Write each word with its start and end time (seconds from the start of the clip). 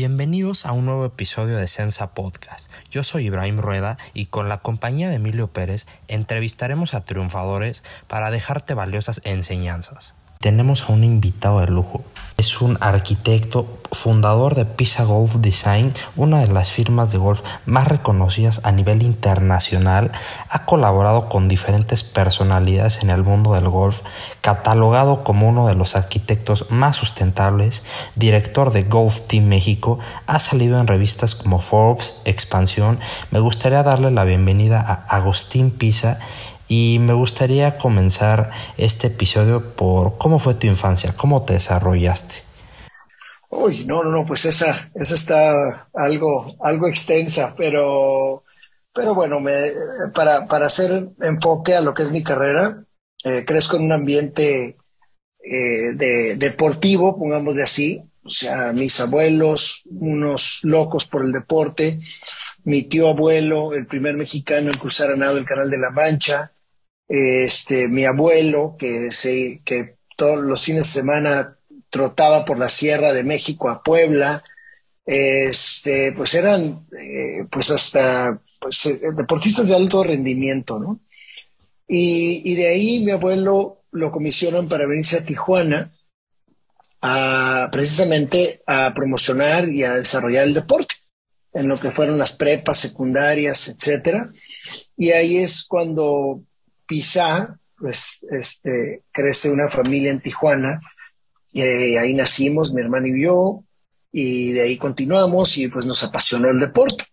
Bienvenidos 0.00 0.64
a 0.64 0.72
un 0.72 0.86
nuevo 0.86 1.04
episodio 1.04 1.58
de 1.58 1.68
Sensa 1.68 2.14
Podcast. 2.14 2.72
Yo 2.88 3.04
soy 3.04 3.26
Ibrahim 3.26 3.58
Rueda 3.58 3.98
y 4.14 4.28
con 4.28 4.48
la 4.48 4.62
compañía 4.62 5.10
de 5.10 5.16
Emilio 5.16 5.48
Pérez 5.48 5.86
entrevistaremos 6.08 6.94
a 6.94 7.04
triunfadores 7.04 7.82
para 8.06 8.30
dejarte 8.30 8.72
valiosas 8.72 9.20
enseñanzas. 9.24 10.14
Tenemos 10.42 10.84
a 10.84 10.94
un 10.94 11.04
invitado 11.04 11.60
de 11.60 11.66
lujo. 11.66 12.02
Es 12.38 12.62
un 12.62 12.78
arquitecto, 12.80 13.66
fundador 13.92 14.54
de 14.54 14.64
Pisa 14.64 15.04
Golf 15.04 15.34
Design, 15.34 15.92
una 16.16 16.40
de 16.40 16.46
las 16.46 16.70
firmas 16.70 17.12
de 17.12 17.18
golf 17.18 17.42
más 17.66 17.86
reconocidas 17.86 18.62
a 18.64 18.72
nivel 18.72 19.02
internacional. 19.02 20.12
Ha 20.48 20.64
colaborado 20.64 21.28
con 21.28 21.46
diferentes 21.46 22.04
personalidades 22.04 23.02
en 23.02 23.10
el 23.10 23.22
mundo 23.22 23.52
del 23.52 23.68
golf, 23.68 24.00
catalogado 24.40 25.24
como 25.24 25.46
uno 25.46 25.66
de 25.66 25.74
los 25.74 25.94
arquitectos 25.94 26.70
más 26.70 26.96
sustentables, 26.96 27.82
director 28.16 28.72
de 28.72 28.84
Golf 28.84 29.20
Team 29.26 29.44
México, 29.44 29.98
ha 30.26 30.38
salido 30.38 30.80
en 30.80 30.86
revistas 30.86 31.34
como 31.34 31.58
Forbes, 31.58 32.16
Expansión. 32.24 32.98
Me 33.30 33.40
gustaría 33.40 33.82
darle 33.82 34.10
la 34.10 34.24
bienvenida 34.24 34.80
a 34.80 35.16
Agustín 35.16 35.70
Pisa 35.70 36.18
y 36.70 37.00
me 37.00 37.14
gustaría 37.14 37.76
comenzar 37.78 38.52
este 38.78 39.08
episodio 39.08 39.74
por 39.74 40.18
cómo 40.18 40.38
fue 40.38 40.54
tu 40.54 40.68
infancia, 40.68 41.14
cómo 41.16 41.42
te 41.42 41.54
desarrollaste. 41.54 42.36
Uy, 43.48 43.84
no, 43.84 44.04
no, 44.04 44.12
no, 44.12 44.24
pues 44.24 44.44
esa, 44.44 44.88
esa 44.94 45.14
está 45.16 45.88
algo, 45.92 46.54
algo 46.60 46.86
extensa, 46.86 47.56
pero, 47.56 48.44
pero 48.94 49.16
bueno, 49.16 49.40
me, 49.40 49.72
para, 50.14 50.46
para 50.46 50.66
hacer 50.66 51.08
enfoque 51.20 51.74
a 51.74 51.80
lo 51.80 51.92
que 51.92 52.04
es 52.04 52.12
mi 52.12 52.22
carrera, 52.22 52.84
eh, 53.24 53.44
crezco 53.44 53.76
en 53.76 53.82
un 53.82 53.92
ambiente 53.92 54.76
eh, 55.42 55.92
de, 55.94 56.36
deportivo, 56.36 57.18
pongámosle 57.18 57.64
así, 57.64 58.00
o 58.22 58.30
sea, 58.30 58.72
mis 58.72 59.00
abuelos, 59.00 59.82
unos 59.90 60.60
locos 60.62 61.04
por 61.04 61.24
el 61.24 61.32
deporte, 61.32 61.98
mi 62.62 62.84
tío 62.84 63.08
abuelo, 63.08 63.74
el 63.74 63.86
primer 63.88 64.14
mexicano 64.14 64.70
en 64.70 64.78
cruzar 64.78 65.10
a 65.10 65.16
nado 65.16 65.36
el 65.36 65.44
Canal 65.44 65.68
de 65.68 65.78
la 65.78 65.90
Mancha, 65.90 66.52
este, 67.10 67.88
mi 67.88 68.04
abuelo, 68.04 68.76
que, 68.78 69.10
se, 69.10 69.62
que 69.64 69.96
todos 70.16 70.38
los 70.38 70.64
fines 70.64 70.86
de 70.86 71.00
semana 71.00 71.56
trotaba 71.90 72.44
por 72.44 72.56
la 72.56 72.68
Sierra 72.68 73.12
de 73.12 73.24
México 73.24 73.68
a 73.68 73.82
Puebla, 73.82 74.44
este, 75.04 76.12
pues 76.12 76.34
eran 76.34 76.86
eh, 76.96 77.46
pues 77.50 77.72
hasta 77.72 78.40
pues, 78.60 78.86
eh, 78.86 79.00
deportistas 79.16 79.68
de 79.68 79.74
alto 79.74 80.04
rendimiento, 80.04 80.78
¿no? 80.78 81.00
Y, 81.88 82.42
y, 82.44 82.54
de 82.54 82.68
ahí 82.68 83.00
mi 83.00 83.10
abuelo 83.10 83.82
lo 83.90 84.12
comisionan 84.12 84.68
para 84.68 84.86
venirse 84.86 85.18
a 85.18 85.24
Tijuana 85.24 85.92
a, 87.02 87.68
precisamente 87.72 88.62
a 88.66 88.94
promocionar 88.94 89.68
y 89.68 89.82
a 89.82 89.94
desarrollar 89.94 90.44
el 90.44 90.54
deporte 90.54 90.94
en 91.52 91.66
lo 91.66 91.80
que 91.80 91.90
fueron 91.90 92.16
las 92.16 92.36
prepas 92.36 92.78
secundarias, 92.78 93.66
etcétera. 93.66 94.30
Y 94.96 95.10
ahí 95.10 95.38
es 95.38 95.64
cuando 95.64 96.44
Pisa, 96.90 97.56
pues 97.78 98.26
este, 98.32 99.04
crece 99.12 99.48
una 99.48 99.70
familia 99.70 100.10
en 100.10 100.20
Tijuana, 100.20 100.80
y 101.52 101.62
ahí 101.62 102.14
nacimos, 102.14 102.74
mi 102.74 102.82
hermano 102.82 103.06
y 103.06 103.22
yo, 103.22 103.62
y 104.10 104.50
de 104.50 104.62
ahí 104.62 104.76
continuamos 104.76 105.56
y 105.56 105.68
pues 105.68 105.86
nos 105.86 106.02
apasionó 106.02 106.50
el 106.50 106.58
deporte. 106.58 107.04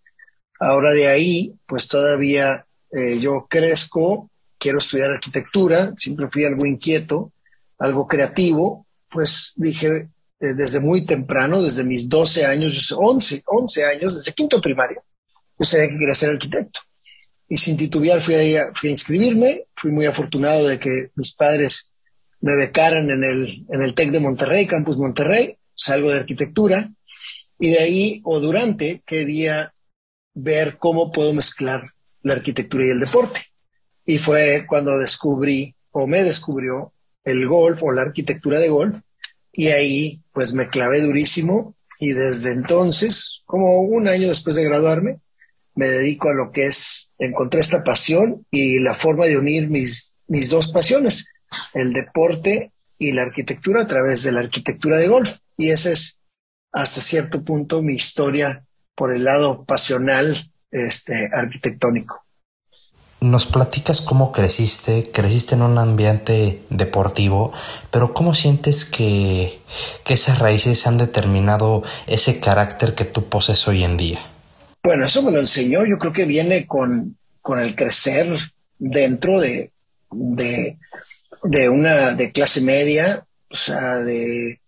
Ahora 0.59 0.93
de 0.93 1.07
ahí, 1.07 1.53
pues 1.67 1.87
todavía 1.87 2.65
eh, 2.91 3.19
yo 3.19 3.45
crezco, 3.47 4.31
quiero 4.57 4.79
estudiar 4.79 5.11
arquitectura, 5.11 5.93
siempre 5.95 6.27
fui 6.31 6.43
algo 6.43 6.65
inquieto, 6.65 7.31
algo 7.77 8.07
creativo, 8.07 8.87
pues 9.11 9.53
dije 9.57 10.09
eh, 10.39 10.53
desde 10.55 10.79
muy 10.79 11.05
temprano, 11.05 11.61
desde 11.61 11.83
mis 11.83 12.09
12 12.09 12.47
años, 12.47 12.91
11, 12.97 13.43
11 13.45 13.85
años, 13.85 14.15
desde 14.15 14.33
quinto 14.33 14.59
primaria, 14.59 15.03
yo 15.59 15.65
sabía 15.65 15.89
que 15.89 15.99
quería 15.99 16.15
ser 16.15 16.31
arquitecto 16.31 16.81
y 17.49 17.57
sin 17.57 17.77
titubear 17.77 18.21
fui 18.21 18.55
a, 18.55 18.71
fui 18.73 18.89
a 18.89 18.91
inscribirme. 18.91 19.65
Fui 19.75 19.91
muy 19.91 20.05
afortunado 20.05 20.67
de 20.67 20.79
que 20.79 21.11
mis 21.15 21.33
padres 21.33 21.93
me 22.41 22.55
becaran 22.55 23.09
en 23.09 23.23
el, 23.23 23.65
en 23.69 23.81
el 23.81 23.93
TEC 23.93 24.11
de 24.11 24.19
Monterrey, 24.19 24.67
Campus 24.67 24.97
Monterrey, 24.97 25.57
salgo 25.73 26.11
de 26.11 26.19
arquitectura 26.19 26.91
y 27.59 27.71
de 27.71 27.79
ahí 27.79 28.21
o 28.23 28.39
durante 28.39 29.01
quería 29.05 29.73
ver 30.33 30.77
cómo 30.77 31.11
puedo 31.11 31.33
mezclar 31.33 31.91
la 32.21 32.35
arquitectura 32.35 32.85
y 32.85 32.89
el 32.89 32.99
deporte. 32.99 33.41
Y 34.05 34.19
fue 34.19 34.65
cuando 34.67 34.97
descubrí 34.97 35.73
o 35.91 36.05
me 36.05 36.23
descubrió 36.23 36.93
el 37.23 37.47
golf 37.47 37.81
o 37.83 37.91
la 37.91 38.03
arquitectura 38.03 38.59
de 38.59 38.69
golf 38.69 38.99
y 39.51 39.67
ahí 39.67 40.21
pues 40.31 40.53
me 40.53 40.69
clavé 40.69 41.01
durísimo 41.01 41.75
y 41.99 42.13
desde 42.13 42.51
entonces, 42.51 43.41
como 43.45 43.81
un 43.81 44.07
año 44.07 44.27
después 44.27 44.55
de 44.55 44.63
graduarme, 44.63 45.19
me 45.73 45.87
dedico 45.87 46.29
a 46.29 46.33
lo 46.33 46.51
que 46.51 46.67
es, 46.67 46.96
encontré 47.19 47.59
esta 47.59 47.83
pasión 47.83 48.45
y 48.51 48.79
la 48.79 48.93
forma 48.93 49.25
de 49.25 49.37
unir 49.37 49.69
mis, 49.69 50.15
mis 50.27 50.49
dos 50.49 50.71
pasiones, 50.71 51.29
el 51.73 51.93
deporte 51.93 52.71
y 52.99 53.11
la 53.11 53.23
arquitectura 53.23 53.83
a 53.83 53.87
través 53.87 54.23
de 54.23 54.31
la 54.31 54.41
arquitectura 54.41 54.97
de 54.97 55.07
golf. 55.07 55.37
Y 55.57 55.71
esa 55.71 55.91
es 55.91 56.19
hasta 56.71 57.01
cierto 57.01 57.43
punto 57.43 57.81
mi 57.81 57.95
historia 57.95 58.63
por 58.95 59.13
el 59.13 59.23
lado 59.23 59.63
pasional 59.65 60.37
este, 60.71 61.29
arquitectónico. 61.33 62.23
Nos 63.19 63.47
platicas 63.47 64.01
cómo 64.01 64.31
creciste, 64.31 65.09
creciste 65.11 65.55
en 65.55 65.63
un 65.63 65.79
ambiente 65.79 66.61
deportivo, 66.69 67.51
pero 67.89 68.13
¿cómo 68.13 68.35
sientes 68.35 68.85
que, 68.85 69.59
que 70.03 70.13
esas 70.13 70.37
raíces 70.37 70.85
han 70.85 70.99
determinado 70.99 71.83
ese 72.05 72.39
carácter 72.39 72.93
que 72.93 73.05
tú 73.05 73.27
posees 73.27 73.67
hoy 73.67 73.83
en 73.83 73.97
día? 73.97 74.19
Bueno, 74.83 75.05
eso 75.05 75.21
me 75.23 75.31
lo 75.31 75.39
enseñó, 75.39 75.85
yo 75.85 75.97
creo 75.97 76.13
que 76.13 76.25
viene 76.25 76.65
con, 76.65 77.17
con 77.41 77.59
el 77.59 77.75
crecer 77.75 78.37
dentro 78.79 79.39
de, 79.39 79.71
de, 80.11 81.69
una 81.69 82.13
de 82.13 82.31
clase 82.31 82.61
media, 82.61 83.25
o 83.49 83.55
sea, 83.55 83.97
de 83.97 84.59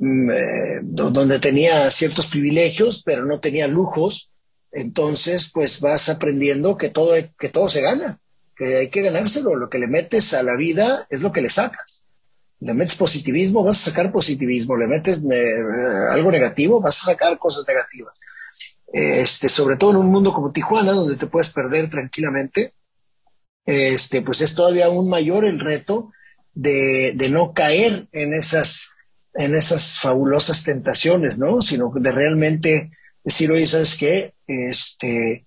mm, 0.00 0.30
eh, 0.30 0.80
donde 0.82 1.38
tenía 1.38 1.90
ciertos 1.90 2.26
privilegios, 2.26 3.02
pero 3.04 3.24
no 3.24 3.40
tenía 3.40 3.66
lujos. 3.66 4.30
Entonces, 4.72 5.50
pues 5.54 5.80
vas 5.80 6.08
aprendiendo 6.08 6.76
que 6.76 6.90
todo, 6.90 7.14
que 7.38 7.48
todo 7.48 7.68
se 7.68 7.80
gana, 7.80 8.18
que 8.56 8.76
hay 8.76 8.88
que 8.88 9.02
ganárselo. 9.02 9.54
Lo 9.56 9.70
que 9.70 9.78
le 9.78 9.86
metes 9.86 10.34
a 10.34 10.42
la 10.42 10.56
vida 10.56 11.06
es 11.08 11.22
lo 11.22 11.32
que 11.32 11.40
le 11.40 11.48
sacas. 11.48 12.06
Le 12.60 12.74
metes 12.74 12.96
positivismo, 12.96 13.62
vas 13.62 13.80
a 13.80 13.90
sacar 13.90 14.12
positivismo. 14.12 14.76
Le 14.76 14.86
metes 14.86 15.22
eh, 15.30 15.54
algo 16.10 16.30
negativo, 16.30 16.80
vas 16.80 17.00
a 17.02 17.12
sacar 17.12 17.38
cosas 17.38 17.64
negativas 17.66 18.18
este, 18.98 19.50
sobre 19.50 19.76
todo 19.76 19.90
en 19.90 19.96
un 19.98 20.06
mundo 20.06 20.32
como 20.32 20.52
Tijuana, 20.52 20.92
donde 20.92 21.18
te 21.18 21.26
puedes 21.26 21.50
perder 21.50 21.90
tranquilamente, 21.90 22.72
este, 23.66 24.22
pues 24.22 24.40
es 24.40 24.54
todavía 24.54 24.86
aún 24.86 25.10
mayor 25.10 25.44
el 25.44 25.60
reto 25.60 26.12
de, 26.54 27.12
de 27.14 27.28
no 27.28 27.52
caer 27.52 28.08
en 28.12 28.32
esas, 28.32 28.92
en 29.34 29.54
esas 29.54 29.98
fabulosas 29.98 30.64
tentaciones, 30.64 31.38
¿no? 31.38 31.60
Sino 31.60 31.92
de 31.94 32.10
realmente 32.10 32.90
decir, 33.22 33.52
oye, 33.52 33.66
¿sabes 33.66 33.98
qué? 33.98 34.32
Este, 34.46 35.44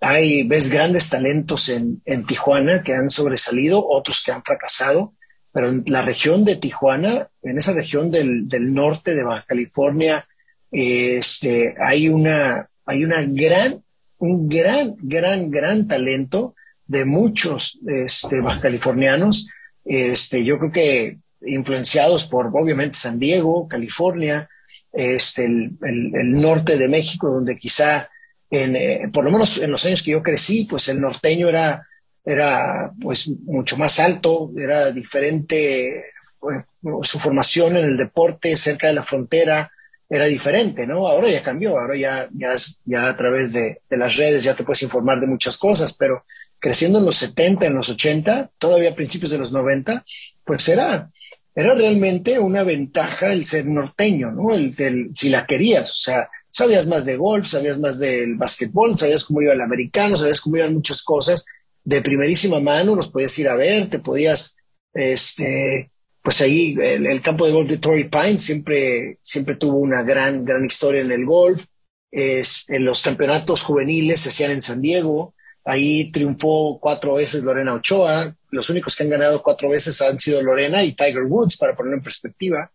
hay, 0.00 0.42
ves 0.48 0.68
grandes 0.68 1.08
talentos 1.08 1.68
en, 1.68 2.02
en 2.04 2.26
Tijuana 2.26 2.82
que 2.82 2.94
han 2.94 3.10
sobresalido, 3.10 3.86
otros 3.86 4.24
que 4.24 4.32
han 4.32 4.42
fracasado, 4.42 5.14
pero 5.52 5.68
en 5.68 5.84
la 5.86 6.02
región 6.02 6.44
de 6.44 6.56
Tijuana, 6.56 7.28
en 7.42 7.58
esa 7.58 7.74
región 7.74 8.10
del, 8.10 8.48
del 8.48 8.74
norte 8.74 9.14
de 9.14 9.22
Baja 9.22 9.44
California, 9.46 10.26
este, 10.72 11.76
hay 11.80 12.08
una, 12.08 12.67
hay 12.88 13.04
una 13.04 13.22
gran, 13.22 13.84
un 14.16 14.48
gran, 14.48 14.96
gran, 14.98 15.50
gran 15.50 15.86
talento 15.86 16.54
de 16.86 17.04
muchos 17.04 17.78
este, 17.86 18.40
californianos. 18.62 19.50
Este, 19.84 20.42
yo 20.42 20.58
creo 20.58 20.72
que 20.72 21.18
influenciados 21.42 22.24
por, 22.24 22.46
obviamente, 22.46 22.96
San 22.96 23.18
Diego, 23.18 23.68
California, 23.68 24.48
este, 24.90 25.44
el, 25.44 25.76
el, 25.82 26.32
norte 26.32 26.78
de 26.78 26.88
México, 26.88 27.28
donde 27.28 27.58
quizá, 27.58 28.08
en, 28.50 28.74
eh, 28.74 29.10
por 29.12 29.22
lo 29.22 29.32
menos 29.32 29.58
en 29.58 29.70
los 29.70 29.84
años 29.84 30.02
que 30.02 30.12
yo 30.12 30.22
crecí, 30.22 30.64
pues 30.64 30.88
el 30.88 30.98
norteño 30.98 31.46
era, 31.46 31.86
era 32.24 32.90
pues 32.98 33.28
mucho 33.44 33.76
más 33.76 34.00
alto, 34.00 34.50
era 34.56 34.90
diferente 34.92 36.06
pues, 36.40 36.64
su 37.02 37.18
formación 37.18 37.76
en 37.76 37.84
el 37.84 37.96
deporte 37.98 38.56
cerca 38.56 38.88
de 38.88 38.94
la 38.94 39.02
frontera, 39.02 39.70
era 40.08 40.26
diferente, 40.26 40.86
¿no? 40.86 41.06
Ahora 41.06 41.28
ya 41.28 41.42
cambió, 41.42 41.78
ahora 41.78 41.96
ya, 41.96 42.28
ya, 42.32 42.54
ya 42.84 43.08
a 43.08 43.16
través 43.16 43.52
de, 43.52 43.82
de, 43.88 43.96
las 43.96 44.16
redes 44.16 44.44
ya 44.44 44.54
te 44.54 44.64
puedes 44.64 44.82
informar 44.82 45.20
de 45.20 45.26
muchas 45.26 45.58
cosas, 45.58 45.94
pero 45.94 46.24
creciendo 46.58 46.98
en 46.98 47.04
los 47.04 47.16
70, 47.16 47.66
en 47.66 47.74
los 47.74 47.90
80, 47.90 48.50
todavía 48.58 48.90
a 48.90 48.94
principios 48.94 49.30
de 49.30 49.38
los 49.38 49.52
90, 49.52 50.04
pues 50.44 50.68
era, 50.68 51.10
era 51.54 51.74
realmente 51.74 52.38
una 52.38 52.62
ventaja 52.62 53.32
el 53.32 53.44
ser 53.44 53.66
norteño, 53.66 54.30
¿no? 54.32 54.54
El, 54.54 55.10
si 55.14 55.28
la 55.28 55.46
querías, 55.46 55.90
o 55.90 56.02
sea, 56.10 56.30
sabías 56.50 56.86
más 56.86 57.04
de 57.04 57.16
golf, 57.16 57.46
sabías 57.46 57.78
más 57.78 58.00
del 58.00 58.34
básquetbol, 58.36 58.96
sabías 58.96 59.24
cómo 59.24 59.42
iba 59.42 59.52
el 59.52 59.60
americano, 59.60 60.16
sabías 60.16 60.40
cómo 60.40 60.56
iban 60.56 60.74
muchas 60.74 61.02
cosas 61.02 61.44
de 61.84 62.02
primerísima 62.02 62.60
mano, 62.60 62.94
los 62.94 63.08
podías 63.08 63.38
ir 63.38 63.48
a 63.48 63.54
ver, 63.54 63.88
te 63.88 63.98
podías, 63.98 64.56
este, 64.92 65.90
pues 66.22 66.40
ahí 66.40 66.76
el, 66.80 67.22
campo 67.22 67.46
de 67.46 67.52
golf 67.52 67.68
de 67.68 67.78
Torrey 67.78 68.08
Pine 68.08 68.38
siempre, 68.38 69.18
siempre 69.22 69.56
tuvo 69.56 69.78
una 69.78 70.02
gran, 70.02 70.44
gran 70.44 70.64
historia 70.64 71.02
en 71.02 71.12
el 71.12 71.24
golf. 71.24 71.64
Es, 72.10 72.64
en 72.68 72.84
los 72.84 73.02
campeonatos 73.02 73.62
juveniles 73.62 74.20
se 74.20 74.30
hacían 74.30 74.52
en 74.52 74.62
San 74.62 74.80
Diego. 74.80 75.34
Ahí 75.64 76.10
triunfó 76.10 76.78
cuatro 76.80 77.14
veces 77.14 77.44
Lorena 77.44 77.74
Ochoa. 77.74 78.34
Los 78.50 78.70
únicos 78.70 78.96
que 78.96 79.04
han 79.04 79.10
ganado 79.10 79.42
cuatro 79.42 79.68
veces 79.68 80.00
han 80.00 80.18
sido 80.18 80.42
Lorena 80.42 80.82
y 80.82 80.92
Tiger 80.92 81.24
Woods, 81.24 81.56
para 81.56 81.76
ponerlo 81.76 81.98
en 81.98 82.02
perspectiva. 82.02 82.70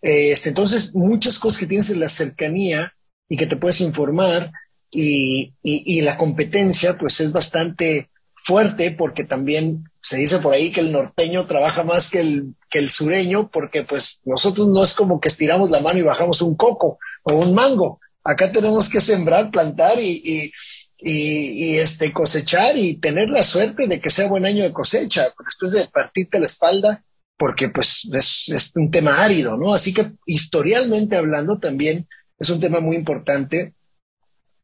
Este, 0.00 0.50
entonces, 0.50 0.94
muchas 0.94 1.38
cosas 1.38 1.58
que 1.58 1.66
tienes 1.66 1.90
en 1.90 2.00
la 2.00 2.08
cercanía 2.08 2.94
y 3.28 3.36
que 3.36 3.46
te 3.46 3.56
puedes 3.56 3.80
informar 3.80 4.52
y, 4.90 5.52
y, 5.62 6.00
la 6.00 6.16
competencia, 6.16 6.96
pues 6.96 7.20
es 7.20 7.32
bastante 7.32 8.08
fuerte 8.34 8.90
porque 8.92 9.24
también 9.24 9.84
se 10.08 10.16
dice 10.16 10.38
por 10.38 10.54
ahí 10.54 10.72
que 10.72 10.80
el 10.80 10.90
norteño 10.90 11.46
trabaja 11.46 11.84
más 11.84 12.10
que 12.10 12.20
el, 12.20 12.54
que 12.70 12.78
el 12.78 12.90
sureño 12.90 13.50
porque 13.50 13.82
pues 13.82 14.22
nosotros 14.24 14.66
no 14.68 14.82
es 14.82 14.94
como 14.94 15.20
que 15.20 15.28
estiramos 15.28 15.68
la 15.68 15.82
mano 15.82 15.98
y 15.98 16.02
bajamos 16.02 16.40
un 16.40 16.56
coco 16.56 16.98
o 17.24 17.34
un 17.34 17.52
mango. 17.54 18.00
Acá 18.24 18.50
tenemos 18.50 18.88
que 18.88 19.02
sembrar, 19.02 19.50
plantar 19.50 20.00
y, 20.00 20.22
y, 20.24 20.52
y, 20.98 21.76
este, 21.76 22.10
cosechar 22.10 22.78
y 22.78 22.94
tener 22.94 23.28
la 23.28 23.42
suerte 23.42 23.86
de 23.86 24.00
que 24.00 24.08
sea 24.08 24.28
buen 24.28 24.46
año 24.46 24.64
de 24.64 24.72
cosecha 24.72 25.28
después 25.44 25.72
de 25.72 25.86
partirte 25.88 26.40
la 26.40 26.46
espalda 26.46 27.04
porque 27.36 27.68
pues 27.68 28.08
es, 28.10 28.72
un 28.76 28.90
tema 28.90 29.22
árido, 29.22 29.58
¿no? 29.58 29.74
Así 29.74 29.92
que 29.92 30.12
historialmente 30.24 31.16
hablando 31.16 31.58
también 31.58 32.08
es 32.38 32.48
un 32.48 32.60
tema 32.60 32.80
muy 32.80 32.96
importante 32.96 33.74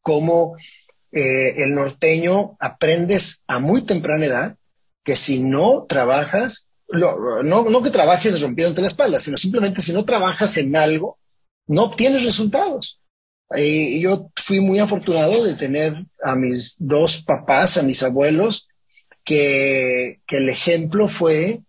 cómo 0.00 0.56
eh, 1.12 1.62
el 1.62 1.74
norteño 1.74 2.56
aprendes 2.58 3.44
a 3.46 3.58
muy 3.58 3.82
temprana 3.82 4.24
edad 4.24 4.56
que 5.04 5.16
si 5.16 5.42
no 5.42 5.86
trabajas, 5.88 6.70
no, 6.88 7.62
no 7.62 7.82
que 7.82 7.90
trabajes 7.90 8.40
rompiéndote 8.40 8.80
la 8.80 8.86
espalda, 8.86 9.20
sino 9.20 9.36
simplemente 9.36 9.82
si 9.82 9.92
no 9.92 10.04
trabajas 10.04 10.56
en 10.56 10.74
algo, 10.76 11.18
no 11.66 11.84
obtienes 11.84 12.24
resultados. 12.24 13.00
Y 13.56 14.00
yo 14.02 14.30
fui 14.36 14.60
muy 14.60 14.78
afortunado 14.78 15.44
de 15.44 15.54
tener 15.54 16.04
a 16.22 16.34
mis 16.34 16.76
dos 16.78 17.22
papás, 17.22 17.76
a 17.76 17.82
mis 17.82 18.02
abuelos, 18.02 18.68
que, 19.22 20.20
que 20.26 20.38
el 20.38 20.48
ejemplo 20.48 21.08
fue 21.08 21.60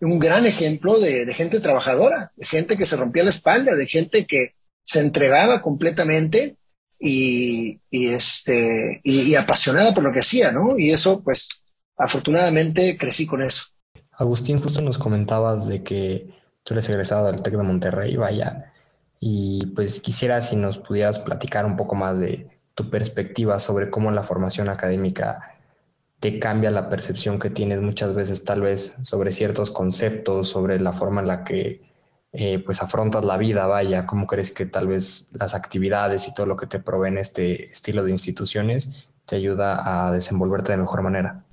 un 0.00 0.18
gran 0.18 0.46
ejemplo 0.46 1.00
de, 1.00 1.32
gente 1.34 1.60
trabajadora, 1.60 2.32
de 2.36 2.46
gente 2.46 2.76
que 2.76 2.86
se 2.86 2.96
rompía 2.96 3.24
la 3.24 3.30
espalda, 3.30 3.74
de 3.74 3.86
gente 3.86 4.26
que 4.26 4.54
se 4.82 5.00
entregaba 5.00 5.62
completamente 5.62 6.56
y 6.98 7.80
este, 7.90 9.00
y, 9.02 9.34
apasionada 9.34 9.94
por 9.94 10.04
lo 10.04 10.12
que 10.12 10.20
hacía, 10.20 10.52
¿no? 10.52 10.78
Y 10.78 10.90
eso, 10.90 11.22
pues, 11.22 11.63
afortunadamente 11.96 12.96
crecí 12.98 13.26
con 13.26 13.42
eso. 13.42 13.64
Agustín, 14.12 14.60
justo 14.60 14.80
nos 14.80 14.98
comentabas 14.98 15.66
de 15.66 15.82
que 15.82 16.30
tú 16.62 16.74
eres 16.74 16.88
egresado 16.88 17.26
del 17.26 17.42
TEC 17.42 17.56
de 17.56 17.62
Monterrey, 17.62 18.16
vaya, 18.16 18.72
y 19.20 19.66
pues 19.74 20.00
quisiera 20.00 20.40
si 20.40 20.56
nos 20.56 20.78
pudieras 20.78 21.18
platicar 21.18 21.66
un 21.66 21.76
poco 21.76 21.94
más 21.94 22.18
de 22.18 22.48
tu 22.74 22.90
perspectiva 22.90 23.58
sobre 23.58 23.90
cómo 23.90 24.10
la 24.10 24.22
formación 24.22 24.68
académica 24.68 25.54
te 26.20 26.38
cambia 26.38 26.70
la 26.70 26.88
percepción 26.88 27.38
que 27.38 27.50
tienes 27.50 27.80
muchas 27.80 28.14
veces 28.14 28.44
tal 28.44 28.62
vez 28.62 28.96
sobre 29.02 29.30
ciertos 29.30 29.70
conceptos, 29.70 30.48
sobre 30.48 30.80
la 30.80 30.92
forma 30.92 31.20
en 31.20 31.26
la 31.26 31.44
que 31.44 31.82
eh, 32.32 32.58
pues 32.58 32.82
afrontas 32.82 33.24
la 33.24 33.36
vida, 33.36 33.66
vaya, 33.66 34.06
cómo 34.06 34.26
crees 34.26 34.50
que 34.50 34.66
tal 34.66 34.88
vez 34.88 35.28
las 35.38 35.54
actividades 35.54 36.26
y 36.26 36.34
todo 36.34 36.46
lo 36.46 36.56
que 36.56 36.66
te 36.66 36.80
proveen 36.80 37.18
este 37.18 37.66
estilo 37.66 38.02
de 38.04 38.10
instituciones 38.10 38.90
te 39.24 39.36
ayuda 39.36 40.06
a 40.06 40.10
desenvolverte 40.10 40.72
de 40.72 40.78
mejor 40.78 41.02
manera. 41.02 41.44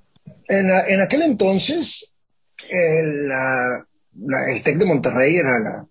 En, 0.47 0.69
en 0.69 1.01
aquel 1.01 1.23
entonces, 1.23 2.13
el, 2.69 3.31
el 4.50 4.63
TEC 4.63 4.77
de 4.77 4.85
Monterrey 4.85 5.35
era 5.35 5.88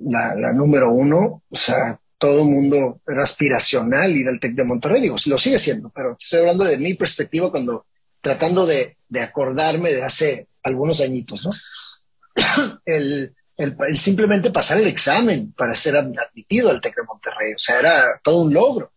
la, 0.00 0.34
la, 0.36 0.52
número 0.52 0.90
uno, 0.90 1.42
o 1.48 1.56
sea, 1.56 1.98
todo 2.18 2.42
el 2.42 2.48
mundo 2.48 3.00
era 3.06 3.22
aspiracional 3.22 4.10
ir 4.10 4.28
al 4.28 4.40
TEC 4.40 4.54
de 4.54 4.64
Monterrey, 4.64 5.02
digo, 5.02 5.16
lo 5.26 5.38
sigue 5.38 5.58
siendo, 5.58 5.90
pero 5.90 6.16
estoy 6.18 6.40
hablando 6.40 6.64
de 6.64 6.78
mi 6.78 6.94
perspectiva 6.94 7.50
cuando 7.50 7.86
tratando 8.20 8.66
de, 8.66 8.96
de 9.08 9.20
acordarme 9.20 9.92
de 9.92 10.04
hace 10.04 10.48
algunos 10.62 11.00
añitos, 11.00 11.44
¿no? 11.44 12.72
el, 12.84 13.34
el, 13.56 13.76
simplemente 13.96 14.50
pasar 14.50 14.78
el 14.78 14.86
examen 14.86 15.52
para 15.52 15.74
ser 15.74 15.96
admitido 15.96 16.70
al 16.70 16.80
TEC 16.80 16.96
de 16.96 17.02
Monterrey. 17.02 17.52
O 17.54 17.58
sea, 17.58 17.80
era 17.80 18.20
todo 18.22 18.42
un 18.42 18.54
logro. 18.54 18.91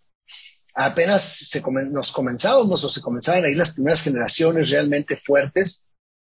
Apenas 0.75 1.49
nos 1.89 2.11
comenzábamos 2.11 2.83
o 2.83 2.89
se 2.89 3.01
comenzaban 3.01 3.45
ahí 3.45 3.55
las 3.55 3.71
primeras 3.71 4.01
generaciones 4.01 4.69
realmente 4.69 5.15
fuertes 5.15 5.85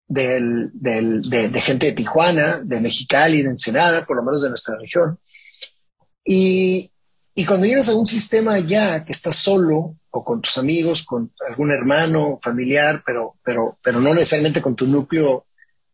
de, 0.08 1.62
gente 1.62 1.86
de 1.88 1.92
Tijuana, 1.94 2.62
de 2.64 2.82
Mexicali, 2.82 3.42
de 3.42 3.50
Ensenada, 3.50 4.06
por 4.06 4.18
lo 4.18 4.24
menos 4.24 4.42
de 4.42 4.50
nuestra 4.50 4.78
región. 4.78 5.18
Y, 6.26 6.92
cuando 7.48 7.66
llegas 7.66 7.90
a 7.90 7.96
un 7.96 8.06
sistema 8.06 8.60
ya 8.60 9.04
que 9.04 9.12
estás 9.12 9.38
solo 9.38 9.96
o 10.12 10.24
con 10.24 10.42
tus 10.42 10.58
amigos, 10.58 11.04
con 11.04 11.34
algún 11.48 11.72
hermano, 11.72 12.40
familiar, 12.42 13.02
pero, 13.06 13.38
pero, 13.44 13.80
pero 13.82 14.00
no 14.00 14.14
necesariamente 14.14 14.62
con 14.62 14.76
tu 14.76 14.86
núcleo 14.86 15.48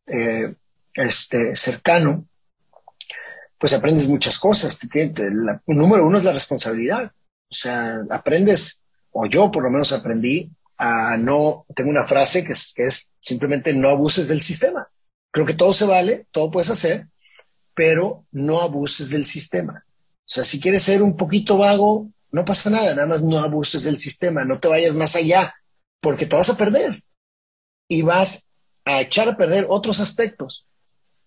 eh, 0.06 0.54
este, 0.94 1.56
cercano, 1.56 2.26
pues 3.58 3.74
aprendes 3.74 4.10
muchas 4.10 4.38
cosas. 4.38 4.80
Número 5.68 6.06
uno 6.06 6.18
es 6.18 6.24
la 6.24 6.34
responsabilidad. 6.34 7.12
O 7.52 7.54
sea, 7.54 8.02
aprendes, 8.10 8.84
o 9.12 9.26
yo 9.26 9.52
por 9.52 9.64
lo 9.64 9.70
menos 9.70 9.92
aprendí 9.92 10.52
a 10.78 11.18
no, 11.18 11.66
tengo 11.76 11.90
una 11.90 12.08
frase 12.08 12.44
que 12.44 12.54
es, 12.54 13.12
simplemente 13.20 13.74
no 13.74 13.90
abuses 13.90 14.30
del 14.30 14.42
sistema. 14.42 14.88
Creo 15.32 15.46
que 15.46 15.54
todo 15.54 15.74
se 15.74 15.86
vale, 15.86 16.28
todo 16.32 16.52
puedes 16.52 16.70
hacer, 16.70 17.08
pero 17.74 18.26
no 18.32 18.62
abuses 18.62 19.10
del 19.10 19.26
sistema. 19.26 19.84
O 19.86 20.32
sea, 20.32 20.44
si 20.44 20.60
quieres 20.60 20.84
ser 20.84 21.02
un 21.02 21.18
poquito 21.18 21.58
vago, 21.58 22.10
no 22.32 22.46
pasa 22.46 22.70
nada, 22.70 22.96
nada 22.96 23.08
más 23.08 23.24
no 23.24 23.40
abuses 23.40 23.84
del 23.84 24.00
sistema, 24.00 24.46
no 24.46 24.60
te 24.60 24.68
vayas 24.68 24.96
más 24.96 25.16
allá, 25.16 25.54
porque 26.00 26.26
te 26.26 26.36
vas 26.36 26.50
a 26.50 26.58
perder 26.58 27.04
y 27.88 28.04
vas 28.04 28.48
a 28.86 29.02
echar 29.02 29.28
a 29.28 29.38
perder 29.38 29.66
otros 29.70 30.00
aspectos. 30.00 30.66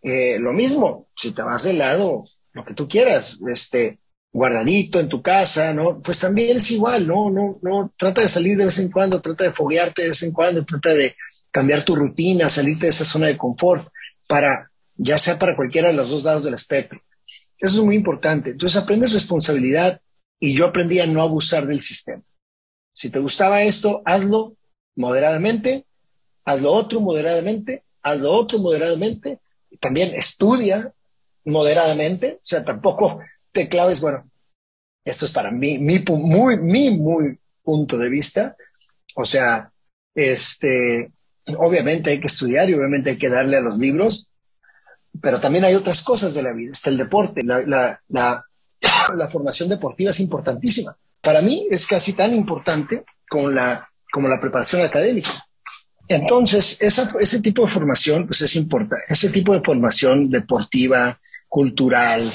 Eh, 0.02 0.38
lo 0.38 0.52
mismo, 0.52 1.08
si 1.16 1.32
te 1.32 1.42
vas 1.42 1.64
de 1.64 1.74
lado, 1.74 2.24
lo 2.52 2.64
que 2.64 2.74
tú 2.74 2.88
quieras, 2.88 3.38
este, 3.52 3.98
guardadito 4.32 4.98
en 4.98 5.08
tu 5.08 5.20
casa, 5.20 5.74
¿no? 5.74 6.00
Pues 6.00 6.18
también 6.18 6.56
es 6.56 6.70
igual, 6.70 7.06
¿no? 7.06 7.30
No, 7.30 7.58
no, 7.62 7.92
trata 7.96 8.22
de 8.22 8.28
salir 8.28 8.56
de 8.56 8.64
vez 8.64 8.78
en 8.78 8.90
cuando, 8.90 9.20
trata 9.20 9.44
de 9.44 9.52
foguearte 9.52 10.02
de 10.02 10.08
vez 10.08 10.22
en 10.22 10.32
cuando, 10.32 10.64
trata 10.64 10.90
de 10.90 11.14
cambiar 11.50 11.84
tu 11.84 11.94
rutina, 11.94 12.48
salirte 12.48 12.86
de 12.86 12.90
esa 12.90 13.04
zona 13.04 13.26
de 13.26 13.36
confort 13.36 13.88
para, 14.26 14.70
ya 14.96 15.18
sea 15.18 15.38
para 15.38 15.54
cualquiera 15.54 15.88
de 15.88 15.94
los 15.94 16.10
dos 16.10 16.24
lados 16.24 16.44
del 16.44 16.54
espectro. 16.54 17.00
Eso 17.58 17.78
es 17.78 17.84
muy 17.84 17.94
importante. 17.94 18.50
Entonces 18.50 18.82
aprendes 18.82 19.12
responsabilidad 19.12 20.00
y 20.40 20.56
yo 20.56 20.66
aprendí 20.66 20.98
a 20.98 21.06
no 21.06 21.20
abusar 21.20 21.66
del 21.66 21.82
sistema. 21.82 22.22
Si 22.94 23.10
te 23.10 23.18
gustaba 23.18 23.62
esto, 23.62 24.02
hazlo 24.04 24.56
moderadamente, 24.96 25.84
hazlo 26.44 26.72
otro 26.72 27.00
moderadamente, 27.00 27.84
hazlo 28.02 28.32
otro 28.32 28.58
moderadamente 28.58 29.38
también 29.82 30.14
estudia 30.14 30.92
moderadamente, 31.44 32.34
o 32.34 32.44
sea, 32.44 32.64
tampoco 32.64 33.20
te 33.50 33.68
claves, 33.68 34.00
bueno, 34.00 34.30
esto 35.04 35.24
es 35.24 35.32
para 35.32 35.50
mí, 35.50 35.78
mi, 35.78 35.98
muy, 36.08 36.58
mi, 36.58 36.90
muy 36.90 37.38
punto 37.62 37.98
de 37.98 38.08
vista, 38.08 38.56
o 39.14 39.24
sea, 39.24 39.70
este, 40.14 41.10
obviamente 41.56 42.10
hay 42.10 42.20
que 42.20 42.26
estudiar 42.26 42.68
y 42.68 42.74
obviamente 42.74 43.10
hay 43.10 43.18
que 43.18 43.28
darle 43.28 43.56
a 43.56 43.60
los 43.60 43.78
libros, 43.78 44.28
pero 45.20 45.40
también 45.40 45.64
hay 45.64 45.74
otras 45.74 46.02
cosas 46.02 46.34
de 46.34 46.42
la 46.42 46.52
vida, 46.52 46.72
está 46.72 46.90
el 46.90 46.96
deporte, 46.96 47.42
la, 47.44 47.60
la, 47.66 48.00
la, 48.08 48.44
la 49.16 49.28
formación 49.28 49.68
deportiva 49.68 50.10
es 50.10 50.20
importantísima. 50.20 50.96
Para 51.20 51.40
mí 51.40 51.68
es 51.70 51.86
casi 51.86 52.14
tan 52.14 52.34
importante 52.34 53.04
como 53.28 53.50
la, 53.50 53.88
como 54.12 54.28
la 54.28 54.40
preparación 54.40 54.82
académica. 54.82 55.30
Entonces, 56.08 56.82
ese 56.82 57.40
tipo 57.40 57.62
de 57.62 57.70
formación, 57.70 58.26
pues 58.26 58.42
es 58.42 58.56
importante. 58.56 59.04
Ese 59.08 59.30
tipo 59.30 59.54
de 59.54 59.62
formación 59.62 60.28
deportiva, 60.28 61.18
cultural, 61.48 62.30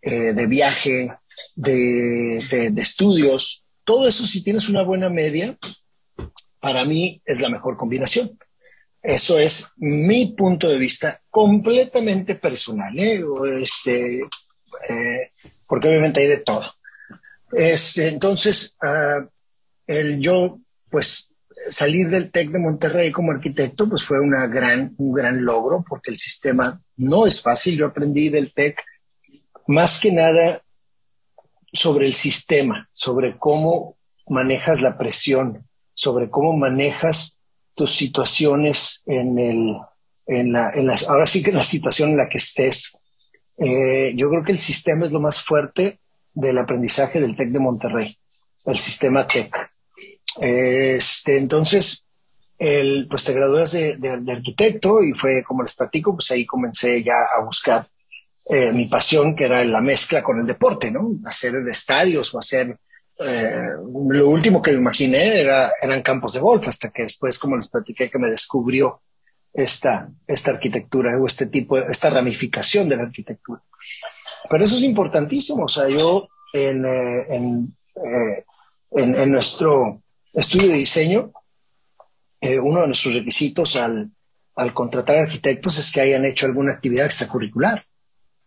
eh, 0.00 0.32
de 0.32 0.46
viaje, 0.46 1.12
de, 1.56 2.36
estudios, 2.76 3.64
todo 3.84 4.06
eso, 4.06 4.24
si 4.26 4.42
tienes 4.42 4.68
una 4.68 4.82
buena 4.82 5.08
media, 5.08 5.56
para 6.60 6.84
mí 6.84 7.20
es 7.24 7.40
la 7.40 7.48
mejor 7.48 7.76
combinación. 7.76 8.28
Eso 9.02 9.38
es 9.38 9.72
mi 9.76 10.34
punto 10.34 10.68
de 10.68 10.78
vista 10.78 11.22
completamente 11.30 12.34
personal, 12.34 12.98
¿eh? 12.98 13.22
este, 13.60 14.18
eh, 14.18 15.32
porque 15.66 15.88
obviamente 15.88 16.20
hay 16.20 16.26
de 16.26 16.40
todo. 16.40 16.64
Este, 17.52 18.08
entonces, 18.08 18.76
uh, 18.82 19.26
el, 19.86 20.20
yo, 20.20 20.60
pues, 20.90 21.30
salir 21.68 22.08
del 22.08 22.30
TEC 22.30 22.50
de 22.50 22.58
Monterrey 22.58 23.10
como 23.10 23.32
arquitecto, 23.32 23.88
pues 23.88 24.04
fue 24.04 24.20
una 24.20 24.46
gran, 24.46 24.94
un 24.98 25.12
gran 25.12 25.44
logro 25.44 25.84
porque 25.86 26.10
el 26.10 26.18
sistema 26.18 26.80
no 26.96 27.26
es 27.26 27.42
fácil. 27.42 27.76
Yo 27.76 27.86
aprendí 27.86 28.28
del 28.28 28.52
TEC 28.52 28.80
más 29.66 30.00
que 30.00 30.12
nada 30.12 30.62
sobre 31.72 32.06
el 32.06 32.14
sistema, 32.14 32.88
sobre 32.92 33.36
cómo 33.38 33.96
manejas 34.28 34.80
la 34.80 34.96
presión, 34.96 35.66
sobre 35.94 36.30
cómo 36.30 36.56
manejas 36.56 37.40
tus 37.74 37.94
situaciones 37.94 39.02
en 39.06 39.38
el, 39.38 39.76
en 40.26 40.52
la, 40.52 40.72
ahora 41.08 41.26
sí 41.26 41.42
que 41.42 41.52
la 41.52 41.64
situación 41.64 42.10
en 42.10 42.16
la 42.18 42.28
que 42.28 42.38
estés. 42.38 42.96
Eh, 43.58 44.14
yo 44.16 44.30
creo 44.30 44.44
que 44.44 44.52
el 44.52 44.58
sistema 44.58 45.06
es 45.06 45.12
lo 45.12 45.20
más 45.20 45.42
fuerte 45.42 46.00
del 46.32 46.58
aprendizaje 46.58 47.20
del 47.20 47.36
TEC 47.36 47.50
de 47.50 47.58
Monterrey, 47.58 48.16
el 48.66 48.78
sistema 48.78 49.26
TEC. 49.26 49.50
Este, 50.40 51.36
entonces, 51.36 52.06
el, 52.58 53.06
pues 53.08 53.24
te 53.24 53.32
gradúas 53.32 53.72
de, 53.72 53.96
de, 53.96 54.32
arquitecto 54.32 55.02
y 55.02 55.12
fue 55.12 55.42
como 55.42 55.62
les 55.62 55.74
platico, 55.74 56.14
pues 56.14 56.30
ahí 56.30 56.46
comencé 56.46 57.02
ya 57.02 57.14
a 57.36 57.42
buscar 57.44 57.88
eh, 58.50 58.72
mi 58.72 58.86
pasión, 58.86 59.34
que 59.34 59.44
era 59.44 59.64
la 59.64 59.80
mezcla 59.80 60.22
con 60.22 60.40
el 60.40 60.46
deporte, 60.46 60.90
¿no? 60.90 61.12
Hacer 61.24 61.54
estadios 61.68 62.34
o 62.34 62.38
hacer... 62.38 62.78
Eh, 63.22 63.72
lo 64.08 64.28
último 64.28 64.62
que 64.62 64.72
imaginé 64.72 65.40
era, 65.42 65.72
eran 65.80 66.02
campos 66.02 66.32
de 66.32 66.40
golf, 66.40 66.66
hasta 66.68 66.88
que 66.88 67.02
después, 67.02 67.38
como 67.38 67.56
les 67.56 67.68
platiqué, 67.68 68.10
que 68.10 68.18
me 68.18 68.30
descubrió 68.30 69.02
esta, 69.52 70.08
esta 70.26 70.52
arquitectura 70.52 71.18
o 71.18 71.26
este 71.26 71.46
tipo, 71.46 71.76
esta 71.78 72.08
ramificación 72.08 72.88
de 72.88 72.96
la 72.96 73.02
arquitectura. 73.02 73.60
Pero 74.48 74.64
eso 74.64 74.76
es 74.76 74.82
importantísimo. 74.82 75.64
O 75.64 75.68
sea, 75.68 75.88
yo 75.88 76.28
en, 76.54 76.84
eh, 76.86 77.26
en, 77.28 77.76
en, 78.92 79.14
en 79.14 79.30
nuestro 79.30 80.02
estudio 80.32 80.68
de 80.68 80.76
diseño, 80.76 81.32
eh, 82.40 82.58
uno 82.58 82.80
de 82.80 82.86
nuestros 82.86 83.14
requisitos 83.14 83.76
al, 83.76 84.10
al, 84.56 84.72
contratar 84.72 85.18
arquitectos 85.18 85.78
es 85.78 85.92
que 85.92 86.00
hayan 86.00 86.24
hecho 86.24 86.46
alguna 86.46 86.72
actividad 86.72 87.06
extracurricular. 87.06 87.84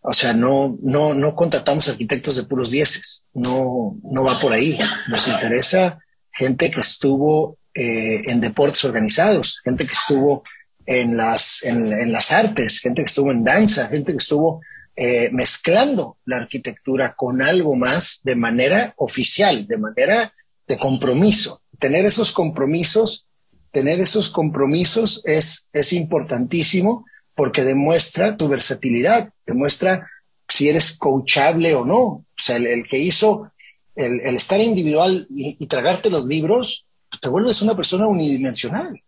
O 0.04 0.14
sea, 0.14 0.34
no, 0.34 0.78
no, 0.82 1.14
no 1.14 1.36
contratamos 1.36 1.90
arquitectos 1.90 2.36
de 2.36 2.44
puros 2.44 2.72
dieces, 2.72 3.26
no, 3.34 3.98
no 4.04 4.26
va 4.26 4.40
por 4.40 4.52
ahí. 4.52 4.78
Nos 5.08 5.28
interesa 5.28 6.00
gente 6.32 6.70
que 6.70 6.82
estuvo 6.82 7.58
eh, 7.74 8.22
en 8.26 8.42
deportes 8.42 8.84
organizados, 8.86 9.62
gente 9.64 9.86
que 9.86 9.94
estuvo 9.94 10.44
en 10.86 11.16
las, 11.16 11.64
en, 11.64 12.12
las 12.12 12.32
artes, 12.32 12.80
gente 12.80 13.02
que 13.02 13.08
estuvo 13.08 13.32
en 13.32 13.44
danza, 13.44 13.88
gente 13.88 14.12
que 14.12 14.18
estuvo 14.18 14.62
eh, 14.96 15.30
mezclando 15.32 16.18
la 16.26 16.38
arquitectura 16.38 17.16
con 17.16 17.42
algo 17.42 17.76
más 17.76 18.20
de 18.24 18.36
manera 18.36 18.94
oficial, 18.98 19.66
de 19.66 19.78
manera 19.78 20.34
de 20.68 20.78
compromiso. 20.78 21.62
Tener 21.80 22.06
esos 22.06 22.34
compromisos 22.34 23.28
tener 23.74 24.00
esos 24.00 24.30
compromisos 24.30 25.24
es, 25.26 25.68
es 25.74 25.92
importantísimo 25.94 27.06
porque 27.36 27.64
demuestra 27.64 28.38
tu 28.38 28.48
versatilidad, 28.48 29.30
demuestra 29.46 30.08
si 30.48 30.70
eres 30.70 30.98
coachable 30.98 31.74
o 31.76 31.86
no. 31.86 32.00
O 32.00 32.26
sea, 32.38 32.58
el, 32.58 32.88
que 32.88 33.00
hizo 33.00 33.52
el, 33.96 34.20
estar 34.36 34.60
individual 34.60 35.26
y, 35.30 35.66
tragarte 35.68 36.10
los 36.10 36.26
libros, 36.26 36.86
pues 37.10 37.22
te 37.22 37.30
vuelves 37.30 37.62
una 37.62 37.76
persona 37.76 38.08
unidimensional. 38.08 39.02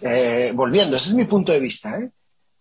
Eh, 0.00 0.52
volviendo, 0.54 0.96
ese 0.96 1.10
es 1.10 1.14
mi 1.14 1.24
punto 1.24 1.52
de 1.52 1.60
vista. 1.60 1.98
¿eh? 1.98 2.10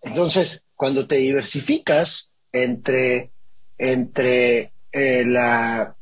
Entonces, 0.02 0.66
cuando 0.76 1.08
te 1.08 1.16
diversificas 1.16 2.30
entre, 2.52 3.32
entre 3.78 4.74
eh, 4.92 5.24
la, 5.26 5.96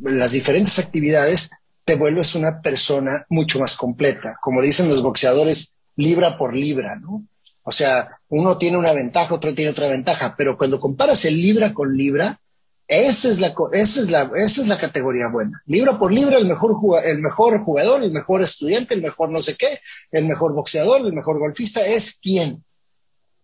las 0.00 0.32
diferentes 0.32 0.78
actividades, 0.78 1.50
te 1.84 1.94
vuelves 1.94 2.34
una 2.34 2.60
persona 2.60 3.24
mucho 3.30 3.58
más 3.58 3.76
completa. 3.76 4.36
Como 4.42 4.60
dicen 4.60 4.88
los 4.88 5.02
boxeadores, 5.02 5.74
libra 5.96 6.36
por 6.36 6.54
libra, 6.54 6.96
¿no? 6.96 7.24
O 7.68 7.70
sea, 7.70 8.18
uno 8.30 8.56
tiene 8.56 8.78
una 8.78 8.94
ventaja, 8.94 9.34
otro 9.34 9.54
tiene 9.54 9.72
otra 9.72 9.88
ventaja, 9.88 10.34
pero 10.38 10.56
cuando 10.56 10.80
comparas 10.80 11.26
el 11.26 11.34
libra 11.34 11.74
con 11.74 11.94
libra, 11.94 12.40
esa 12.86 13.28
es 13.28 13.40
la, 13.40 13.54
esa 13.74 14.00
es 14.00 14.10
la, 14.10 14.30
esa 14.36 14.62
es 14.62 14.68
la 14.68 14.80
categoría 14.80 15.28
buena. 15.28 15.62
Libra 15.66 15.98
por 15.98 16.10
libra, 16.10 16.38
el 16.38 16.46
mejor, 16.46 16.78
el 17.04 17.18
mejor 17.18 17.62
jugador, 17.62 18.02
el 18.02 18.10
mejor 18.10 18.42
estudiante, 18.42 18.94
el 18.94 19.02
mejor 19.02 19.30
no 19.30 19.40
sé 19.40 19.54
qué, 19.54 19.80
el 20.10 20.24
mejor 20.24 20.54
boxeador, 20.54 21.02
el 21.02 21.12
mejor 21.12 21.38
golfista, 21.38 21.86
es 21.86 22.18
quién. 22.22 22.64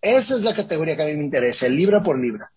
Esa 0.00 0.36
es 0.36 0.40
la 0.40 0.56
categoría 0.56 0.96
que 0.96 1.02
a 1.02 1.06
mí 1.06 1.16
me 1.16 1.24
interesa, 1.24 1.66
el 1.66 1.76
libra 1.76 2.02
por 2.02 2.18
libra. 2.18 2.50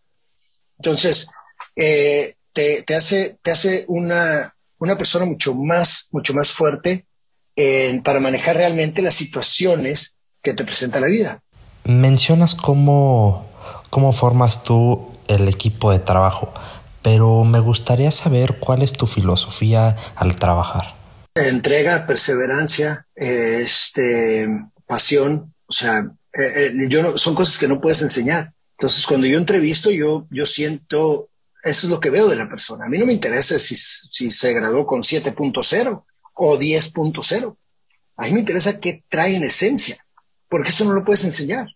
Entonces, 0.77 1.27
eh, 1.75 2.35
te, 2.53 2.83
te, 2.83 2.95
hace, 2.95 3.39
te 3.41 3.51
hace 3.51 3.83
una, 3.89 4.55
una 4.77 4.95
persona 4.95 5.25
mucho 5.25 5.53
más, 5.53 6.07
mucho 6.13 6.33
más 6.33 6.49
fuerte 6.49 7.07
para 8.05 8.21
manejar 8.21 8.55
realmente 8.55 9.01
las 9.01 9.15
situaciones 9.15 10.17
que 10.41 10.53
te 10.53 10.63
presenta 10.63 11.01
la 11.01 11.07
vida. 11.07 11.43
Mencionas 11.87 12.55
cómo, 12.55 13.47
cómo 13.89 14.13
formas 14.13 14.63
tú 14.63 15.11
el 15.27 15.47
equipo 15.47 15.91
de 15.91 15.99
trabajo, 15.99 16.53
pero 17.01 17.43
me 17.43 17.59
gustaría 17.59 18.11
saber 18.11 18.59
cuál 18.59 18.81
es 18.81 18.93
tu 18.93 19.07
filosofía 19.07 19.95
al 20.15 20.35
trabajar. 20.35 20.95
Entrega, 21.35 22.05
perseverancia, 22.05 23.05
este, 23.15 24.47
pasión, 24.85 25.53
o 25.65 25.71
sea, 25.71 26.09
eh, 26.33 26.73
eh, 26.73 27.13
son 27.15 27.35
cosas 27.35 27.57
que 27.57 27.67
no 27.67 27.79
puedes 27.79 28.01
enseñar. 28.01 28.53
Entonces, 28.77 29.05
cuando 29.07 29.27
yo 29.27 29.37
entrevisto, 29.37 29.89
yo, 29.89 30.27
yo 30.29 30.45
siento 30.45 31.29
eso 31.63 31.87
es 31.87 31.91
lo 31.91 31.99
que 31.99 32.09
veo 32.09 32.27
de 32.27 32.35
la 32.35 32.49
persona. 32.49 32.85
A 32.85 32.89
mí 32.89 32.97
no 32.97 33.05
me 33.05 33.13
interesa 33.13 33.59
si, 33.59 33.75
si 33.75 34.31
se 34.31 34.53
graduó 34.53 34.85
con 34.85 35.01
7.0 35.01 36.03
o 36.33 36.57
10.0. 36.57 37.57
A 38.17 38.23
mí 38.23 38.31
me 38.31 38.39
interesa 38.39 38.79
qué 38.79 39.03
trae 39.09 39.35
en 39.35 39.43
esencia, 39.43 40.05
porque 40.49 40.69
eso 40.69 40.85
no 40.85 40.93
lo 40.93 41.03
puedes 41.03 41.25
enseñar. 41.25 41.67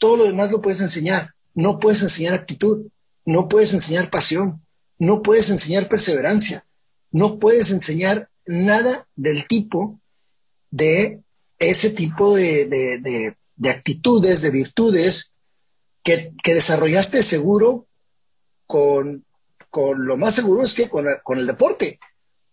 Todo 0.00 0.16
lo 0.16 0.24
demás 0.24 0.50
lo 0.50 0.60
puedes 0.60 0.80
enseñar. 0.80 1.34
No 1.54 1.78
puedes 1.78 2.02
enseñar 2.02 2.34
actitud, 2.34 2.86
no 3.24 3.48
puedes 3.48 3.74
enseñar 3.74 4.10
pasión, 4.10 4.62
no 4.98 5.22
puedes 5.22 5.50
enseñar 5.50 5.88
perseverancia, 5.88 6.64
no 7.12 7.38
puedes 7.38 7.70
enseñar 7.70 8.28
nada 8.46 9.06
del 9.14 9.46
tipo 9.46 10.00
de 10.70 11.20
ese 11.58 11.90
tipo 11.90 12.34
de, 12.34 12.66
de, 12.66 13.36
de, 13.56 13.70
actitudes, 13.70 14.40
de 14.40 14.50
virtudes 14.50 15.34
que, 16.02 16.32
que 16.42 16.54
desarrollaste 16.54 17.22
seguro 17.22 17.86
con, 18.66 19.26
con 19.68 20.06
lo 20.06 20.16
más 20.16 20.34
seguro 20.34 20.64
es 20.64 20.72
que 20.74 20.88
con, 20.88 21.04
con 21.22 21.38
el 21.38 21.46
deporte 21.46 22.00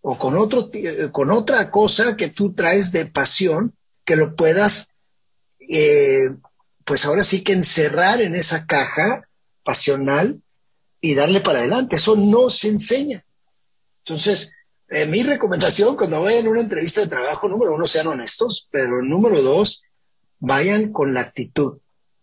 o 0.02 0.18
con, 0.18 0.38
otro, 0.38 0.70
con 1.12 1.32
otra 1.32 1.72
cosa 1.72 2.18
que 2.18 2.30
tú 2.30 2.54
traes 2.54 2.92
de 2.92 3.06
pasión 3.06 3.74
que 4.06 4.16
lo 4.16 4.36
puedas, 4.36 4.90
eh, 5.60 6.30
pues 6.88 7.06
ahora 7.06 7.24
sí 7.26 7.44
que 7.44 7.52
encerrar 7.52 8.22
en 8.22 8.34
esa 8.34 8.66
caja 8.66 9.28
pasional 9.62 10.42
y 11.02 11.16
darle 11.16 11.42
para 11.42 11.60
adelante. 11.60 11.98
Eso 11.98 12.16
no 12.16 12.50
se 12.50 12.70
enseña. 12.70 13.26
Entonces, 14.06 14.54
eh, 14.88 15.06
mi 15.06 15.22
recomendación 15.22 15.98
cuando 15.98 16.22
vayan 16.22 16.48
a 16.48 16.50
una 16.50 16.62
entrevista 16.62 17.02
de 17.02 17.08
trabajo, 17.08 17.50
número 17.50 17.76
uno, 17.76 17.86
sean 17.86 18.08
honestos, 18.08 18.70
pero 18.72 19.02
número 19.02 19.42
dos, 19.42 19.84
vayan 20.40 20.94
con 20.94 21.14
la 21.14 21.20
actitud, 21.20 21.80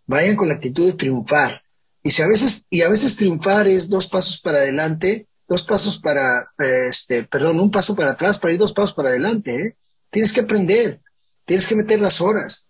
vayan 0.07 0.35
con 0.35 0.49
la 0.49 0.55
actitud 0.55 0.87
de 0.87 0.97
triunfar. 0.97 1.63
Y, 2.03 2.11
si 2.13 2.23
a 2.23 2.27
veces, 2.27 2.65
y 2.71 2.81
a 2.81 2.89
veces 2.89 3.17
triunfar 3.17 3.69
es 3.69 3.91
dos 3.91 4.09
pasos 4.09 4.41
para 4.41 4.61
adelante, 4.61 5.27
dos 5.47 5.63
pasos 5.63 6.01
para, 6.01 6.51
este, 6.89 7.25
perdón, 7.25 7.61
un 7.61 7.71
paso 7.71 7.95
para 7.95 8.13
atrás 8.13 8.39
para 8.39 8.55
ir 8.55 8.61
dos 8.61 8.73
pasos 8.73 8.95
para 8.95 9.11
adelante. 9.11 9.55
¿eh? 9.55 9.77
Tienes 10.09 10.33
que 10.33 10.41
aprender, 10.41 11.03
tienes 11.45 11.67
que 11.67 11.77
meter 11.77 12.01
las 12.01 12.23
horas. 12.23 12.67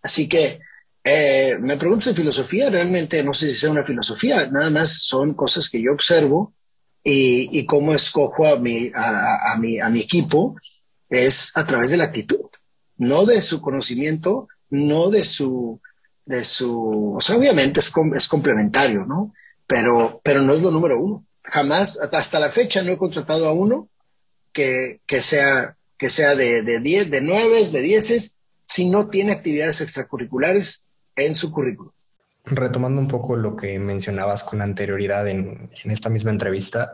Así 0.00 0.26
que 0.26 0.60
eh, 1.10 1.58
me 1.58 1.78
preguntas 1.78 2.08
de 2.08 2.14
filosofía, 2.14 2.68
realmente 2.68 3.22
no 3.22 3.32
sé 3.32 3.48
si 3.48 3.54
sea 3.54 3.70
una 3.70 3.82
filosofía, 3.82 4.46
nada 4.50 4.68
más 4.68 5.04
son 5.04 5.32
cosas 5.32 5.70
que 5.70 5.80
yo 5.80 5.92
observo 5.92 6.52
y, 7.02 7.58
y 7.58 7.64
cómo 7.64 7.94
escojo 7.94 8.46
a 8.46 8.58
mi, 8.58 8.92
a, 8.94 9.52
a, 9.52 9.56
mi, 9.56 9.80
a 9.80 9.88
mi 9.88 10.00
equipo 10.00 10.56
es 11.08 11.50
a 11.54 11.66
través 11.66 11.92
de 11.92 11.96
la 11.96 12.04
actitud, 12.04 12.50
no 12.98 13.24
de 13.24 13.40
su 13.40 13.62
conocimiento, 13.62 14.48
no 14.68 15.08
de 15.08 15.24
su 15.24 15.80
de 16.26 16.44
su, 16.44 17.14
o 17.16 17.20
sea, 17.22 17.36
obviamente 17.36 17.80
es, 17.80 17.90
es 18.14 18.28
complementario, 18.28 19.06
¿no? 19.06 19.32
Pero, 19.66 20.20
pero 20.22 20.42
no 20.42 20.52
es 20.52 20.60
lo 20.60 20.70
número 20.70 21.00
uno. 21.00 21.24
Jamás, 21.42 21.98
hasta 21.98 22.38
la 22.38 22.52
fecha 22.52 22.82
no 22.82 22.92
he 22.92 22.98
contratado 22.98 23.48
a 23.48 23.52
uno 23.52 23.88
que, 24.52 25.00
que 25.06 25.22
sea, 25.22 25.78
que 25.96 26.10
sea 26.10 26.36
de 26.36 26.80
10, 26.80 27.10
de 27.10 27.22
9, 27.22 27.70
de 27.72 27.80
10, 27.80 28.36
si 28.66 28.90
no 28.90 29.08
tiene 29.08 29.32
actividades 29.32 29.80
extracurriculares 29.80 30.84
en 31.18 31.36
su 31.36 31.52
currículum. 31.52 31.92
Retomando 32.44 33.00
un 33.00 33.08
poco 33.08 33.36
lo 33.36 33.56
que 33.56 33.78
mencionabas 33.78 34.42
con 34.42 34.62
anterioridad 34.62 35.28
en, 35.28 35.70
esta 35.84 36.08
misma 36.08 36.30
entrevista, 36.30 36.92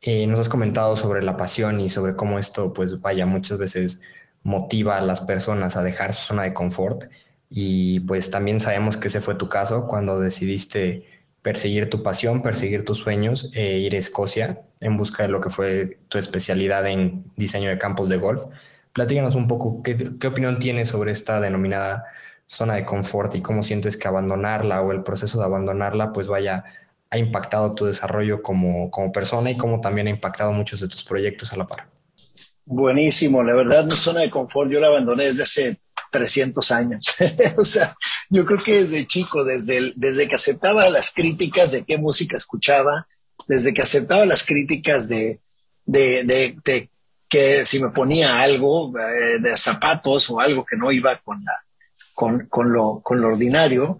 eh, 0.00 0.26
nos 0.26 0.40
has 0.40 0.48
comentado 0.48 0.96
sobre 0.96 1.22
la 1.22 1.36
pasión 1.36 1.80
y 1.80 1.88
sobre 1.88 2.16
cómo 2.16 2.38
esto, 2.38 2.72
pues 2.72 3.00
vaya, 3.00 3.24
muchas 3.26 3.58
veces 3.58 4.00
motiva 4.42 4.96
a 4.96 5.02
las 5.02 5.20
personas 5.20 5.76
a 5.76 5.84
dejar 5.84 6.12
su 6.12 6.26
zona 6.26 6.42
de 6.42 6.52
confort 6.52 7.04
y 7.48 8.00
pues 8.00 8.30
también 8.30 8.58
sabemos 8.58 8.96
que 8.96 9.08
ese 9.08 9.20
fue 9.20 9.36
tu 9.36 9.48
caso 9.48 9.86
cuando 9.86 10.18
decidiste 10.18 11.06
perseguir 11.42 11.90
tu 11.90 12.02
pasión, 12.02 12.42
perseguir 12.42 12.84
tus 12.84 12.98
sueños 12.98 13.50
e 13.54 13.78
ir 13.78 13.94
a 13.94 13.98
Escocia 13.98 14.62
en 14.80 14.96
busca 14.96 15.24
de 15.24 15.28
lo 15.28 15.40
que 15.40 15.50
fue 15.50 15.98
tu 16.08 16.18
especialidad 16.18 16.86
en 16.86 17.24
diseño 17.36 17.68
de 17.68 17.78
campos 17.78 18.08
de 18.08 18.16
golf. 18.16 18.42
Platícanos 18.92 19.34
un 19.34 19.48
poco 19.48 19.82
qué, 19.82 20.18
qué 20.18 20.26
opinión 20.26 20.58
tienes 20.58 20.88
sobre 20.88 21.12
esta 21.12 21.40
denominada 21.40 22.04
zona 22.52 22.74
de 22.74 22.84
confort 22.84 23.34
y 23.34 23.40
cómo 23.40 23.62
sientes 23.62 23.96
que 23.96 24.08
abandonarla 24.08 24.82
o 24.82 24.92
el 24.92 25.02
proceso 25.02 25.38
de 25.38 25.46
abandonarla 25.46 26.12
pues 26.12 26.28
vaya 26.28 26.64
ha 27.08 27.16
impactado 27.16 27.74
tu 27.74 27.86
desarrollo 27.86 28.42
como, 28.42 28.90
como 28.90 29.10
persona 29.10 29.50
y 29.50 29.56
cómo 29.56 29.80
también 29.80 30.06
ha 30.06 30.10
impactado 30.10 30.52
muchos 30.52 30.80
de 30.80 30.88
tus 30.88 31.02
proyectos 31.02 31.50
a 31.52 31.56
la 31.56 31.66
par. 31.66 31.88
Buenísimo, 32.66 33.42
la 33.42 33.54
verdad 33.54 33.86
mi 33.86 33.96
zona 33.96 34.20
de 34.20 34.30
confort 34.30 34.70
yo 34.70 34.80
la 34.80 34.88
abandoné 34.88 35.24
desde 35.24 35.44
hace 35.44 35.80
300 36.10 36.70
años. 36.72 37.06
o 37.56 37.64
sea, 37.64 37.96
yo 38.28 38.44
creo 38.44 38.58
que 38.62 38.82
desde 38.82 39.06
chico, 39.06 39.44
desde, 39.44 39.94
desde 39.96 40.28
que 40.28 40.34
aceptaba 40.34 40.90
las 40.90 41.10
críticas 41.10 41.72
de 41.72 41.84
qué 41.84 41.96
música 41.96 42.36
escuchaba, 42.36 43.06
desde 43.48 43.72
que 43.72 43.80
aceptaba 43.80 44.26
las 44.26 44.44
críticas 44.44 45.08
de, 45.08 45.40
de, 45.86 46.24
de, 46.62 46.90
que 47.28 47.64
si 47.64 47.82
me 47.82 47.90
ponía 47.90 48.40
algo 48.40 48.92
eh, 48.98 49.38
de 49.40 49.56
zapatos 49.56 50.28
o 50.28 50.38
algo 50.38 50.66
que 50.66 50.76
no 50.76 50.92
iba 50.92 51.18
con, 51.24 51.42
la, 51.42 51.52
con, 52.14 52.46
con, 52.46 52.72
lo, 52.72 53.00
con 53.02 53.20
lo 53.20 53.28
ordinario, 53.28 53.98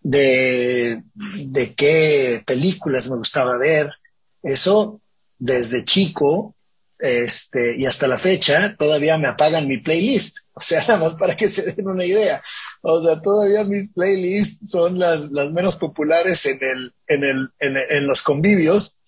de, 0.00 1.02
de 1.14 1.74
qué 1.74 2.42
películas 2.46 3.10
me 3.10 3.16
gustaba 3.16 3.56
ver, 3.56 3.90
eso 4.42 5.00
desde 5.38 5.84
chico 5.84 6.54
este, 6.98 7.76
y 7.76 7.86
hasta 7.86 8.06
la 8.06 8.16
fecha 8.16 8.76
todavía 8.78 9.18
me 9.18 9.28
apagan 9.28 9.68
mi 9.68 9.78
playlist. 9.78 10.38
O 10.56 10.60
sea, 10.60 10.82
nada 10.82 10.98
más 10.98 11.16
para 11.16 11.36
que 11.36 11.48
se 11.48 11.72
den 11.72 11.88
una 11.88 12.04
idea. 12.04 12.40
O 12.80 13.02
sea, 13.02 13.20
todavía 13.20 13.64
mis 13.64 13.92
playlists 13.92 14.70
son 14.70 15.00
las, 15.00 15.32
las 15.32 15.50
menos 15.50 15.76
populares 15.76 16.46
en, 16.46 16.60
el, 16.62 16.94
en, 17.08 17.24
el, 17.24 17.48
en, 17.58 17.76
en 17.76 18.06
los 18.06 18.22
convivios, 18.22 19.00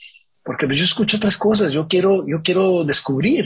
porque 0.43 0.67
pues, 0.67 0.79
yo 0.79 0.85
escucho 0.85 1.19
otras 1.19 1.37
cosas. 1.37 1.73
Yo 1.73 1.87
quiero, 1.87 2.27
yo 2.27 2.43
quiero 2.43 2.83
descubrir, 2.83 3.45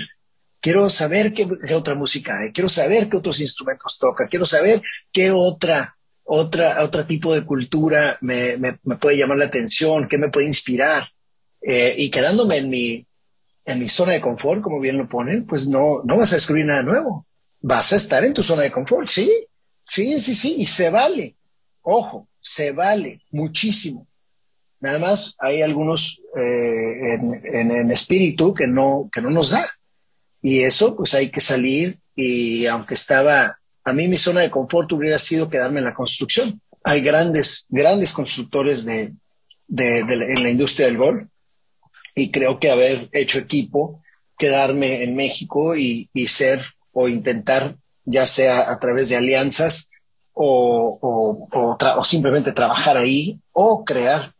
quiero 0.60 0.88
saber 0.90 1.32
qué, 1.32 1.74
otra 1.74 1.94
música 1.94 2.38
hay, 2.38 2.52
quiero 2.52 2.68
saber 2.68 3.08
qué 3.08 3.16
otros 3.16 3.40
instrumentos 3.40 3.98
toca, 3.98 4.28
quiero 4.28 4.44
saber 4.44 4.82
qué 5.10 5.30
otra, 5.30 5.96
otra, 6.24 6.84
otro 6.84 7.06
tipo 7.06 7.34
de 7.34 7.44
cultura 7.44 8.18
me, 8.20 8.58
puede 9.00 9.16
llamar 9.16 9.38
la 9.38 9.46
atención, 9.46 10.08
qué 10.08 10.18
me 10.18 10.30
puede 10.30 10.46
inspirar. 10.46 11.08
Eh, 11.62 11.94
y 11.98 12.10
quedándome 12.10 12.58
en 12.58 12.70
mi, 12.70 13.06
en 13.64 13.78
mi 13.78 13.88
zona 13.88 14.12
de 14.12 14.20
confort, 14.20 14.62
como 14.62 14.80
bien 14.80 14.96
lo 14.96 15.08
ponen, 15.08 15.46
pues 15.46 15.68
no, 15.68 16.02
no 16.04 16.16
vas 16.16 16.32
a 16.32 16.36
descubrir 16.36 16.66
nada 16.66 16.82
nuevo. 16.82 17.26
Vas 17.60 17.92
a 17.92 17.96
estar 17.96 18.24
en 18.24 18.32
tu 18.32 18.42
zona 18.42 18.62
de 18.62 18.72
confort, 18.72 19.08
sí, 19.08 19.30
sí, 19.86 20.20
sí, 20.20 20.34
sí, 20.34 20.54
y 20.58 20.66
se 20.66 20.90
vale. 20.90 21.36
Ojo, 21.82 22.28
se 22.40 22.72
vale 22.72 23.22
muchísimo. 23.30 24.06
Nada 24.80 24.98
más 24.98 25.36
hay 25.38 25.60
algunos 25.60 26.22
eh, 26.34 27.14
en, 27.14 27.70
en, 27.72 27.90
espíritu 27.90 28.54
que 28.54 28.66
no, 28.66 29.10
que 29.12 29.20
no 29.20 29.28
nos 29.28 29.50
da. 29.50 29.70
Y 30.42 30.62
eso, 30.62 30.96
pues 30.96 31.14
hay 31.14 31.30
que 31.30 31.40
salir 31.40 31.98
y 32.14 32.66
aunque 32.66 32.94
estaba, 32.94 33.58
a 33.84 33.92
mí 33.92 34.08
mi 34.08 34.16
zona 34.16 34.40
de 34.40 34.50
confort 34.50 34.90
hubiera 34.92 35.18
sido 35.18 35.48
quedarme 35.48 35.80
en 35.80 35.86
la 35.86 35.94
construcción. 35.94 36.60
Hay 36.84 37.02
grandes, 37.02 37.66
grandes 37.68 38.12
constructores 38.12 38.84
de, 38.84 39.12
de, 39.68 40.04
de 40.04 40.14
en 40.14 40.42
la 40.42 40.50
industria 40.50 40.86
del 40.86 40.96
golf 40.96 41.24
y 42.14 42.30
creo 42.30 42.58
que 42.58 42.70
haber 42.70 43.08
hecho 43.12 43.38
equipo, 43.38 44.02
quedarme 44.38 45.04
en 45.04 45.14
México 45.14 45.76
y, 45.76 46.08
ser 46.26 46.64
o 46.92 47.08
intentar, 47.08 47.76
ya 48.04 48.26
sea 48.26 48.70
a 48.70 48.80
través 48.80 49.08
de 49.08 49.16
alianzas 49.16 49.90
o, 50.32 50.98
o, 51.00 52.04
simplemente 52.04 52.52
trabajar 52.52 52.96
ahí 52.96 53.38
o 53.52 53.84
crear 53.84 54.34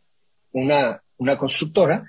una, 0.51 1.01
una 1.17 1.37
constructora, 1.37 2.03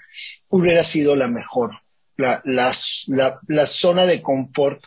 hubiera 0.48 0.82
sido 0.82 1.14
la 1.14 1.28
mejor, 1.28 1.81
la, 2.22 3.66
zona 3.66 4.06
de 4.06 4.22
confort 4.22 4.82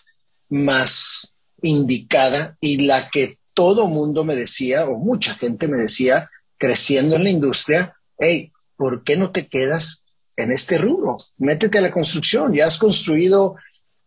más 0.49 1.35
indicada 1.61 2.57
y 2.59 2.85
la 2.85 3.09
que 3.09 3.39
todo 3.53 3.87
mundo 3.87 4.23
me 4.23 4.35
decía, 4.35 4.85
o 4.85 4.97
mucha 4.97 5.35
gente 5.35 5.67
me 5.67 5.79
decía, 5.79 6.29
creciendo 6.57 7.15
en 7.15 7.23
la 7.23 7.29
industria, 7.29 7.95
hey, 8.17 8.51
¿por 8.75 9.03
qué 9.03 9.17
no 9.17 9.31
te 9.31 9.47
quedas 9.47 10.05
en 10.37 10.51
este 10.51 10.77
rubro. 10.77 11.17
Métete 11.37 11.77
a 11.77 11.81
la 11.81 11.91
construcción. 11.91 12.53
Ya 12.53 12.65
has 12.65 12.77
construido 12.77 13.55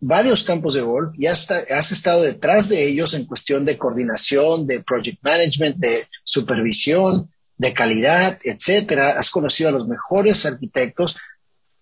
varios 0.01 0.45
campos 0.45 0.75
de 0.75 0.83
golf, 0.83 1.13
ya 1.19 1.33
has 1.33 1.93
estado 1.93 2.23
detrás 2.23 2.69
de 2.69 2.87
ellos 2.87 3.15
en 3.15 3.27
cuestión 3.27 3.65
de 3.65 3.77
coordinación, 3.77 4.67
de 4.67 4.81
project 4.81 5.19
management, 5.23 5.77
de 5.77 6.07
supervisión, 6.23 7.31
de 7.57 7.73
calidad, 7.73 8.39
etcétera. 8.45 9.19
Has 9.19 9.31
conocido 9.31 9.71
a 9.71 9.73
los 9.73 9.89
mejores 9.89 10.47
arquitectos. 10.47 11.17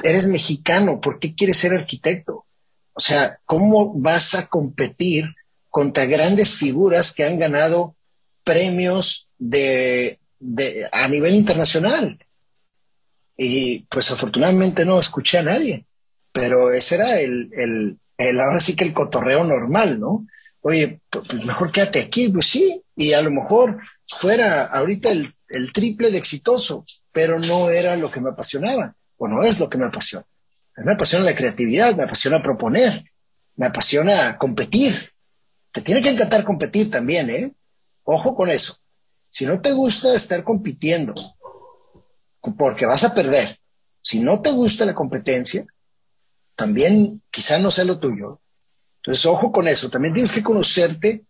Eres 0.03 0.27
mexicano, 0.27 1.01
¿por 1.01 1.19
qué 1.19 1.35
quieres 1.35 1.57
ser 1.57 1.73
arquitecto? 1.73 2.47
O 2.93 3.01
sea, 3.01 3.39
¿cómo 3.45 3.93
vas 3.95 4.35
a 4.35 4.47
competir 4.47 5.27
contra 5.69 6.07
grandes 6.07 6.55
figuras 6.55 7.13
que 7.13 7.25
han 7.25 7.39
ganado 7.39 7.95
premios 8.45 9.29
de, 9.39 10.19
a 10.93 11.09
nivel 11.09 11.35
internacional? 11.35 12.19
Y 13.37 13.81
pues 13.91 14.11
afortunadamente 14.11 14.85
no 14.85 14.99
escuché 14.99 15.39
a 15.39 15.43
nadie, 15.43 15.85
pero 16.33 16.73
ese 16.73 16.95
era 16.95 17.21
el, 17.21 17.99
el, 18.19 18.41
ahora 18.41 18.61
sí 18.61 18.75
que 18.75 18.85
el 18.85 18.95
cotorreo 18.95 19.45
normal, 19.45 20.01
¿no? 20.01 20.27
Oye, 20.63 21.01
pues 21.11 21.45
mejor 21.45 21.71
quédate 21.71 22.01
aquí, 22.01 22.29
pues 22.29 22.47
sí, 22.47 22.83
y 22.97 23.13
a 23.13 23.21
lo 23.21 23.31
mejor 23.31 23.79
fuera 24.09 24.65
ahorita 24.65 25.11
el 25.11 25.73
triple 25.73 26.11
de 26.11 26.19
exitoso, 26.19 26.85
pero 27.13 27.39
no 27.39 27.69
era 27.69 27.95
lo 27.97 28.11
que 28.11 28.21
me 28.21 28.31
apasionaba, 28.31 28.97
o 29.17 29.29
no 29.29 29.43
es 29.43 29.61
lo 29.61 29.69
que 29.69 29.79
me 29.79 29.87
apasiona. 29.87 30.27
me 30.77 30.93
apasiona 30.93 31.25
la 31.25 31.35
creatividad, 31.35 31.95
me 31.97 32.05
apasiona 32.05 32.43
proponer, 32.43 33.05
me 33.57 33.67
apasiona 33.67 34.37
competir. 34.39 35.13
Te 35.73 35.81
tiene 35.81 36.03
que 36.03 36.11
encantar 36.11 36.45
competir 36.45 36.91
también, 36.91 37.31
¿eh? 37.31 37.53
Ojo 38.05 38.35
con 38.35 38.51
eso. 38.51 38.77
Si 39.29 39.47
no 39.47 39.61
te 39.61 39.73
gusta 39.73 40.15
estar 40.15 40.45
compitiendo 40.45 41.15
porque 42.55 42.87
vas 42.87 43.05
a 43.05 43.15
perder. 43.15 43.59
Si 44.01 44.21
no 44.21 44.41
te 44.41 44.53
gusta 44.53 44.85
la 44.85 44.95
competencia, 44.95 45.67
también 46.55 47.23
quizá 47.31 47.59
no 47.59 47.71
sea 47.71 47.85
lo 47.85 47.99
tuyo. 47.99 48.41
Entonces, 48.99 49.27
ojo 49.27 49.53
con 49.53 49.69
eso. 49.69 49.91
También 49.91 50.15
tienes 50.15 50.33
que 50.33 50.43
conocerte 50.43 51.25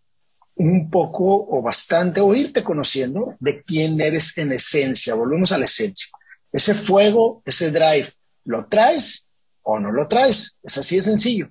un 0.56 0.90
poco 0.90 1.24
o 1.24 1.62
bastante, 1.62 2.20
o 2.20 2.34
irte 2.34 2.62
conociendo 2.62 3.34
de 3.40 3.62
quién 3.62 4.00
eres 4.00 4.36
en 4.38 4.52
esencia. 4.52 5.14
Volvemos 5.14 5.52
a 5.52 5.58
la 5.58 5.66
esencia. 5.66 6.08
Ese 6.56 6.74
fuego, 6.74 7.42
ese 7.44 7.70
drive, 7.70 8.14
¿lo 8.46 8.64
traes 8.64 9.28
o 9.60 9.78
no 9.78 9.92
lo 9.92 10.08
traes? 10.08 10.56
Es 10.62 10.78
así 10.78 10.96
de 10.96 11.02
sencillo. 11.02 11.50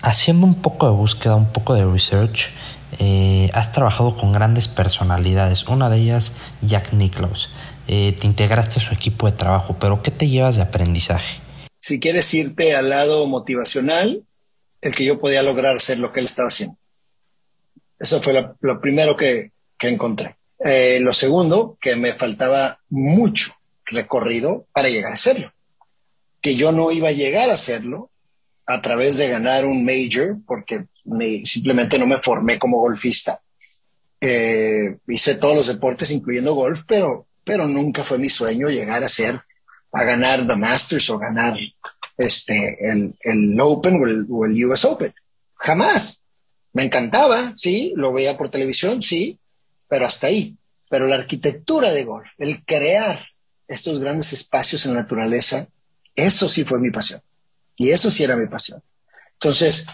Haciendo 0.00 0.46
un 0.46 0.62
poco 0.62 0.86
de 0.86 0.92
búsqueda, 0.92 1.34
un 1.34 1.52
poco 1.52 1.74
de 1.74 1.84
research, 1.84 2.50
eh, 3.00 3.50
has 3.54 3.72
trabajado 3.72 4.14
con 4.14 4.32
grandes 4.32 4.68
personalidades. 4.68 5.66
Una 5.66 5.90
de 5.90 5.96
ellas, 5.96 6.34
Jack 6.62 6.92
Nicklaus. 6.92 7.50
Eh, 7.88 8.12
te 8.12 8.28
integraste 8.28 8.78
a 8.78 8.82
su 8.82 8.94
equipo 8.94 9.26
de 9.26 9.32
trabajo, 9.32 9.76
pero 9.80 10.04
¿qué 10.04 10.12
te 10.12 10.28
llevas 10.28 10.54
de 10.54 10.62
aprendizaje? 10.62 11.40
Si 11.80 11.98
quieres 11.98 12.32
irte 12.34 12.76
al 12.76 12.90
lado 12.90 13.26
motivacional, 13.26 14.22
el 14.82 14.94
que 14.94 15.04
yo 15.04 15.18
podía 15.18 15.42
lograr 15.42 15.74
hacer 15.74 15.98
lo 15.98 16.12
que 16.12 16.20
él 16.20 16.26
estaba 16.26 16.46
haciendo. 16.46 16.76
Eso 17.98 18.22
fue 18.22 18.34
lo, 18.60 18.80
primero 18.80 19.16
que, 19.16 19.50
encontré. 19.80 20.36
Eh, 20.64 20.98
lo 21.00 21.12
segundo, 21.12 21.78
que 21.80 21.96
me 21.96 22.12
faltaba 22.14 22.80
mucho 22.90 23.54
recorrido 23.84 24.66
para 24.72 24.88
llegar 24.88 25.12
a 25.12 25.14
hacerlo. 25.14 25.52
Que 26.40 26.56
yo 26.56 26.72
no 26.72 26.90
iba 26.90 27.08
a 27.08 27.12
llegar 27.12 27.50
a 27.50 27.54
hacerlo 27.54 28.10
a 28.66 28.82
través 28.82 29.16
de 29.16 29.28
ganar 29.28 29.64
un 29.64 29.84
major, 29.84 30.36
porque 30.46 30.86
simplemente 31.44 31.98
no 31.98 32.06
me 32.06 32.20
formé 32.20 32.58
como 32.58 32.78
golfista. 32.78 33.40
Eh, 34.20 34.98
hice 35.06 35.36
todos 35.36 35.56
los 35.56 35.68
deportes, 35.68 36.10
incluyendo 36.10 36.54
golf, 36.54 36.82
pero 36.86 37.28
pero 37.48 37.66
nunca 37.66 38.04
fue 38.04 38.18
mi 38.18 38.28
sueño 38.28 38.68
llegar 38.68 39.02
a 39.02 39.08
ser, 39.08 39.40
a 39.92 40.04
ganar 40.04 40.46
The 40.46 40.54
Masters 40.54 41.08
o 41.08 41.18
ganar 41.18 41.56
este, 42.18 42.76
el, 42.80 43.14
el 43.20 43.58
Open 43.58 44.26
o 44.28 44.44
el, 44.44 44.64
US 44.66 44.84
Open. 44.84 45.14
Jamás. 45.54 46.22
Me 46.74 46.84
encantaba, 46.84 47.52
sí, 47.56 47.94
lo 47.96 48.12
veía 48.12 48.36
por 48.36 48.50
televisión, 48.50 49.00
sí, 49.00 49.38
pero 49.88 50.06
hasta 50.06 50.28
ahí. 50.28 50.56
Pero 50.88 51.06
la 51.06 51.16
arquitectura 51.16 51.92
de 51.92 52.04
golf, 52.04 52.28
el 52.38 52.64
crear 52.64 53.26
estos 53.66 54.00
grandes 54.00 54.32
espacios 54.32 54.86
en 54.86 54.94
la 54.94 55.02
naturaleza, 55.02 55.68
eso 56.14 56.48
sí 56.48 56.64
fue 56.64 56.78
mi 56.78 56.90
pasión. 56.90 57.20
Y 57.76 57.90
eso 57.90 58.10
sí 58.10 58.24
era 58.24 58.36
mi 58.36 58.46
pasión. 58.46 58.82
Entonces, 59.34 59.86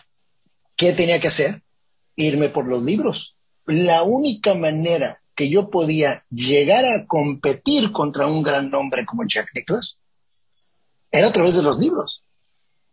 ¿qué 0.77 0.93
tenía 0.93 1.21
que 1.21 1.29
hacer? 1.29 1.63
Irme 2.17 2.49
por 2.49 2.67
los 2.67 2.83
libros. 2.83 3.37
La 3.67 4.03
única 4.03 4.55
manera 4.55 5.21
que 5.35 5.51
yo 5.51 5.71
podía 5.71 6.25
llegar 6.31 6.87
a 6.87 7.07
competir 7.07 7.93
contra 7.93 8.27
un 8.27 8.43
gran 8.43 8.71
nombre 8.71 9.05
como 9.05 9.27
Jack 9.27 9.51
Nicklaus 9.55 10.01
era 11.11 11.29
a 11.29 11.33
través 11.33 11.57
de 11.57 11.63
los 11.63 11.79
libros, 11.79 12.23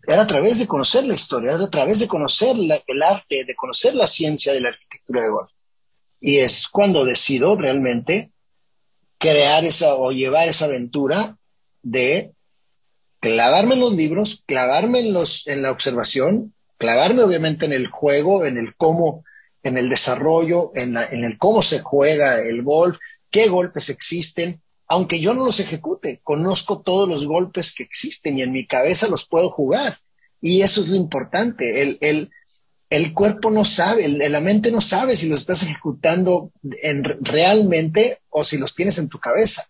era 0.07 0.23
a 0.23 0.27
través 0.27 0.59
de 0.59 0.67
conocer 0.67 1.05
la 1.05 1.15
historia, 1.15 1.53
era 1.53 1.65
a 1.65 1.69
través 1.69 1.99
de 1.99 2.07
conocer 2.07 2.55
el 2.57 3.01
arte, 3.03 3.45
de 3.45 3.55
conocer 3.55 3.95
la 3.95 4.07
ciencia 4.07 4.53
de 4.53 4.61
la 4.61 4.69
arquitectura 4.69 5.23
de 5.23 5.29
golf. 5.29 5.51
Y 6.21 6.38
es 6.38 6.69
cuando 6.69 7.03
decido 7.03 7.55
realmente 7.55 8.31
crear 9.17 9.65
esa 9.65 9.95
o 9.95 10.12
llevar 10.12 10.47
esa 10.47 10.65
aventura 10.65 11.38
de 11.84 12.31
clavarme 13.19 13.73
en 13.73 13.81
los 13.81 13.93
libros, 13.93 14.43
clavarme 14.45 15.01
en, 15.01 15.13
los, 15.13 15.47
en 15.47 15.62
la 15.62 15.71
observación, 15.71 16.53
clavarme 16.77 17.23
obviamente 17.23 17.65
en 17.65 17.73
el 17.73 17.88
juego, 17.88 18.45
en 18.45 18.57
el 18.57 18.75
cómo 18.75 19.23
en 19.63 19.77
el 19.77 19.89
desarrollo, 19.89 20.71
en, 20.75 20.97
el 20.97 21.38
cómo 21.38 21.62
se 21.62 21.79
juega 21.79 22.39
el 22.41 22.63
golf, 22.63 22.97
qué 23.29 23.47
golpes 23.47 23.89
existen, 23.89 24.62
aunque 24.88 25.19
yo 25.19 25.34
no 25.34 25.45
los 25.45 25.60
ejecute, 25.60 26.19
conozco 26.23 26.81
todos 26.81 27.07
los 27.07 27.25
golpes 27.25 27.73
que 27.73 27.84
existen 27.84 28.38
y 28.38 28.41
en 28.41 28.51
mi 28.51 28.65
cabeza 28.65 29.07
los 29.07 29.27
puedo 29.27 29.49
jugar. 29.49 29.99
Y 30.41 30.62
eso 30.62 30.81
es 30.81 30.89
lo 30.89 30.95
importante, 30.95 31.81
el, 31.81 31.97
el 32.01 32.31
cuerpo 33.13 33.51
no 33.51 33.63
sabe, 33.63 34.06
la 34.10 34.41
mente 34.41 34.69
no 34.69 34.82
sabe 34.82 35.15
si 35.15 35.30
los 35.30 35.41
estás 35.41 35.63
ejecutando 35.63 36.51
en, 36.84 37.06
realmente 37.21 38.19
o 38.30 38.43
si 38.43 38.58
los 38.58 38.75
tienes 38.75 38.97
en 38.97 39.08
tu 39.08 39.17
cabeza. 39.17 39.65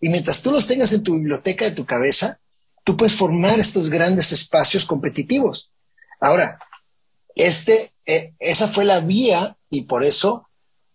Y 0.00 0.08
mientras 0.08 0.42
tú 0.42 0.50
los 0.50 0.66
tengas 0.66 0.92
en 0.94 1.02
tu 1.02 1.14
biblioteca 1.14 1.66
de 1.66 1.72
tu 1.72 1.84
cabeza, 1.84 2.40
tú 2.82 2.96
puedes 2.96 3.14
formar 3.14 3.60
estos 3.60 3.90
grandes 3.90 4.32
espacios 4.32 4.86
competitivos. 4.86 5.70
Ahora, 6.18 6.58
este, 7.34 7.92
eh, 8.06 8.32
esa 8.38 8.68
fue 8.68 8.86
la 8.86 9.00
vía 9.00 9.56
y 9.68 9.82
por 9.82 10.02
eso, 10.02 10.48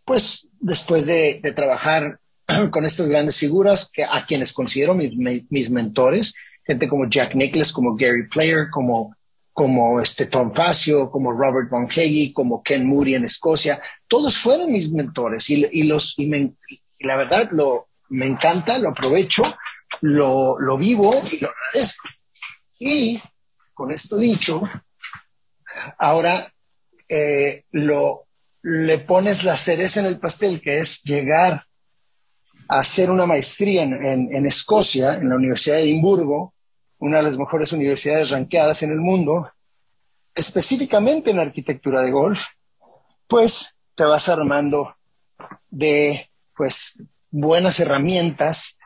pues 0.04 0.50
después 0.60 1.06
de, 1.06 1.42
trabajar 1.56 2.20
con 2.72 2.86
estas 2.86 3.08
grandes 3.08 3.38
figuras 3.38 3.92
que, 3.94 4.04
a 4.04 4.26
quienes 4.28 4.52
considero 4.52 4.96
mis, 4.96 5.14
mis 5.50 5.70
mentores, 5.70 6.34
gente 6.66 6.88
como 6.88 7.08
Jack 7.08 7.36
Nicklaus, 7.36 7.72
como 7.72 7.96
Gary 7.96 8.28
Player, 8.28 8.70
como 8.72 9.16
como 9.58 10.00
este 10.00 10.28
Tom 10.28 10.54
Facio, 10.54 11.10
como 11.10 11.32
Robert 11.32 11.68
Von 11.72 11.88
Heggie, 11.90 12.32
como 12.32 12.62
Ken 12.62 12.86
Moody 12.86 13.16
en 13.16 13.26
Escocia, 13.26 13.82
todos 14.08 14.38
fueron 14.38 14.72
mis 14.72 14.94
mentores 14.94 15.50
y, 15.50 15.82
los 15.86 16.14
y, 16.20 16.30
la 17.00 17.18
verdad 17.18 17.50
lo 17.50 17.88
me 18.10 18.28
encanta, 18.28 18.78
lo 18.78 18.90
aprovecho, 18.90 19.42
lo, 20.02 20.60
lo 20.60 20.78
vivo 20.78 21.12
y 21.32 21.40
lo 21.40 21.50
agradezco. 21.50 22.08
Y 22.78 23.20
con 23.74 23.92
esto 23.92 24.18
dicho, 24.18 24.62
ahora 25.98 26.54
eh, 27.10 27.64
lo 27.72 28.28
le 28.62 29.00
pones 29.00 29.44
la 29.44 29.58
cereza 29.58 30.02
en 30.02 30.06
el 30.06 30.20
pastel, 30.20 30.62
que 30.62 30.78
es 30.78 31.02
llegar 31.02 31.66
a 32.70 32.80
hacer 32.80 33.10
una 33.10 33.26
maestría 33.26 33.82
en, 33.82 34.36
en 34.36 34.46
Escocia, 34.46 35.16
en 35.16 35.30
la 35.30 35.36
Universidad 35.36 35.78
de 35.78 35.86
Edimburgo, 35.86 36.54
una 37.00 37.18
de 37.18 37.24
las 37.24 37.38
mejores 37.38 37.74
universidades 37.74 38.30
ranqueadas 38.32 38.84
en 38.84 38.92
el 38.92 39.00
mundo, 39.00 39.52
específicamente 40.34 41.32
en 41.32 41.40
arquitectura 41.40 42.02
de 42.02 42.12
golf, 42.12 42.46
pues 43.28 43.76
te 43.96 44.04
vas 44.04 44.30
armando 44.30 44.96
de 45.70 46.30
pues 46.56 46.96
buenas 47.30 47.80
herramientas 47.80 48.78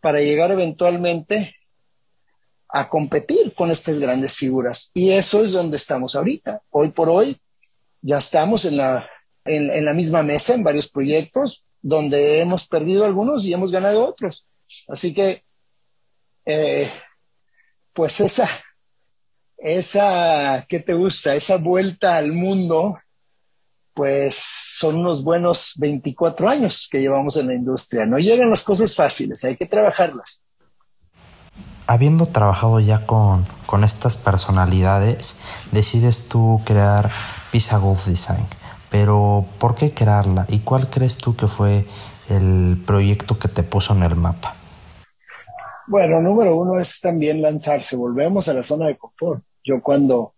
para 0.00 0.20
llegar 0.20 0.50
eventualmente 0.50 1.56
a 2.68 2.88
competir 2.88 3.54
con 3.54 3.70
estas 3.70 3.98
grandes 3.98 4.36
figuras. 4.36 4.90
Y 4.94 5.10
eso 5.10 5.42
es 5.42 5.52
donde 5.52 5.76
estamos 5.76 6.16
ahorita. 6.16 6.62
Hoy 6.70 6.90
por 6.90 7.08
hoy 7.08 7.40
ya 8.02 8.18
estamos 8.18 8.64
en 8.64 8.76
la, 8.76 9.08
en, 9.44 9.84
la 9.84 9.94
misma 9.94 10.22
mesa 10.22 10.54
en 10.54 10.64
varios 10.64 10.88
proyectos 10.88 11.66
donde 11.80 12.40
hemos 12.40 12.66
perdido 12.66 13.04
algunos 13.04 13.44
y 13.44 13.52
hemos 13.52 13.72
ganado 13.72 14.06
otros. 14.06 14.46
Así 14.88 15.14
que 15.14 15.44
eh, 16.44 16.90
pues 17.96 18.20
esa, 18.20 18.46
esa, 19.56 20.66
¿qué 20.68 20.80
te 20.80 20.92
gusta? 20.92 21.34
Esa 21.34 21.56
vuelta 21.56 22.18
al 22.18 22.32
mundo, 22.32 22.98
pues 23.94 24.34
son 24.34 24.96
unos 24.96 25.24
buenos 25.24 25.72
24 25.78 26.48
años 26.50 26.88
que 26.92 27.00
llevamos 27.00 27.38
en 27.38 27.46
la 27.46 27.54
industria. 27.54 28.04
No 28.04 28.18
llegan 28.18 28.50
las 28.50 28.64
cosas 28.64 28.94
fáciles, 28.94 29.42
hay 29.44 29.56
que 29.56 29.64
trabajarlas. 29.64 30.42
Habiendo 31.86 32.26
trabajado 32.26 32.80
ya 32.80 33.06
con, 33.06 33.46
con 33.64 33.82
estas 33.82 34.14
personalidades, 34.14 35.36
decides 35.72 36.28
tú 36.28 36.60
crear 36.66 37.10
Pisa 37.50 37.78
Golf 37.78 38.06
Design. 38.06 38.46
Pero, 38.90 39.46
¿por 39.58 39.74
qué 39.74 39.94
crearla? 39.94 40.44
¿Y 40.48 40.60
cuál 40.60 40.90
crees 40.90 41.16
tú 41.16 41.34
que 41.34 41.48
fue 41.48 41.86
el 42.28 42.82
proyecto 42.86 43.38
que 43.38 43.48
te 43.48 43.62
puso 43.62 43.94
en 43.94 44.02
el 44.02 44.16
mapa? 44.16 44.55
Bueno, 45.88 46.20
número 46.20 46.56
uno 46.56 46.80
es 46.80 47.00
también 47.00 47.40
lanzarse. 47.40 47.96
Volvemos 47.96 48.48
a 48.48 48.54
la 48.54 48.62
zona 48.62 48.88
de 48.88 48.96
confort. 48.96 49.44
Yo 49.62 49.80
cuando, 49.80 50.34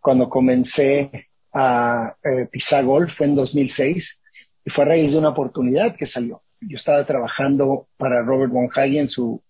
cuando 0.00 0.28
comencé 0.28 1.28
a 1.52 2.14
eh, 2.22 2.46
pisar 2.50 2.84
golf 2.84 3.14
fue 3.14 3.26
en 3.26 3.34
2006 3.34 4.22
y 4.64 4.70
fue 4.70 4.84
a 4.84 4.88
raíz 4.88 5.12
de 5.12 5.18
una 5.18 5.30
oportunidad 5.30 5.96
que 5.96 6.06
salió. 6.06 6.42
Yo 6.60 6.76
estaba 6.76 7.04
trabajando 7.04 7.88
para 7.96 8.22
Robert 8.22 8.52
Von 8.52 8.70
en 8.76 9.08
su, 9.08 9.42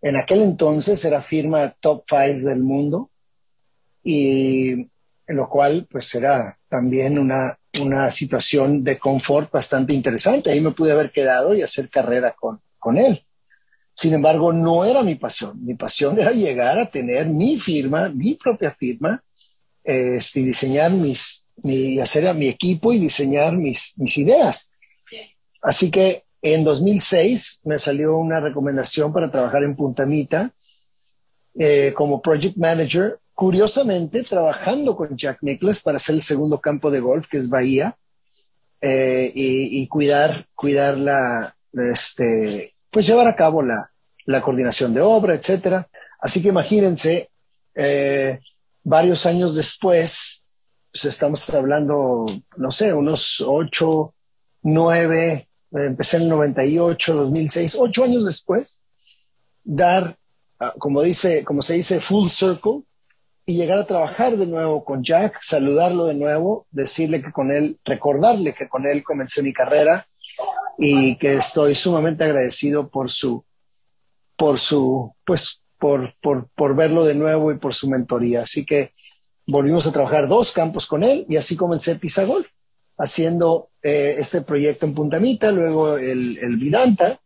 en 0.00 0.16
aquel 0.16 0.42
entonces 0.42 1.04
era 1.04 1.22
firma 1.22 1.74
top 1.80 2.04
five 2.06 2.40
del 2.40 2.60
mundo 2.60 3.10
y 4.02 4.70
en 4.72 5.36
lo 5.36 5.48
cual 5.48 5.86
pues 5.90 6.14
era 6.14 6.58
también 6.68 7.18
una, 7.18 7.58
una 7.80 8.10
situación 8.10 8.82
de 8.82 8.98
confort 8.98 9.52
bastante 9.52 9.92
interesante. 9.92 10.50
Ahí 10.50 10.60
me 10.62 10.72
pude 10.72 10.92
haber 10.92 11.12
quedado 11.12 11.54
y 11.54 11.62
hacer 11.62 11.90
carrera 11.90 12.34
con, 12.38 12.60
con 12.78 12.96
él. 12.96 13.24
Sin 13.98 14.14
embargo, 14.14 14.52
no 14.52 14.84
era 14.84 15.02
mi 15.02 15.16
pasión. 15.16 15.58
Mi 15.64 15.74
pasión 15.74 16.16
era 16.20 16.30
llegar 16.30 16.78
a 16.78 16.88
tener 16.88 17.26
mi 17.26 17.58
firma, 17.58 18.08
mi 18.08 18.36
propia 18.36 18.70
firma, 18.70 19.20
este, 19.82 20.38
y 20.38 20.44
diseñar 20.44 20.92
mis, 20.92 21.48
y 21.64 21.98
hacer 21.98 22.28
a 22.28 22.32
mi 22.32 22.46
equipo 22.46 22.92
y 22.92 23.00
diseñar 23.00 23.56
mis, 23.56 23.94
mis 23.98 24.16
ideas. 24.18 24.70
Así 25.60 25.90
que 25.90 26.22
en 26.40 26.62
2006 26.62 27.62
me 27.64 27.76
salió 27.76 28.16
una 28.16 28.38
recomendación 28.38 29.12
para 29.12 29.32
trabajar 29.32 29.64
en 29.64 29.74
Puntamita 29.74 30.52
eh, 31.58 31.92
como 31.92 32.22
project 32.22 32.56
manager, 32.56 33.18
curiosamente 33.34 34.22
trabajando 34.22 34.94
con 34.94 35.16
Jack 35.16 35.38
Nicklaus 35.40 35.82
para 35.82 35.96
hacer 35.96 36.14
el 36.14 36.22
segundo 36.22 36.60
campo 36.60 36.92
de 36.92 37.00
golf, 37.00 37.26
que 37.28 37.38
es 37.38 37.48
Bahía, 37.48 37.96
eh, 38.80 39.32
y, 39.34 39.82
y, 39.82 39.88
cuidar, 39.88 40.46
cuidar 40.54 40.96
la, 40.98 41.56
este, 41.72 42.76
pues 42.90 43.06
llevar 43.06 43.28
a 43.28 43.36
cabo 43.36 43.62
la, 43.62 43.90
la 44.26 44.42
coordinación 44.42 44.94
de 44.94 45.00
obra, 45.00 45.34
etcétera. 45.34 45.88
Así 46.20 46.42
que 46.42 46.48
imagínense, 46.48 47.30
eh, 47.74 48.40
varios 48.82 49.24
años 49.26 49.54
después, 49.54 50.44
pues 50.90 51.04
estamos 51.04 51.48
hablando, 51.50 52.26
no 52.56 52.70
sé, 52.70 52.92
unos 52.92 53.44
ocho, 53.46 54.14
nueve, 54.62 55.48
empecé 55.70 56.16
en 56.16 56.24
el 56.24 56.28
98, 56.30 57.14
2006, 57.14 57.76
ocho 57.80 58.04
años 58.04 58.26
después, 58.26 58.82
dar, 59.62 60.16
ah, 60.58 60.74
como 60.78 61.02
dice, 61.02 61.44
como 61.44 61.62
se 61.62 61.74
dice, 61.74 62.00
full 62.00 62.28
circle 62.28 62.82
y 63.44 63.56
llegar 63.56 63.78
a 63.78 63.86
trabajar 63.86 64.36
de 64.36 64.46
nuevo 64.46 64.84
con 64.84 65.04
Jack, 65.04 65.38
saludarlo 65.42 66.06
de 66.06 66.14
nuevo, 66.14 66.66
decirle 66.70 67.22
que 67.22 67.32
con 67.32 67.52
él, 67.52 67.78
recordarle 67.84 68.54
que 68.54 68.68
con 68.68 68.86
él 68.86 69.04
comencé 69.04 69.42
mi 69.42 69.52
carrera 69.52 70.07
y 70.78 71.16
que 71.16 71.34
estoy 71.34 71.74
sumamente 71.74 72.22
agradecido 72.22 72.88
por 72.88 73.10
su, 73.10 73.44
por 74.36 74.60
su, 74.60 75.12
pues, 75.24 75.62
por, 75.76 76.14
por, 76.20 76.48
por 76.54 76.76
verlo 76.76 77.04
de 77.04 77.16
nuevo 77.16 77.50
y 77.50 77.58
por 77.58 77.74
su 77.74 77.90
mentoría. 77.90 78.42
Así 78.42 78.64
que 78.64 78.92
volvimos 79.46 79.86
a 79.86 79.92
trabajar 79.92 80.28
dos 80.28 80.52
campos 80.52 80.86
con 80.86 81.02
él 81.02 81.26
y 81.28 81.36
así 81.36 81.56
comencé 81.56 81.96
Pisagol, 81.96 82.46
haciendo 82.96 83.70
eh, 83.82 84.14
este 84.18 84.42
proyecto 84.42 84.86
en 84.86 84.94
Puntamita, 84.94 85.50
luego 85.50 85.98
el, 85.98 86.38
el 86.38 86.56
Vidanta. 86.56 87.20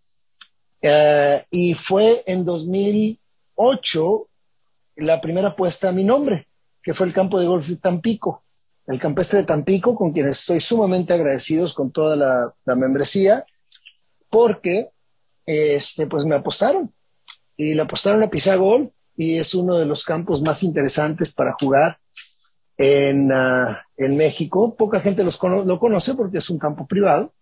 Eh, 0.80 1.44
y 1.50 1.74
fue 1.74 2.24
en 2.26 2.46
2008 2.46 4.28
la 4.96 5.20
primera 5.20 5.54
puesta 5.54 5.90
a 5.90 5.92
mi 5.92 6.04
nombre, 6.04 6.48
que 6.82 6.94
fue 6.94 7.06
el 7.06 7.12
campo 7.12 7.38
de 7.38 7.46
golf 7.46 7.68
de 7.68 7.76
Tampico 7.76 8.42
el 8.86 9.00
campestre 9.00 9.40
de 9.40 9.44
Tampico, 9.44 9.94
con 9.94 10.12
quienes 10.12 10.40
estoy 10.40 10.60
sumamente 10.60 11.12
agradecidos 11.12 11.74
con 11.74 11.92
toda 11.92 12.16
la, 12.16 12.76
membresía, 12.76 13.44
porque 14.28 14.88
este, 15.46 16.06
pues 16.06 16.24
me 16.24 16.34
apostaron 16.34 16.92
y 17.56 17.74
le 17.74 17.82
apostaron 17.82 18.22
a 18.22 18.30
Pisagol 18.30 18.92
y 19.16 19.38
es 19.38 19.54
uno 19.54 19.78
de 19.78 19.86
los 19.86 20.04
campos 20.04 20.42
más 20.42 20.62
interesantes 20.62 21.34
para 21.34 21.52
jugar 21.52 21.98
en, 22.76 23.30
ah, 23.32 23.86
en 23.96 24.16
México. 24.16 24.74
Poca 24.74 25.00
gente 25.00 25.22
los 25.22 25.40
lo 25.42 25.78
conoce 25.78 26.14
porque 26.14 26.38
es 26.38 26.50
un 26.50 26.58
campo 26.58 26.86
privado, 26.86 27.32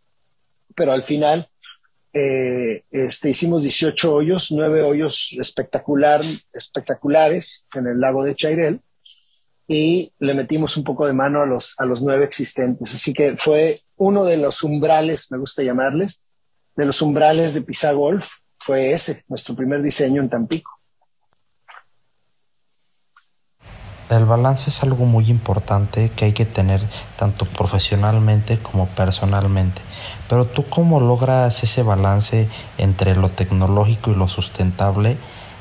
pero 0.74 0.92
al 0.92 1.04
final 1.04 1.48
eh, 2.12 2.82
este, 2.90 3.30
hicimos 3.30 3.62
18 3.62 4.14
hoyos, 4.14 4.50
9 4.50 4.82
hoyos 4.82 5.36
espectacular, 5.38 6.22
espectaculares 6.52 7.66
en 7.74 7.86
el 7.86 8.00
lago 8.00 8.24
de 8.24 8.34
Chairel 8.34 8.80
y 9.72 10.12
le 10.18 10.34
metimos 10.34 10.76
un 10.76 10.82
poco 10.82 11.06
de 11.06 11.12
mano 11.12 11.42
a 11.42 11.46
los, 11.46 11.78
a 11.78 11.84
los 11.84 12.02
nueve 12.02 12.24
existentes. 12.24 12.92
Así 12.92 13.12
que 13.12 13.36
fue 13.36 13.82
uno 13.96 14.24
de 14.24 14.36
los 14.36 14.64
umbrales, 14.64 15.30
me 15.30 15.38
gusta 15.38 15.62
llamarles, 15.62 16.24
de 16.74 16.86
los 16.86 17.00
umbrales 17.02 17.54
de 17.54 17.62
Pisa 17.62 17.92
Golf, 17.92 18.26
fue 18.58 18.92
ese, 18.92 19.24
nuestro 19.28 19.54
primer 19.54 19.80
diseño 19.80 20.22
en 20.22 20.28
Tampico. 20.28 20.72
El 24.08 24.24
balance 24.24 24.70
es 24.70 24.82
algo 24.82 25.04
muy 25.04 25.30
importante 25.30 26.10
que 26.16 26.24
hay 26.24 26.32
que 26.32 26.46
tener 26.46 26.82
tanto 27.16 27.44
profesionalmente 27.44 28.58
como 28.58 28.88
personalmente. 28.88 29.82
Pero 30.28 30.46
tú 30.46 30.68
cómo 30.68 30.98
logras 30.98 31.62
ese 31.62 31.84
balance 31.84 32.48
entre 32.76 33.14
lo 33.14 33.28
tecnológico 33.28 34.10
y 34.10 34.16
lo 34.16 34.26
sustentable 34.26 35.16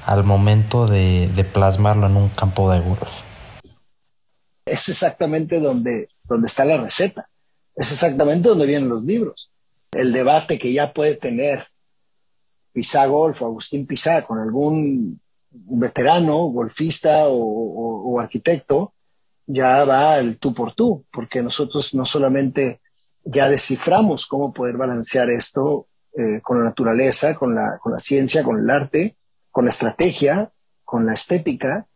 al 0.08 0.24
momento 0.24 0.88
de, 0.88 1.28
de 1.28 1.44
plasmarlo 1.44 2.08
en 2.08 2.18
un 2.18 2.30
campo 2.30 2.72
de 2.72 2.80
golf? 2.80 3.29
Es 4.70 4.90
exactamente 4.90 5.60
donde, 5.60 6.10
donde 6.24 6.48
está 6.48 6.66
la 6.66 6.82
receta. 6.82 7.30
Es 7.76 7.92
exactamente 7.92 8.50
donde 8.50 8.66
vienen 8.66 8.90
los 8.90 9.04
libros. 9.04 9.52
El 9.92 10.12
debate 10.12 10.60
que 10.60 10.74
ya 10.74 10.94
puede 10.94 11.16
tener 11.16 11.66
Pisa 12.72 13.06
Golf 13.08 13.42
o 13.42 13.46
Agustín 13.46 13.88
Pisa 13.88 14.24
con 14.24 14.40
algún 14.40 15.20
veterano, 15.52 16.38
golfista 16.50 17.24
o, 17.28 18.20
arquitecto, 18.20 18.94
ya 19.48 19.84
va 19.86 20.20
el 20.20 20.38
tú 20.38 20.54
por 20.54 20.74
tú, 20.76 21.06
porque 21.12 21.42
nosotros 21.42 21.96
no 21.96 22.06
solamente 22.06 22.82
ya 23.24 23.50
desciframos 23.50 24.28
cómo 24.28 24.54
poder 24.54 24.78
balancear 24.78 25.30
esto 25.32 25.88
eh, 26.18 26.42
con 26.42 26.60
la 26.60 26.66
naturaleza, 26.66 27.36
con 27.36 27.56
la, 27.56 27.80
con 27.82 27.94
la 27.94 28.00
ciencia, 28.00 28.44
con 28.44 28.60
el 28.60 28.70
arte, 28.70 29.16
con 29.50 29.66
la 29.66 29.70
estrategia, 29.70 30.52
con 30.84 31.06
la 31.06 31.14
estética, 31.14 31.88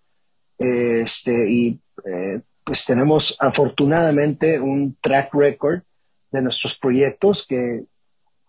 este, 0.58 1.52
y 1.52 1.80
eh, 2.06 2.42
pues 2.64 2.86
tenemos 2.86 3.38
afortunadamente 3.40 4.60
un 4.60 4.98
track 5.02 5.34
record 5.34 5.82
de 6.32 6.42
nuestros 6.42 6.78
proyectos 6.78 7.46
que, 7.48 7.84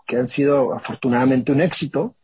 que 0.07 0.16
han 0.16 0.29
sido 0.29 0.72
afortunadamente 0.74 1.53
un 1.53 1.61
éxito. 1.61 2.14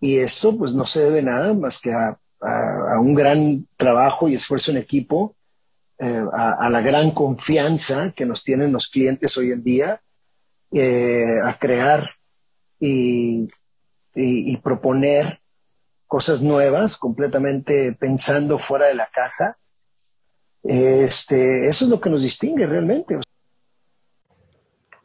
Y 0.00 0.18
esto 0.18 0.56
pues 0.56 0.74
no 0.74 0.86
se 0.86 1.04
debe 1.04 1.22
nada 1.22 1.54
más 1.54 1.80
que 1.80 1.90
a, 1.92 2.18
a, 2.40 3.00
un 3.00 3.14
gran 3.14 3.66
trabajo 3.76 4.28
y 4.28 4.34
esfuerzo 4.34 4.70
en 4.70 4.78
equipo, 4.78 5.36
eh, 5.98 6.24
a, 6.32 6.68
la 6.70 6.80
gran 6.80 7.12
confianza 7.12 8.12
que 8.16 8.26
nos 8.26 8.42
tienen 8.42 8.72
los 8.72 8.88
clientes 8.88 9.36
hoy 9.38 9.52
en 9.52 9.62
día, 9.62 10.00
eh, 10.72 11.38
a 11.44 11.56
crear 11.58 12.10
y, 12.80 13.48
y, 14.14 14.56
proponer 14.58 15.40
cosas 16.06 16.42
nuevas, 16.42 16.98
completamente 16.98 17.92
pensando 17.92 18.58
fuera 18.58 18.88
de 18.88 18.94
la 18.94 19.08
caja. 19.12 19.56
Este, 20.64 21.66
eso 21.66 21.84
es 21.84 21.90
lo 21.90 22.00
que 22.00 22.10
nos 22.10 22.22
distingue 22.22 22.66
realmente. 22.66 23.18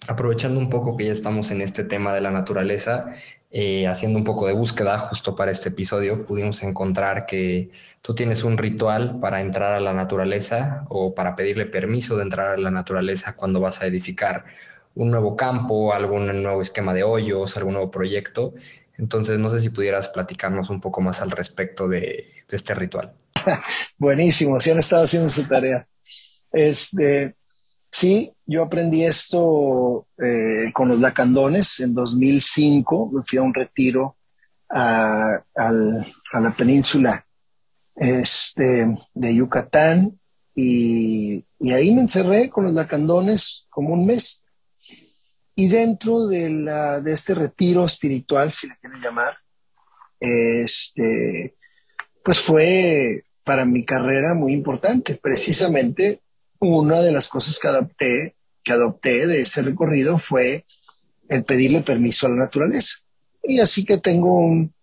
Aprovechando 0.08 0.60
un 0.60 0.70
poco 0.70 0.98
que 0.98 1.06
ya 1.06 1.12
estamos 1.12 1.52
en 1.52 1.62
este 1.62 1.84
tema 1.84 2.14
de 2.16 2.22
la 2.22 2.32
naturaleza, 2.32 3.14
eh, 3.52 3.88
haciendo 3.88 4.18
un 4.18 4.24
poco 4.24 4.48
de 4.48 4.54
búsqueda 4.54 4.98
justo 4.98 5.36
para 5.36 5.52
este 5.52 5.70
episodio, 5.70 6.26
pudimos 6.26 6.64
encontrar 6.64 7.26
que 7.26 7.72
tú 8.02 8.16
tienes 8.16 8.44
un 8.44 8.58
ritual 8.58 9.20
para 9.20 9.42
entrar 9.42 9.74
a 9.74 9.80
la 9.80 9.94
naturaleza 9.94 10.84
o 10.90 11.14
para 11.14 11.36
pedirle 11.36 11.66
permiso 11.66 12.16
de 12.16 12.24
entrar 12.24 12.56
a 12.56 12.58
la 12.58 12.72
naturaleza 12.72 13.36
cuando 13.36 13.60
vas 13.60 13.82
a 13.82 13.88
edificar 13.88 14.46
un 14.96 15.12
nuevo 15.12 15.36
campo, 15.36 15.94
algún 15.94 16.28
nuevo 16.44 16.62
esquema 16.62 16.94
de 16.94 17.04
hoyos, 17.04 17.56
algún 17.58 17.74
nuevo 17.74 17.92
proyecto. 17.92 18.54
Entonces, 18.98 19.40
no 19.40 19.50
sé 19.50 19.62
si 19.62 19.70
pudieras 19.70 20.10
platicarnos 20.10 20.70
un 20.70 20.82
poco 20.82 21.02
más 21.02 21.22
al 21.22 21.32
respecto 21.32 21.88
de, 21.88 22.28
este 22.50 22.76
ritual. 22.76 23.16
Buenísimo, 23.98 24.60
si 24.60 24.72
han 24.72 24.80
estado 24.80 25.06
haciendo 25.06 25.30
su 25.30 25.48
tarea. 25.48 25.88
Este, 26.52 27.36
sí, 27.92 28.34
yo 28.46 28.64
aprendí 28.64 29.04
esto 29.04 30.08
eh, 30.18 30.72
con 30.74 30.90
los 30.90 31.00
lacandones 31.00 31.80
en 31.80 31.94
2005. 31.94 33.12
Me 33.14 33.24
fui 33.24 33.38
a 33.38 33.44
un 33.44 33.54
retiro 33.54 34.18
a, 34.70 35.44
la 35.56 36.56
península 36.56 37.26
este, 37.96 38.96
de 39.14 39.36
Yucatán 39.36 40.20
y, 40.54 41.46
y, 41.60 41.72
ahí 41.72 41.94
me 41.94 42.02
encerré 42.02 42.50
con 42.50 42.66
los 42.66 42.74
lacandones 42.74 43.68
como 43.70 43.94
un 43.94 44.06
mes. 44.06 44.44
Y 45.56 45.68
dentro 45.68 46.28
de, 46.28 46.50
la, 46.50 47.02
de 47.02 47.14
este 47.14 47.36
retiro 47.36 47.86
espiritual, 47.86 48.52
si 48.52 48.68
le 48.68 48.78
quieren 48.78 49.02
llamar, 49.02 49.38
este, 50.20 51.56
pues 52.24 52.40
fue 52.40 53.24
para 53.44 53.66
mi 53.66 53.86
carrera 53.86 54.34
muy 54.34 54.54
importante. 54.54 55.20
Precisamente 55.22 56.22
una 56.60 57.02
de 57.02 57.12
las 57.12 57.30
cosas 57.30 57.58
que 57.60 57.68
adopté, 57.68 58.36
que 58.64 58.74
adopté 58.74 59.28
de 59.28 59.42
ese 59.42 59.62
recorrido 59.62 60.20
fue 60.20 60.66
el 61.30 61.44
pedirle 61.44 61.82
permiso 61.82 62.28
a 62.28 62.32
la 62.32 62.38
naturaleza. 62.38 63.00
Y 63.44 63.60
así 63.60 63.86
que 63.86 63.98
tengo 63.98 64.40
un, 64.40 64.74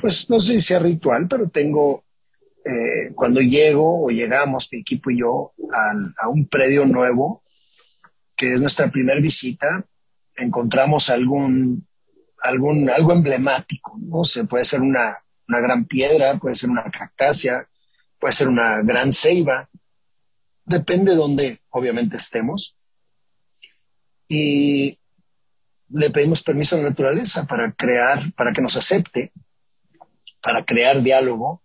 pues 0.00 0.30
no 0.30 0.40
sé 0.40 0.54
si 0.54 0.60
sea 0.60 0.78
ritual, 0.78 1.26
pero 1.28 1.48
tengo, 1.48 2.04
eh, 2.64 3.12
cuando 3.14 3.40
llego 3.40 4.04
o 4.04 4.10
llegamos, 4.10 4.68
mi 4.70 4.80
equipo 4.80 5.10
y 5.10 5.18
yo, 5.20 5.52
a 6.20 6.28
un 6.28 6.46
predio 6.46 6.86
nuevo, 6.86 7.42
que 8.36 8.52
es 8.52 8.60
nuestra 8.60 8.90
primera 8.90 9.20
visita, 9.20 9.84
encontramos 10.36 11.10
algún, 11.10 11.86
algún, 12.42 12.90
algo 12.90 13.12
emblemático, 13.12 13.96
¿no? 14.00 14.24
Se 14.24 14.44
puede 14.44 14.64
ser 14.64 14.80
una, 14.82 15.23
una 15.48 15.60
gran 15.60 15.84
piedra, 15.86 16.38
puede 16.38 16.54
ser 16.54 16.70
una 16.70 16.84
cactácea, 16.90 17.68
puede 18.18 18.32
ser 18.32 18.48
una 18.48 18.82
gran 18.82 19.12
ceiba, 19.12 19.68
depende 20.64 21.12
de 21.12 21.16
dónde 21.16 21.60
obviamente 21.70 22.16
estemos. 22.16 22.78
Y 24.28 24.98
le 25.88 26.10
pedimos 26.10 26.42
permiso 26.42 26.76
a 26.76 26.82
la 26.82 26.88
naturaleza 26.90 27.44
para 27.44 27.72
crear, 27.72 28.32
para 28.34 28.52
que 28.52 28.62
nos 28.62 28.76
acepte, 28.76 29.32
para 30.42 30.64
crear 30.64 31.02
diálogo, 31.02 31.62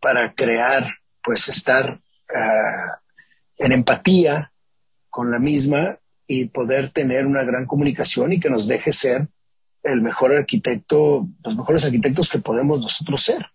para 0.00 0.34
crear, 0.34 0.88
pues 1.22 1.48
estar 1.48 2.00
ah, 2.34 3.00
en 3.56 3.72
empatía 3.72 4.52
con 5.08 5.30
la 5.30 5.38
misma 5.38 5.98
y 6.26 6.46
poder 6.46 6.92
tener 6.92 7.26
una 7.26 7.44
gran 7.44 7.66
comunicación 7.66 8.32
y 8.32 8.40
que 8.40 8.50
nos 8.50 8.66
deje 8.66 8.92
ser 8.92 9.28
el 9.82 10.02
mejor 10.02 10.34
arquitecto, 10.34 11.28
los 11.44 11.56
mejores 11.56 11.84
arquitectos 11.84 12.28
que 12.28 12.38
podemos 12.38 12.80
nosotros 12.80 13.22
ser. 13.22 13.46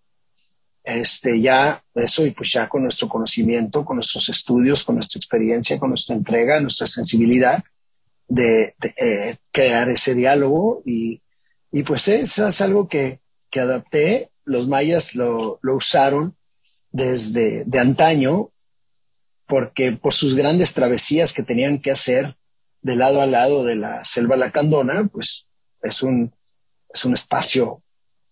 Este, 0.83 1.41
ya 1.41 1.83
eso 1.95 2.25
y 2.25 2.31
pues 2.31 2.51
ya 2.53 2.69
con 2.69 2.83
nuestro 2.83 3.09
conocimiento, 3.09 3.83
con 3.83 3.97
nuestros 3.97 4.29
estudios, 4.29 4.83
con 4.85 4.95
nuestra 4.95 5.19
experiencia, 5.19 5.77
con 5.79 5.89
nuestra 5.89 6.15
entrega, 6.15 6.61
nuestra 6.61 6.87
sensibilidad 6.87 7.63
de, 8.27 8.73
eh, 8.97 9.35
crear 9.51 9.89
ese 9.89 10.15
diálogo 10.15 10.81
y, 10.85 11.21
y 11.71 11.83
pues 11.83 12.07
eso 12.07 12.47
es 12.47 12.61
algo 12.61 12.87
que, 12.87 13.19
que 13.49 13.59
adapté. 13.59 14.27
Los 14.45 14.67
mayas 14.67 15.15
lo, 15.15 15.59
lo 15.61 15.75
usaron 15.75 16.35
desde 16.91 17.65
de 17.65 17.79
antaño 17.79 18.47
porque 19.45 19.93
por 19.93 20.13
sus 20.13 20.35
grandes 20.35 20.73
travesías 20.73 21.33
que 21.33 21.43
tenían 21.43 21.81
que 21.81 21.91
hacer 21.91 22.37
de 22.81 22.95
lado 22.95 23.21
a 23.21 23.25
lado 23.25 23.65
de 23.65 23.75
la 23.75 24.05
selva 24.05 24.35
lacandona, 24.35 25.07
pues 25.07 25.46
es 25.87 26.03
un, 26.03 26.33
es 26.93 27.05
un 27.05 27.13
espacio 27.13 27.81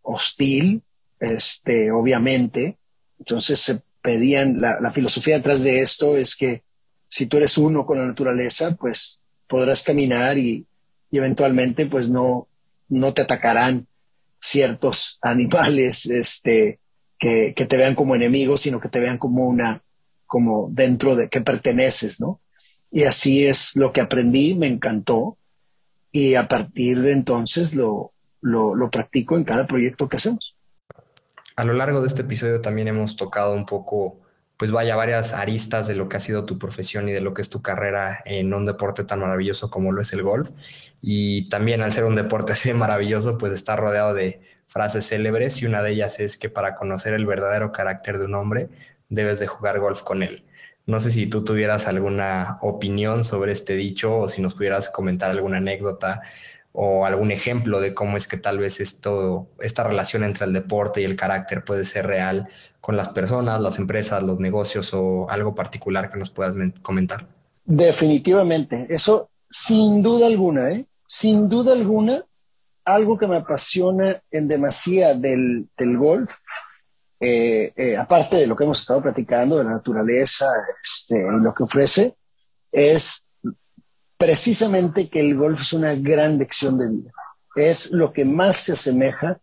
hostil, 0.01 0.81
este, 1.19 1.91
obviamente. 1.91 2.77
Entonces 3.19 3.59
se 3.59 3.81
pedían, 4.01 4.59
la, 4.59 4.91
filosofía 4.91 5.37
detrás 5.37 5.63
de 5.63 5.81
esto 5.81 6.17
es 6.17 6.35
que 6.35 6.63
si 7.07 7.25
tú 7.25 7.37
eres 7.37 7.57
uno 7.57 7.85
con 7.85 7.99
la 7.99 8.05
naturaleza, 8.05 8.75
pues 8.75 9.21
podrás 9.47 9.83
caminar 9.83 10.37
y, 10.37 10.65
eventualmente 11.11 11.85
pues 11.85 12.09
no, 12.09 12.49
no 12.89 13.13
te 13.13 13.21
atacarán 13.21 13.87
ciertos 14.41 15.17
animales 15.21 16.05
este, 16.07 16.79
que, 17.17 17.53
que, 17.55 17.65
te 17.65 17.77
vean 17.77 17.95
como 17.95 18.15
enemigos, 18.15 18.61
sino 18.61 18.81
que 18.81 18.89
te 18.89 18.99
vean 18.99 19.17
como 19.17 19.47
una, 19.47 19.81
como 20.25 20.67
dentro 20.71 21.15
de 21.15 21.29
que 21.29 21.39
perteneces, 21.39 22.19
¿no? 22.19 22.41
Y 22.91 23.03
así 23.03 23.45
es 23.45 23.75
lo 23.75 23.93
que 23.93 24.01
aprendí, 24.01 24.55
me 24.55 24.67
encantó. 24.67 25.37
Y 26.15 26.35
a 26.35 26.47
partir 26.47 27.01
de 27.01 27.11
entonces 27.11 27.75
lo, 27.75 28.13
lo, 28.39 28.89
practico 28.89 29.35
en 29.35 29.43
cada 29.43 29.67
proyecto 29.67 30.07
que 30.07 30.15
hacemos. 30.15 30.55
A 31.57 31.65
lo 31.65 31.73
largo 31.73 31.99
de 31.99 32.07
este 32.07 32.21
episodio 32.21 32.61
también 32.61 32.87
hemos 32.87 33.17
tocado 33.17 33.53
un 33.53 33.65
poco, 33.65 34.21
pues 34.55 34.71
vaya, 34.71 34.95
varias 34.95 35.33
aristas 35.33 35.89
de 35.89 35.95
lo 35.95 36.07
que 36.07 36.15
ha 36.15 36.21
sido 36.21 36.45
tu 36.45 36.57
profesión 36.57 37.09
y 37.09 37.11
de 37.11 37.19
lo 37.19 37.33
que 37.33 37.41
es 37.41 37.49
tu 37.49 37.61
carrera 37.61 38.19
en 38.23 38.53
un 38.53 38.65
deporte 38.65 39.03
tan 39.03 39.19
maravilloso 39.19 39.69
como 39.69 39.91
lo 39.91 39.99
es 39.99 40.13
el 40.13 40.23
golf. 40.23 40.51
Y 41.01 41.49
también 41.49 41.81
al 41.81 41.91
ser 41.91 42.05
un 42.05 42.15
deporte 42.15 42.53
así 42.53 42.71
maravilloso, 42.73 43.37
pues 43.37 43.51
está 43.51 43.75
rodeado 43.75 44.13
de 44.13 44.39
frases 44.67 45.05
célebres 45.05 45.61
y 45.61 45.65
una 45.65 45.81
de 45.81 45.91
ellas 45.91 46.21
es 46.21 46.37
que 46.37 46.47
para 46.47 46.75
conocer 46.75 47.13
el 47.13 47.25
verdadero 47.25 47.73
carácter 47.73 48.19
de 48.19 48.25
un 48.25 48.35
hombre, 48.35 48.69
debes 49.09 49.39
de 49.39 49.47
jugar 49.47 49.81
golf 49.81 50.01
con 50.03 50.23
él. 50.23 50.45
No 50.85 50.99
sé 50.99 51.11
si 51.11 51.27
tú 51.27 51.43
tuvieras 51.43 51.87
alguna 51.87 52.59
opinión 52.61 53.23
sobre 53.23 53.51
este 53.51 53.75
dicho 53.75 54.17
o 54.19 54.27
si 54.27 54.41
nos 54.41 54.53
pudieras 54.53 54.89
comentar 54.89 55.31
alguna 55.31 55.57
anécdota 55.57 56.21
o 56.71 57.05
algún 57.05 57.31
ejemplo 57.31 57.79
de 57.79 57.93
cómo 57.93 58.17
es 58.17 58.27
que 58.27 58.37
tal 58.37 58.59
vez 58.59 58.79
esto, 58.79 59.47
esta 59.59 59.83
relación 59.83 60.23
entre 60.23 60.45
el 60.45 60.53
deporte 60.53 61.01
y 61.01 61.05
el 61.05 61.15
carácter 61.15 61.63
puede 61.63 61.85
ser 61.85 62.05
real 62.05 62.47
con 62.81 62.97
las 62.97 63.09
personas, 63.09 63.61
las 63.61 63.79
empresas, 63.79 64.21
los 64.21 64.39
negocios 64.39 64.93
o 64.93 65.27
algo 65.29 65.55
particular 65.55 66.09
que 66.09 66.19
nos 66.19 66.29
puedas 66.29 66.55
comentar. 66.81 67.27
Definitivamente, 67.63 68.85
eso 68.89 69.29
sin 69.49 70.03
duda 70.03 70.27
alguna, 70.27 70.71
¿eh? 70.71 70.85
sin 71.07 71.49
duda 71.49 71.73
alguna, 71.73 72.25
algo 72.83 73.17
que 73.17 73.25
me 73.25 73.37
apasiona 73.37 74.21
en 74.29 74.47
demasía 74.47 75.15
del, 75.15 75.67
del 75.77 75.97
golf 75.97 76.31
eh, 77.19 77.71
eh, 77.75 77.97
aparte 77.97 78.37
de 78.37 78.47
lo 78.47 78.55
que 78.55 78.65
hemos 78.65 78.81
estado 78.81 79.01
platicando 79.01 79.57
de 79.57 79.63
la 79.63 79.71
naturaleza 79.71 80.47
este, 80.81 81.17
y 81.17 81.43
lo 81.43 81.53
que 81.53 81.63
ofrece, 81.63 82.15
es 82.71 83.27
precisamente 84.17 85.09
que 85.09 85.21
el 85.21 85.35
golf 85.35 85.61
es 85.61 85.73
una 85.73 85.95
gran 85.95 86.37
lección 86.37 86.77
de 86.77 86.89
vida. 86.89 87.11
Es 87.55 87.91
lo 87.91 88.11
que 88.11 88.25
más 88.25 88.57
se 88.57 88.73
asemeja 88.73 89.39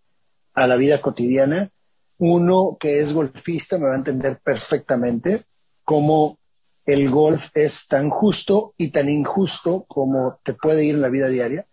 a 0.55 0.67
la 0.67 0.77
vida 0.77 1.01
cotidiana. 1.01 1.71
Uno 2.19 2.77
que 2.79 3.01
es 3.01 3.15
golfista 3.15 3.79
me 3.79 3.89
va 3.89 3.95
a 3.95 3.99
entender 3.99 4.39
perfectamente 4.45 5.47
cómo 5.83 6.39
el 6.85 7.11
golf 7.11 7.45
es 7.55 7.87
tan 7.87 8.11
justo 8.11 8.73
y 8.77 8.91
tan 8.91 9.09
injusto 9.09 9.85
como 9.89 10.41
te 10.43 10.55
puede 10.55 10.85
ir 10.85 10.97
en 10.97 11.03
la 11.03 11.09
vida 11.09 11.29
diaria. 11.29 11.67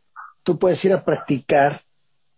Tú 0.44 0.58
puedes 0.58 0.84
ir 0.86 0.94
a 0.94 1.04
practicar 1.04 1.84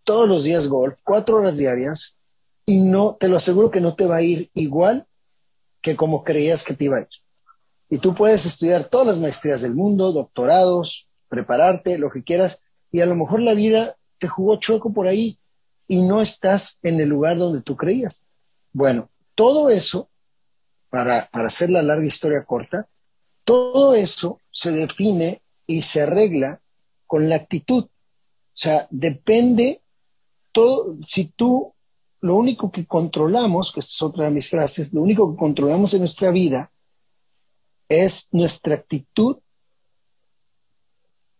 todos 0.03 0.27
los 0.27 0.43
días 0.43 0.67
golf, 0.67 0.97
cuatro 1.03 1.37
horas 1.37 1.57
diarias, 1.57 2.17
y 2.65 2.79
no, 2.79 3.17
te 3.19 3.27
lo 3.27 3.37
aseguro 3.37 3.71
que 3.71 3.81
no 3.81 3.95
te 3.95 4.05
va 4.05 4.17
a 4.17 4.21
ir 4.21 4.49
igual 4.53 5.07
que 5.81 5.95
como 5.95 6.23
creías 6.23 6.63
que 6.63 6.73
te 6.73 6.85
iba 6.85 6.97
a 6.97 7.01
ir. 7.01 7.07
Y 7.89 7.97
tú 7.99 8.13
puedes 8.13 8.45
estudiar 8.45 8.89
todas 8.89 9.07
las 9.07 9.19
maestrías 9.19 9.61
del 9.61 9.73
mundo, 9.73 10.13
doctorados, 10.13 11.09
prepararte, 11.27 11.97
lo 11.97 12.09
que 12.09 12.23
quieras, 12.23 12.61
y 12.91 13.01
a 13.01 13.05
lo 13.05 13.15
mejor 13.15 13.41
la 13.41 13.53
vida 13.53 13.97
te 14.19 14.27
jugó 14.27 14.57
chueco 14.57 14.93
por 14.93 15.07
ahí 15.07 15.39
y 15.87 16.01
no 16.01 16.21
estás 16.21 16.79
en 16.83 16.99
el 17.01 17.09
lugar 17.09 17.37
donde 17.37 17.61
tú 17.61 17.75
creías. 17.75 18.25
Bueno, 18.71 19.09
todo 19.35 19.69
eso, 19.69 20.09
para, 20.89 21.29
para 21.31 21.47
hacer 21.47 21.69
la 21.69 21.81
larga 21.81 22.05
historia 22.05 22.45
corta, 22.45 22.87
todo 23.43 23.95
eso 23.95 24.39
se 24.51 24.71
define 24.71 25.41
y 25.65 25.81
se 25.81 26.01
arregla 26.01 26.61
con 27.07 27.27
la 27.27 27.35
actitud. 27.35 27.85
O 27.85 27.89
sea, 28.53 28.87
depende 28.89 29.81
todo, 30.51 30.97
si 31.07 31.25
tú, 31.25 31.73
lo 32.21 32.35
único 32.35 32.71
que 32.71 32.85
controlamos, 32.85 33.71
que 33.71 33.79
esta 33.79 33.91
es 33.91 34.01
otra 34.01 34.25
de 34.25 34.31
mis 34.31 34.49
frases, 34.49 34.93
lo 34.93 35.01
único 35.01 35.31
que 35.31 35.39
controlamos 35.39 35.93
en 35.93 36.01
nuestra 36.01 36.29
vida 36.31 36.71
es 37.89 38.29
nuestra 38.31 38.75
actitud 38.75 39.39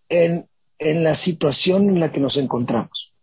en, 0.10 0.50
en 0.80 1.04
la 1.04 1.16
situación 1.16 1.90
en 1.90 2.00
la 2.00 2.12
que 2.12 2.20
nos 2.20 2.36
encontramos. 2.38 3.14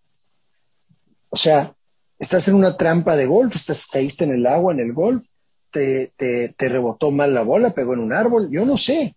O 1.29 1.37
sea, 1.37 1.75
estás 2.19 2.49
en 2.49 2.55
una 2.55 2.77
trampa 2.77 3.17
de 3.17 3.27
golf, 3.27 3.55
estás, 3.55 3.87
caíste 3.87 4.25
en 4.25 4.33
el 4.33 4.47
agua 4.47 4.73
en 4.73 4.81
el 4.81 4.93
golf, 4.93 5.27
te, 5.71 6.13
te, 6.17 6.55
te, 6.57 6.69
rebotó 6.69 7.11
mal 7.11 7.35
la 7.35 7.43
bola, 7.43 7.75
pegó 7.75 7.93
en 7.93 8.01
un 8.01 8.15
árbol, 8.15 8.49
yo 8.51 8.65
no 8.65 8.77
sé. 8.77 9.17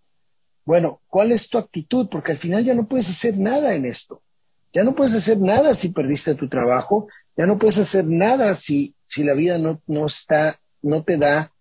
Bueno, 0.66 1.02
¿cuál 1.08 1.32
es 1.32 1.48
tu 1.48 1.58
actitud? 1.58 2.10
Porque 2.10 2.34
al 2.34 2.38
final 2.38 2.66
ya 2.66 2.74
no 2.74 2.88
puedes 2.88 3.10
hacer 3.10 3.38
nada 3.38 3.74
en 3.76 3.86
esto. 3.86 4.22
Ya 4.74 4.84
no 4.84 4.96
puedes 4.96 5.16
hacer 5.16 5.40
nada 5.40 5.74
si 5.74 5.90
perdiste 5.90 6.36
tu 6.36 6.50
trabajo, 6.50 7.08
ya 7.42 7.48
no 7.48 7.58
puedes 7.58 7.80
hacer 7.80 8.06
nada 8.06 8.54
si, 8.54 8.94
si 9.04 9.24
la 9.24 9.34
vida 9.34 9.58
no, 9.58 9.82
no 9.88 10.06
está, 10.06 10.62
no 10.84 11.04
te 11.04 11.18
da 11.18 11.52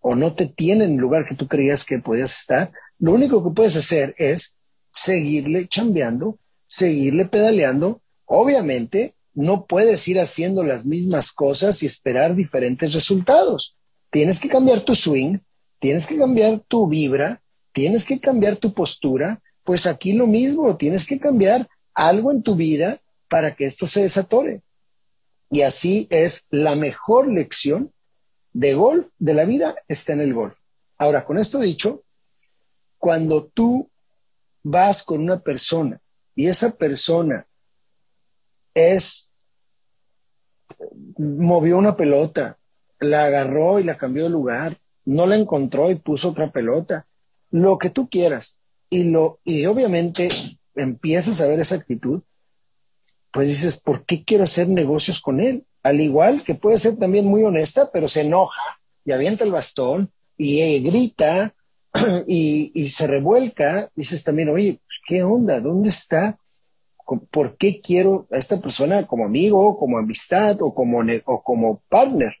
o 0.00 0.16
no 0.16 0.34
te 0.34 0.46
tiene 0.46 0.84
en 0.84 0.92
el 0.92 0.96
lugar 0.96 1.26
que 1.28 1.34
tú 1.34 1.46
creías 1.46 1.84
que 1.84 1.98
podías 1.98 2.40
estar. 2.40 2.72
Lo 2.98 3.12
único 3.12 3.44
que 3.44 3.54
puedes 3.54 3.76
hacer 3.76 4.14
es 4.16 4.56
seguirle 4.90 5.68
chambeando, 5.68 6.38
seguirle 6.66 7.26
pedaleando. 7.26 8.00
Obviamente, 8.24 9.14
no 9.34 9.66
puedes 9.66 10.08
ir 10.08 10.18
haciendo 10.20 10.64
las 10.64 10.86
mismas 10.86 11.32
cosas 11.32 11.82
y 11.82 11.86
esperar 11.86 12.34
diferentes 12.34 12.94
resultados. 12.94 13.76
Tienes 14.10 14.40
que 14.40 14.48
cambiar 14.48 14.80
tu 14.86 14.94
swing, 14.94 15.40
tienes 15.78 16.06
que 16.06 16.16
cambiar 16.16 16.62
tu 16.66 16.88
vibra, 16.88 17.42
tienes 17.72 18.06
que 18.06 18.20
cambiar 18.20 18.56
tu 18.56 18.72
postura. 18.72 19.42
Pues 19.64 19.86
aquí 19.86 20.14
lo 20.14 20.26
mismo, 20.26 20.78
tienes 20.78 21.06
que 21.06 21.18
cambiar 21.18 21.68
algo 21.92 22.32
en 22.32 22.42
tu 22.42 22.56
vida 22.56 23.02
para 23.28 23.54
que 23.54 23.66
esto 23.66 23.86
se 23.86 24.00
desatore. 24.00 24.62
Y 25.50 25.62
así 25.62 26.06
es 26.10 26.46
la 26.50 26.74
mejor 26.74 27.32
lección 27.32 27.92
de 28.52 28.74
golf 28.74 29.08
de 29.18 29.34
la 29.34 29.44
vida 29.44 29.76
está 29.86 30.12
en 30.14 30.20
el 30.20 30.34
golf. 30.34 30.56
Ahora, 30.98 31.24
con 31.24 31.38
esto 31.38 31.60
dicho, 31.60 32.04
cuando 32.98 33.46
tú 33.46 33.90
vas 34.62 35.04
con 35.04 35.20
una 35.20 35.38
persona 35.40 36.00
y 36.34 36.48
esa 36.48 36.76
persona 36.76 37.46
es, 38.74 39.32
movió 41.18 41.78
una 41.78 41.96
pelota, 41.96 42.58
la 42.98 43.24
agarró 43.24 43.78
y 43.78 43.84
la 43.84 43.96
cambió 43.96 44.24
de 44.24 44.30
lugar, 44.30 44.80
no 45.04 45.26
la 45.26 45.36
encontró 45.36 45.90
y 45.90 45.96
puso 45.96 46.30
otra 46.30 46.50
pelota, 46.50 47.06
lo 47.50 47.78
que 47.78 47.90
tú 47.90 48.08
quieras. 48.08 48.58
Y, 48.88 49.04
lo, 49.04 49.40
y 49.44 49.66
obviamente 49.66 50.28
empiezas 50.74 51.40
a 51.40 51.46
ver 51.46 51.60
esa 51.60 51.76
actitud, 51.76 52.22
pues 53.36 53.48
dices, 53.48 53.76
¿por 53.76 54.06
qué 54.06 54.24
quiero 54.24 54.44
hacer 54.44 54.66
negocios 54.66 55.20
con 55.20 55.40
él? 55.40 55.66
Al 55.82 56.00
igual 56.00 56.42
que 56.42 56.54
puede 56.54 56.78
ser 56.78 56.96
también 56.96 57.26
muy 57.26 57.42
honesta, 57.42 57.90
pero 57.92 58.08
se 58.08 58.22
enoja 58.22 58.80
y 59.04 59.12
avienta 59.12 59.44
el 59.44 59.52
bastón 59.52 60.10
y 60.38 60.62
eh, 60.62 60.80
grita 60.80 61.54
y, 62.26 62.88
se 62.88 63.06
revuelca, 63.06 63.90
dices 63.94 64.24
también, 64.24 64.48
oye, 64.48 64.80
pues, 64.86 65.00
¿qué 65.06 65.22
onda? 65.22 65.60
¿Dónde 65.60 65.90
está? 65.90 66.38
¿Por 67.30 67.58
qué 67.58 67.82
quiero 67.82 68.26
a 68.32 68.38
esta 68.38 68.58
persona 68.58 69.06
como 69.06 69.26
amigo, 69.26 69.76
como 69.76 69.98
amistad 69.98 70.56
o 70.62 70.74
como, 70.74 71.00
o 71.26 71.42
como 71.42 71.82
partner? 71.90 72.34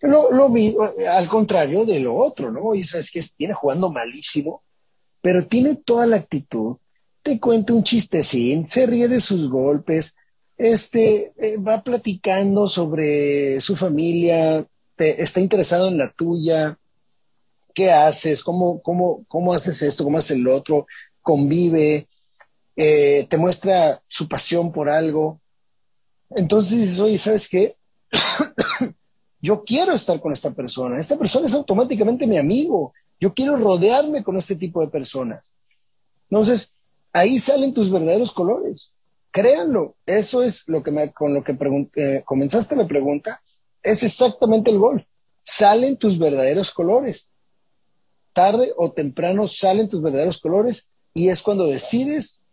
Lo, 0.00 0.48
vi 0.48 0.76
al 1.08 1.28
contrario 1.28 1.84
de 1.84 2.00
lo 2.00 2.16
otro, 2.16 2.50
¿no? 2.50 2.74
Y 2.74 2.82
sabes 2.82 3.12
que 3.12 3.22
viene 3.38 3.54
jugando 3.54 3.92
malísimo, 3.92 4.64
pero 5.20 5.46
tiene 5.46 5.76
toda 5.76 6.08
la 6.08 6.16
actitud, 6.16 6.78
te 7.22 7.38
cuenta 7.40 7.72
un 7.72 7.82
chistecín, 7.82 8.68
se 8.68 8.86
ríe 8.86 9.08
de 9.08 9.20
sus 9.20 9.48
golpes, 9.48 10.16
este, 10.56 11.32
eh, 11.38 11.56
va 11.56 11.82
platicando 11.82 12.66
sobre 12.68 13.60
su 13.60 13.76
familia, 13.76 14.66
está 14.96 15.40
interesado 15.40 15.88
en 15.88 15.98
la 15.98 16.12
tuya, 16.12 16.76
qué 17.74 17.92
haces, 17.92 18.42
cómo, 18.42 18.82
cómo, 18.82 19.24
cómo 19.28 19.52
haces 19.52 19.80
esto, 19.82 20.02
cómo 20.02 20.18
haces 20.18 20.36
el 20.36 20.48
otro, 20.48 20.86
convive, 21.22 22.08
eh, 22.74 23.26
te 23.28 23.36
muestra 23.36 24.02
su 24.08 24.28
pasión 24.28 24.72
por 24.72 24.88
algo. 24.88 25.40
Entonces 26.30 26.78
dices, 26.78 27.00
oye, 27.00 27.18
¿sabes 27.18 27.48
qué? 27.48 27.76
yo 29.40 29.62
quiero 29.64 29.92
estar 29.92 30.20
con 30.20 30.32
esta 30.32 30.50
persona. 30.50 30.98
Esta 30.98 31.16
persona 31.16 31.46
es 31.46 31.54
automáticamente 31.54 32.26
mi 32.26 32.36
amigo. 32.36 32.92
Yo 33.20 33.34
quiero 33.34 33.56
rodearme 33.56 34.22
con 34.22 34.36
este 34.36 34.56
tipo 34.56 34.80
de 34.80 34.88
personas. 34.88 35.54
Entonces, 36.30 36.74
ahí 37.12 37.38
salen 37.38 37.74
tus 37.74 37.90
verdaderos 37.90 38.32
colores. 38.32 38.94
Créanlo. 39.30 39.96
Eso 40.06 40.42
es 40.42 40.68
lo 40.68 40.82
que 40.82 40.90
me, 40.90 41.12
con 41.12 41.34
lo 41.34 41.44
que 41.44 41.56
eh, 41.96 42.22
comenzaste 42.24 42.76
la 42.76 42.86
pregunta. 42.86 43.42
Es 43.82 44.02
exactamente 44.02 44.70
el 44.70 44.78
gol. 44.78 45.06
Salen 45.42 45.96
tus 45.96 46.18
verdaderos 46.18 46.72
colores 46.72 47.30
tarde 48.38 48.72
o 48.76 48.92
temprano 48.92 49.48
salen 49.48 49.88
tus 49.88 50.00
verdaderos 50.00 50.38
colores 50.38 50.88
y 51.12 51.28
es 51.28 51.42
cuando 51.42 51.66
decides, 51.66 52.44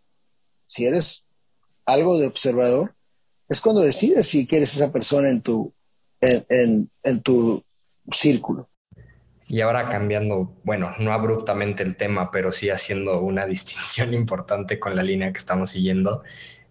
si 0.66 0.88
eres 0.88 1.28
algo 1.86 2.18
de 2.18 2.26
observador, 2.26 2.96
es 3.48 3.62
cuando 3.62 3.82
decides 3.82 4.26
si 4.26 4.48
quieres 4.48 4.76
esa 4.76 4.92
persona 4.92 5.30
en 5.30 5.44
tu, 5.44 5.72
en, 6.22 6.90
en, 7.04 7.22
tu 7.22 7.64
círculo. 8.12 8.68
Y 9.48 9.62
ahora 9.62 9.90
cambiando, 9.90 10.54
bueno, 10.64 10.94
no 11.00 11.14
abruptamente 11.14 11.84
el 11.84 11.96
tema, 11.96 12.32
pero 12.32 12.52
sí 12.52 12.70
haciendo 12.70 13.20
una 13.22 13.46
distinción 13.48 14.14
importante 14.14 14.80
con 14.80 14.96
la 14.96 15.04
línea 15.04 15.32
que 15.32 15.40
estamos 15.40 15.70
siguiendo. 15.70 16.24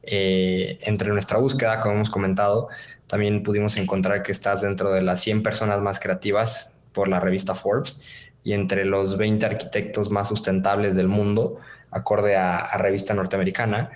Eh, 0.02 0.78
entre 0.82 1.10
nuestra 1.10 1.38
búsqueda, 1.38 1.80
como 1.80 1.94
hemos 1.94 2.10
comentado, 2.10 2.68
también 3.06 3.42
pudimos 3.42 3.76
encontrar 3.76 4.22
que 4.22 4.32
estás 4.32 4.62
dentro 4.62 4.92
de 4.92 5.02
las 5.02 5.20
100 5.20 5.42
personas 5.42 5.80
más 5.80 6.00
creativas 6.00 6.76
por 6.92 7.08
la 7.08 7.20
revista 7.20 7.54
Forbes 7.54 8.02
y 8.42 8.52
entre 8.52 8.84
los 8.84 9.16
20 9.16 9.46
arquitectos 9.46 10.10
más 10.10 10.28
sustentables 10.28 10.94
del 10.94 11.08
mundo, 11.08 11.58
acorde 11.90 12.36
a, 12.36 12.76
revista 12.76 13.14
norteamericana. 13.14 13.90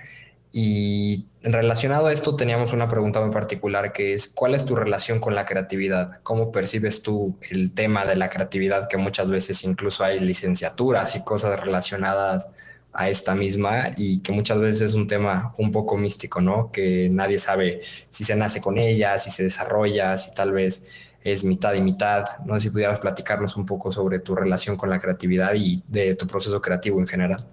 Y 0.50 1.26
relacionado 1.52 2.06
a 2.06 2.12
esto 2.12 2.37
teníamos 2.37 2.72
una 2.72 2.88
pregunta 2.88 3.20
muy 3.20 3.30
particular 3.30 3.92
que 3.92 4.14
es, 4.14 4.28
¿cuál 4.28 4.54
es 4.54 4.64
tu 4.64 4.74
relación 4.74 5.20
con 5.20 5.34
la 5.34 5.44
creatividad? 5.44 6.20
¿Cómo 6.22 6.50
percibes 6.50 7.02
tú 7.02 7.38
el 7.50 7.72
tema 7.72 8.04
de 8.04 8.16
la 8.16 8.28
creatividad 8.28 8.88
que 8.88 8.96
muchas 8.96 9.30
veces 9.30 9.62
incluso 9.64 10.04
hay 10.04 10.20
licenciaturas 10.20 11.14
y 11.16 11.24
cosas 11.24 11.61
relacionadas 11.61 12.50
a 12.92 13.08
esta 13.08 13.34
misma 13.34 13.90
y 13.96 14.20
que 14.20 14.32
muchas 14.32 14.58
veces 14.58 14.80
es 14.90 14.94
un 14.94 15.06
tema 15.06 15.54
un 15.58 15.70
poco 15.70 15.96
místico, 15.96 16.40
¿no? 16.40 16.72
Que 16.72 17.08
nadie 17.11 17.38
sabe 17.38 17.80
si 18.11 18.24
se 18.24 18.34
nace 18.34 18.61
con 18.61 18.78
ella, 18.78 19.18
si 19.18 19.30
se 19.30 19.44
desarrolla, 19.44 20.16
si 20.16 20.34
tal 20.34 20.52
vez 20.52 20.87
es 21.22 21.44
mitad 21.44 21.74
y 21.74 21.80
mitad. 21.80 22.24
No 22.44 22.54
sé 22.54 22.61
si 22.62 22.70
pudieras 22.70 22.98
platicarnos 22.98 23.56
un 23.56 23.66
poco 23.66 23.92
sobre 23.92 24.20
tu 24.20 24.34
relación 24.34 24.76
con 24.76 24.90
la 24.90 24.98
creatividad 24.98 25.54
y 25.54 25.82
de 25.87 26.14
tu 26.14 26.26
proceso 26.26 26.61
creativo 26.61 27.00
en 27.00 27.06
general. 27.06 27.46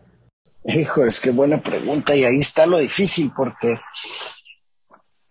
Hijo, 0.68 1.06
es 1.06 1.22
que 1.22 1.30
buena 1.30 1.62
pregunta 1.62 2.16
y 2.16 2.24
ahí 2.24 2.40
está 2.40 2.66
lo 2.66 2.80
difícil 2.80 3.32
porque 3.36 3.80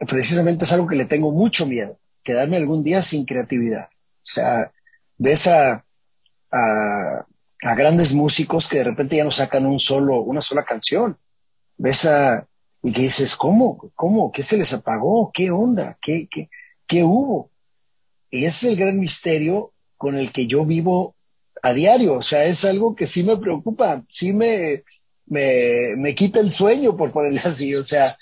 precisamente 0.06 0.64
es 0.64 0.72
algo 0.72 0.86
que 0.86 0.94
le 0.94 1.06
tengo 1.06 1.32
mucho 1.32 1.66
miedo, 1.66 1.98
quedarme 2.22 2.56
algún 2.56 2.84
día 2.84 3.02
sin 3.02 3.24
creatividad. 3.24 3.88
O 3.90 4.26
sea, 4.26 4.70
ves 5.18 5.48
a, 5.48 5.84
a, 6.52 7.26
grandes 7.74 8.14
músicos 8.14 8.68
que 8.68 8.78
de 8.78 8.84
repente 8.84 9.16
ya 9.16 9.24
no 9.24 9.32
sacan 9.32 9.66
un 9.66 9.80
solo, 9.80 10.20
una 10.20 10.40
sola 10.40 10.64
canción. 10.64 11.18
Ves 11.76 12.06
a, 12.06 12.46
y 12.84 12.92
que 12.92 13.02
dices, 13.02 13.34
¿cómo? 13.34 13.90
¿Cómo? 13.96 14.30
¿Qué 14.30 14.42
se 14.42 14.56
les 14.56 14.72
apagó? 14.72 15.32
¿Qué 15.32 15.50
onda? 15.50 15.98
¿Qué, 16.00 16.28
qué, 16.30 16.48
qué 16.86 17.02
hubo? 17.02 17.50
Y 18.30 18.44
ese 18.44 18.66
es 18.66 18.72
el 18.72 18.78
gran 18.78 19.00
misterio 19.00 19.72
con 19.96 20.16
el 20.16 20.30
que 20.30 20.46
yo 20.46 20.64
vivo 20.64 21.16
a 21.60 21.72
diario. 21.72 22.18
O 22.18 22.22
sea, 22.22 22.44
es 22.44 22.64
algo 22.64 22.94
que 22.94 23.06
sí 23.06 23.24
me 23.24 23.36
preocupa, 23.36 24.04
sí 24.08 24.32
me, 24.32 24.84
me, 25.26 25.96
me 25.96 26.14
quita 26.14 26.40
el 26.40 26.52
sueño, 26.52 26.96
por 26.96 27.12
ponerle 27.12 27.40
así. 27.44 27.74
O 27.74 27.84
sea, 27.84 28.16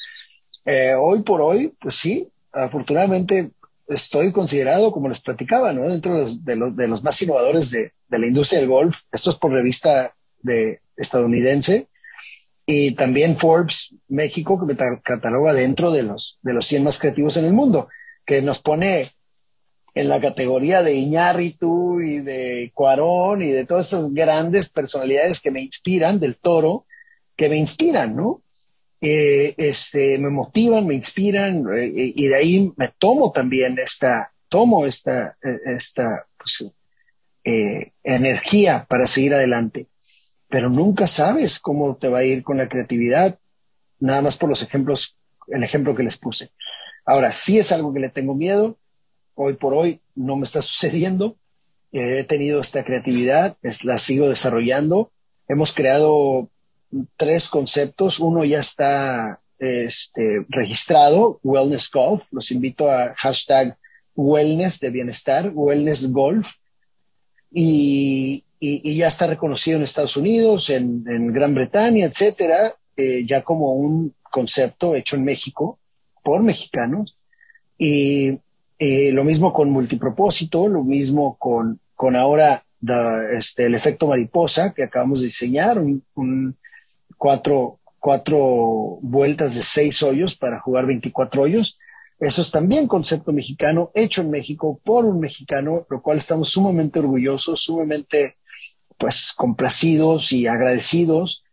eh, 0.65 0.95
hoy 0.95 1.23
por 1.23 1.41
hoy, 1.41 1.73
pues 1.81 1.97
sí, 1.97 2.29
afortunadamente 2.53 3.51
estoy 3.89 4.33
considerado, 4.33 4.93
como 4.93 5.09
les 5.09 5.21
platicaba, 5.21 5.73
¿no? 5.73 5.89
dentro 5.89 6.15
de 6.15 6.21
los, 6.57 6.77
de 6.77 6.89
los, 6.89 7.03
más 7.03 7.21
innovadores 7.21 7.71
de, 7.71 7.93
de, 8.09 8.19
la 8.19 8.27
industria 8.27 8.61
del 8.61 8.69
golf. 8.69 9.03
Esto 9.11 9.31
es 9.31 9.37
por 9.37 9.53
revista 9.53 10.15
de, 10.41 10.81
estadounidense. 10.97 11.89
Y 12.65 12.95
también 12.95 13.37
Forbes 13.37 13.95
México, 14.09 14.59
que 14.59 14.67
me 14.67 15.01
cataloga 15.03 15.53
dentro 15.53 15.91
de 15.91 16.05
los, 16.05 16.39
de 16.43 16.55
los 16.55 16.67
100 16.67 16.85
más 16.85 16.99
creativos 16.99 17.37
en 17.37 17.45
el 17.45 17.53
mundo, 17.53 17.89
que 18.25 18.41
nos 18.41 18.61
pone 18.61 19.13
en 19.95 20.09
la 20.09 20.21
categoría 20.21 20.83
de 20.83 20.95
Iñárritu 20.95 22.01
y 22.01 22.21
de 22.21 22.71
Cuarón 22.73 23.43
y 23.43 23.49
de 23.49 23.67
todas 23.67 23.89
esas 23.89 24.13
grandes 24.15 24.71
personalidades 24.71 25.41
que 25.41 25.51
me 25.51 25.61
inspiran, 25.61 26.21
del 26.21 26.37
toro, 26.37 26.87
que 27.43 27.49
me 27.49 27.57
inspiran, 27.57 28.15
¿no? 28.15 28.41
Eh, 29.01 29.55
este, 29.57 30.17
me 30.17 30.31
motivan, 30.31 30.87
me 30.87 30.95
inspiran 30.95 31.67
eh, 31.75 31.91
y 31.93 32.29
de 32.29 32.37
ahí 32.37 32.73
me 32.77 32.87
tomo 32.97 33.33
también 33.33 33.77
esta, 33.81 34.31
tomo 34.49 34.87
esta, 34.87 35.37
esta 35.67 36.25
pues, 36.39 36.71
eh, 37.43 37.91
energía 38.05 38.87
para 38.89 39.07
seguir 39.07 39.35
adelante. 39.35 39.89
Pero 40.49 40.71
nunca 40.71 41.09
sabes 41.09 41.59
cómo 41.59 41.97
te 41.97 42.09
va 42.09 42.21
a 42.21 42.25
ir 42.25 42.45
con 42.45 42.59
la 42.59 42.69
creatividad, 42.69 43.41
nada 43.99 44.23
más 44.23 44.37
por 44.37 44.49
los 44.49 44.63
ejemplos, 44.63 45.19
el 45.49 45.65
ejemplo 45.65 45.97
que 45.97 46.05
les 46.05 46.19
puse. 46.19 46.51
Ahora, 47.05 47.33
sí 47.33 47.59
es 47.59 47.73
algo 47.73 47.93
que 47.93 47.99
le 47.99 48.09
tengo 48.09 48.37
miedo, 48.37 48.79
hoy 49.35 49.55
por 49.55 49.75
hoy 49.75 50.01
no 50.15 50.37
me 50.37 50.45
está 50.45 50.63
sucediendo. 50.63 51.37
he 51.91 52.23
tenido 52.23 52.61
esta 52.61 52.85
creatividad, 52.85 53.57
la 53.83 53.99
sigo 53.99 54.29
desarrollando. 54.29 55.11
Hemos 55.49 55.75
creado 55.75 56.52
tres 57.17 57.49
conceptos. 57.49 58.21
Uno 58.21 58.45
ya 58.45 58.61
está 58.61 59.41
este, 59.59 60.45
registrado, 60.49 61.41
Wellness 61.43 61.91
Golf. 61.91 62.23
Los 62.31 62.51
invito 62.51 62.91
a 62.91 63.15
hashtag 63.17 63.77
Wellness 64.15 64.81
de 64.81 64.91
bienestar, 64.91 65.51
Wellness 65.55 66.11
Golf. 66.13 66.49
Y, 67.51 68.45
ya 68.61 69.09
está 69.09 69.27
reconocido 69.27 69.79
en 69.79 69.83
Estados 69.83 70.17
Unidos, 70.17 70.71
en, 70.71 71.33
Gran 71.33 71.53
Bretaña, 71.53 72.07
etcétera, 72.07 72.77
eh, 72.97 73.25
ya 73.27 73.43
como 73.43 73.73
un 73.73 74.15
concepto 74.23 74.95
hecho 74.95 75.17
en 75.17 75.25
México 75.25 75.81
por 76.23 76.43
mexicanos. 76.45 77.17
Y 77.77 78.39
eh, 78.79 79.11
lo 79.13 79.25
mismo 79.25 79.53
con 79.53 79.71
multipropósito, 79.71 80.69
lo 80.69 80.85
mismo 80.85 81.37
con, 81.39 81.81
con 81.97 82.15
ahora 82.15 82.65
este, 83.33 83.67
el 83.67 83.75
efecto 83.75 84.09
mariposa 84.09 84.75
que 84.75 84.83
acabamos 84.83 85.21
de 85.21 85.27
diseñar, 85.27 85.79
un, 85.79 86.57
cuatro, 87.23 87.79
cuatro 88.01 88.99
vueltas 89.01 89.55
de 89.55 89.63
seis 89.63 90.03
hoyos 90.03 90.35
para 90.35 90.59
jugar 90.59 90.87
24 90.87 91.43
hoyos. 91.43 91.79
Eso 92.19 92.43
es 92.43 92.51
también 92.51 92.89
concepto 92.89 93.33
mexicano, 93.33 93.93
hecho 93.95 94.23
en 94.23 94.31
México 94.31 94.81
por 94.83 95.05
un 95.05 95.21
mexicano, 95.21 95.87
lo 95.89 96.03
cual 96.03 96.19
estamos 96.19 96.49
sumamente 96.49 96.99
orgullosos, 96.99 97.63
sumamente 97.63 98.39
pues 98.99 99.33
complacidos 99.37 100.33
y 100.33 100.49
agradecidos 100.49 101.45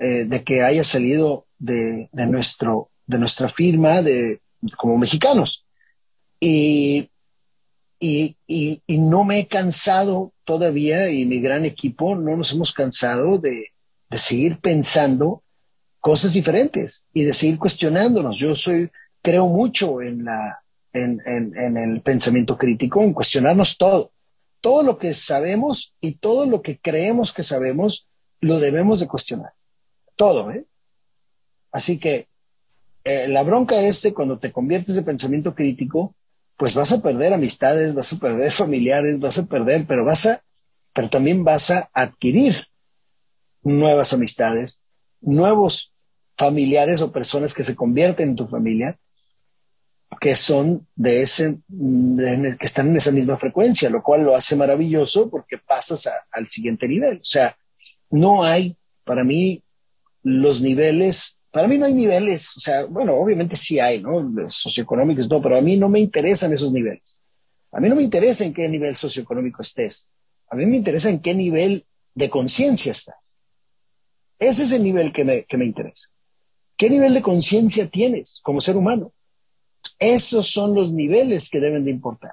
eh, 0.00 0.24
de 0.24 0.42
que 0.42 0.62
haya 0.62 0.82
salido 0.82 1.46
de, 1.56 2.08
de, 2.10 2.26
nuestro, 2.26 2.90
de 3.06 3.18
nuestra 3.18 3.48
firma 3.48 4.02
de, 4.02 4.40
como 4.76 4.98
mexicanos. 4.98 5.64
Y, 6.40 7.10
y, 8.00 8.36
y, 8.48 8.98
no 8.98 9.22
me 9.22 9.38
he 9.38 9.46
cansado 9.46 10.32
todavía 10.44 11.10
y 11.10 11.26
mi 11.26 11.40
gran 11.40 11.64
equipo 11.64 12.16
no 12.16 12.36
nos 12.36 12.52
hemos 12.52 12.72
cansado 12.72 13.38
de, 13.38 13.71
de 14.12 14.18
seguir 14.18 14.58
pensando 14.60 15.42
cosas 15.98 16.34
diferentes 16.34 17.06
y 17.14 17.24
de 17.24 17.32
seguir 17.32 17.58
cuestionándonos. 17.58 18.38
Yo 18.38 18.54
soy, 18.54 18.90
creo 19.22 19.46
mucho 19.48 20.02
en 20.02 20.26
la, 20.26 20.60
en, 20.92 21.22
en, 21.24 21.56
en, 21.56 21.76
el 21.78 22.02
pensamiento 22.02 22.58
crítico, 22.58 23.02
en 23.02 23.14
cuestionarnos 23.14 23.78
todo. 23.78 24.12
Todo 24.60 24.82
lo 24.82 24.98
que 24.98 25.14
sabemos 25.14 25.96
y 26.00 26.16
todo 26.16 26.44
lo 26.44 26.60
que 26.60 26.78
creemos 26.78 27.32
que 27.32 27.42
sabemos, 27.42 28.06
lo 28.40 28.60
debemos 28.60 29.00
de 29.00 29.08
cuestionar. 29.08 29.52
Todo, 30.14 30.50
¿eh? 30.50 30.66
Así 31.72 31.98
que 31.98 32.28
eh, 33.04 33.28
la 33.28 33.42
bronca 33.42 33.80
este, 33.80 34.12
cuando 34.12 34.38
te 34.38 34.52
conviertes 34.52 34.94
de 34.94 35.02
pensamiento 35.02 35.54
crítico, 35.54 36.14
pues 36.58 36.74
vas 36.74 36.92
a 36.92 37.00
perder 37.00 37.32
amistades, 37.32 37.94
vas 37.94 38.12
a 38.12 38.18
perder 38.18 38.52
familiares, 38.52 39.18
vas 39.18 39.38
a 39.38 39.46
perder, 39.46 39.86
pero 39.88 40.04
vas 40.04 40.26
a, 40.26 40.42
pero 40.92 41.08
también 41.08 41.44
vas 41.44 41.70
a 41.70 41.88
adquirir 41.94 42.66
nuevas 43.62 44.12
amistades, 44.12 44.82
nuevos 45.20 45.94
familiares 46.36 47.02
o 47.02 47.12
personas 47.12 47.54
que 47.54 47.62
se 47.62 47.76
convierten 47.76 48.30
en 48.30 48.36
tu 48.36 48.48
familia, 48.48 48.98
que 50.20 50.36
son 50.36 50.86
de 50.94 51.22
ese, 51.22 51.58
que 51.68 52.66
están 52.66 52.88
en 52.88 52.96
esa 52.96 53.12
misma 53.12 53.38
frecuencia, 53.38 53.90
lo 53.90 54.02
cual 54.02 54.22
lo 54.22 54.36
hace 54.36 54.56
maravilloso 54.56 55.30
porque 55.30 55.58
pasas 55.58 56.08
al 56.30 56.48
siguiente 56.48 56.86
nivel. 56.86 57.18
O 57.18 57.24
sea, 57.24 57.56
no 58.10 58.42
hay, 58.42 58.76
para 59.04 59.24
mí, 59.24 59.62
los 60.22 60.60
niveles 60.60 61.40
para 61.52 61.68
mí 61.68 61.76
no 61.76 61.84
hay 61.84 61.92
niveles, 61.92 62.56
o 62.56 62.60
sea, 62.60 62.86
bueno, 62.86 63.14
obviamente 63.14 63.56
sí 63.56 63.78
hay, 63.78 64.02
¿no? 64.02 64.48
Socioeconómicos, 64.48 65.28
no, 65.28 65.42
pero 65.42 65.58
a 65.58 65.60
mí 65.60 65.76
no 65.76 65.90
me 65.90 66.00
interesan 66.00 66.50
esos 66.54 66.72
niveles. 66.72 67.20
A 67.70 67.78
mí 67.78 67.90
no 67.90 67.94
me 67.94 68.02
interesa 68.02 68.44
en 68.44 68.54
qué 68.54 68.66
nivel 68.70 68.96
socioeconómico 68.96 69.60
estés. 69.60 70.10
A 70.48 70.56
mí 70.56 70.64
me 70.64 70.78
interesa 70.78 71.10
en 71.10 71.20
qué 71.20 71.34
nivel 71.34 71.84
de 72.14 72.30
conciencia 72.30 72.92
estás. 72.92 73.31
Ese 74.42 74.64
es 74.64 74.72
el 74.72 74.82
nivel 74.82 75.12
que 75.12 75.22
me, 75.22 75.44
que 75.44 75.56
me 75.56 75.64
interesa. 75.64 76.08
¿Qué 76.76 76.90
nivel 76.90 77.14
de 77.14 77.22
conciencia 77.22 77.88
tienes 77.88 78.40
como 78.42 78.60
ser 78.60 78.76
humano? 78.76 79.12
Esos 80.00 80.48
son 80.48 80.74
los 80.74 80.92
niveles 80.92 81.48
que 81.48 81.60
deben 81.60 81.84
de 81.84 81.92
importar. 81.92 82.32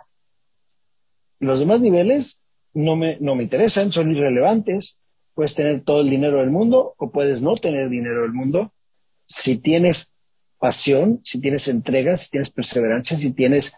Los 1.37 1.59
demás 1.59 1.81
niveles 1.81 2.41
no 2.73 2.95
me, 2.95 3.17
no 3.19 3.35
me 3.35 3.43
interesan, 3.43 3.91
son 3.91 4.09
irrelevantes. 4.09 4.97
Puedes 5.35 5.53
tener 5.53 5.83
todo 5.83 6.01
el 6.01 6.09
dinero 6.09 6.39
del 6.39 6.49
mundo 6.49 6.95
o 6.97 7.11
puedes 7.11 7.43
no 7.43 7.55
tener 7.57 7.89
dinero 7.89 8.23
del 8.23 8.33
mundo 8.33 8.73
si 9.27 9.57
tienes 9.57 10.11
pasión, 10.57 11.21
si 11.23 11.39
tienes 11.39 11.67
entrega, 11.67 12.17
si 12.17 12.31
tienes 12.31 12.49
perseverancia, 12.49 13.19
si 13.19 13.33
tienes 13.33 13.75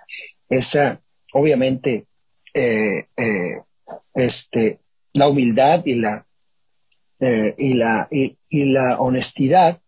esa, 0.48 1.02
obviamente, 1.34 2.06
eh, 2.54 3.08
eh, 3.18 3.62
este, 4.14 4.80
la 5.12 5.28
humildad 5.28 5.82
y 5.86 5.96
la, 5.96 6.26
eh, 7.22 7.56
y, 7.58 7.76
la, 7.76 8.08
y, 8.12 8.36
la 8.66 9.00
honestidad, 9.00 9.80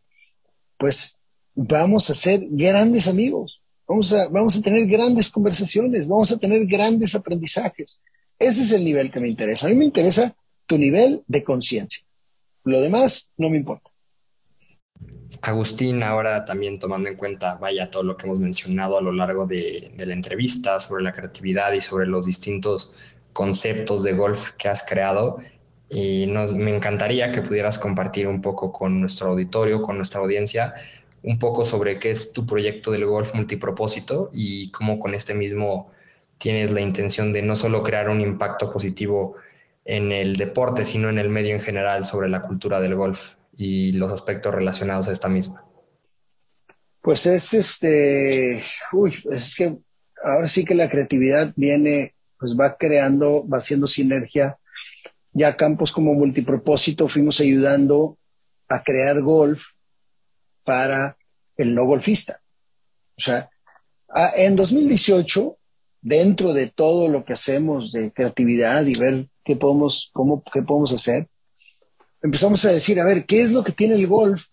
pues 0.78 1.20
vamos 1.56 2.10
a 2.10 2.14
ser 2.14 2.46
grandes 2.50 3.08
amigos, 3.08 3.62
vamos 3.88 4.14
a, 4.14 4.28
vamos 4.28 4.58
a 4.58 4.62
tener 4.62 4.86
grandes 4.86 5.30
conversaciones, 5.30 6.08
vamos 6.08 6.32
a 6.32 6.38
tener 6.38 6.66
grandes 6.66 7.16
aprendizajes. 7.16 8.00
Ese 8.40 8.62
es 8.62 8.72
el 8.72 8.86
nivel 8.86 9.12
que 9.12 9.20
me 9.20 9.30
interesa. 9.30 9.68
A 9.68 9.70
mí 9.70 9.76
me 9.76 9.86
interesa 9.86 10.36
tu 10.68 10.78
nivel 10.78 11.24
de 11.28 11.44
conciencia. 11.44 12.04
Lo 12.64 12.80
demás 12.80 13.32
no 13.38 13.50
me 13.50 13.58
importa. 13.58 13.90
Agustín, 15.42 16.04
ahora 16.04 16.46
también 16.46 16.80
tomando 16.80 17.10
en 17.10 17.18
cuenta, 17.18 17.56
vaya, 17.56 17.92
todo 17.92 18.04
lo 18.04 18.16
que 18.16 18.28
hemos 18.28 18.40
mencionado 18.40 18.98
a 18.98 19.02
lo 19.02 19.12
largo 19.12 19.46
de, 19.46 19.94
la 19.98 20.14
entrevista 20.14 20.80
sobre 20.80 21.04
la 21.04 21.12
creatividad 21.12 21.74
y 21.74 21.82
sobre 21.82 22.08
los 22.08 22.26
distintos 22.26 22.94
conceptos 23.34 24.04
de 24.04 24.14
golf 24.14 24.52
que 24.52 24.70
has 24.70 24.84
creado, 24.84 25.40
y 25.94 26.26
nos, 26.26 26.52
me 26.54 26.76
encantaría 26.76 27.32
que 27.32 27.42
pudieras 27.42 27.78
compartir 27.78 28.28
un 28.28 28.42
poco 28.42 28.72
con 28.72 29.00
nuestro 29.00 29.30
auditorio, 29.30 29.82
con 29.82 29.98
nuestra 29.98 30.22
audiencia, 30.22 30.74
un 31.22 31.38
poco 31.38 31.64
sobre 31.66 32.00
qué 32.00 32.10
es 32.10 32.34
tu 32.34 32.46
proyecto 32.46 32.92
del 32.92 33.06
golf 33.06 33.36
multipropósito 33.36 34.30
y 34.34 34.72
cómo 34.72 35.00
con 35.00 35.14
este 35.14 35.34
mismo 35.34 35.92
tienes 36.38 36.72
la 36.72 36.82
intención 36.82 37.32
de 37.32 37.44
no 37.44 37.56
solo 37.56 37.84
crear 37.84 38.10
un 38.10 38.22
impacto 38.22 38.72
positivo 38.72 39.36
en 39.86 40.12
el 40.12 40.36
deporte, 40.36 40.84
sino 40.84 41.10
en 41.10 41.20
el 41.20 41.30
medio 41.30 41.54
en 41.54 41.62
general 41.62 42.06
sobre 42.06 42.28
la 42.28 42.42
cultura 42.42 42.82
del 42.82 42.96
golf 42.96 43.36
y 43.56 43.92
los 43.94 44.12
aspectos 44.12 44.54
relacionados 44.54 45.08
a 45.08 45.12
esta 45.12 45.30
misma? 45.30 45.64
Pues 47.02 47.26
es 47.28 47.54
este, 47.54 48.64
uy, 48.94 49.16
es 49.30 49.56
que 49.56 49.78
ahora 50.24 50.48
sí 50.48 50.66
que 50.66 50.74
la 50.74 50.90
creatividad 50.90 51.54
viene, 51.56 52.16
pues 52.40 52.58
va 52.60 52.78
creando, 52.78 53.48
va 53.48 53.58
haciendo 53.58 53.88
sinergia. 53.88 54.58
Ya 55.34 55.58
campos 55.58 55.92
como 55.92 56.14
multipropósito 56.14 57.08
fuimos 57.08 57.40
ayudando 57.42 58.18
a 58.68 58.84
crear 58.84 59.22
golf 59.22 59.64
para 60.64 61.18
el 61.58 61.74
no 61.74 61.86
golfista. 61.86 62.42
O 63.18 63.22
sea, 63.22 63.50
en 64.36 64.56
2018, 64.56 65.58
dentro 66.02 66.54
de 66.54 66.70
todo 66.70 67.08
lo 67.08 67.26
que 67.26 67.34
hacemos 67.34 67.92
de 67.92 68.12
creatividad 68.12 68.86
y 68.86 68.98
ver 68.98 69.28
qué 69.44 69.56
podemos, 69.56 70.10
cómo, 70.14 70.44
qué 70.52 70.62
podemos 70.62 70.94
hacer, 70.94 71.28
empezamos 72.22 72.64
a 72.66 72.72
decir, 72.72 73.00
a 73.00 73.06
ver, 73.06 73.26
¿qué 73.26 73.42
es 73.42 73.52
lo 73.52 73.64
que 73.64 73.72
tiene 73.72 73.96
el 73.96 74.08
golf 74.08 74.48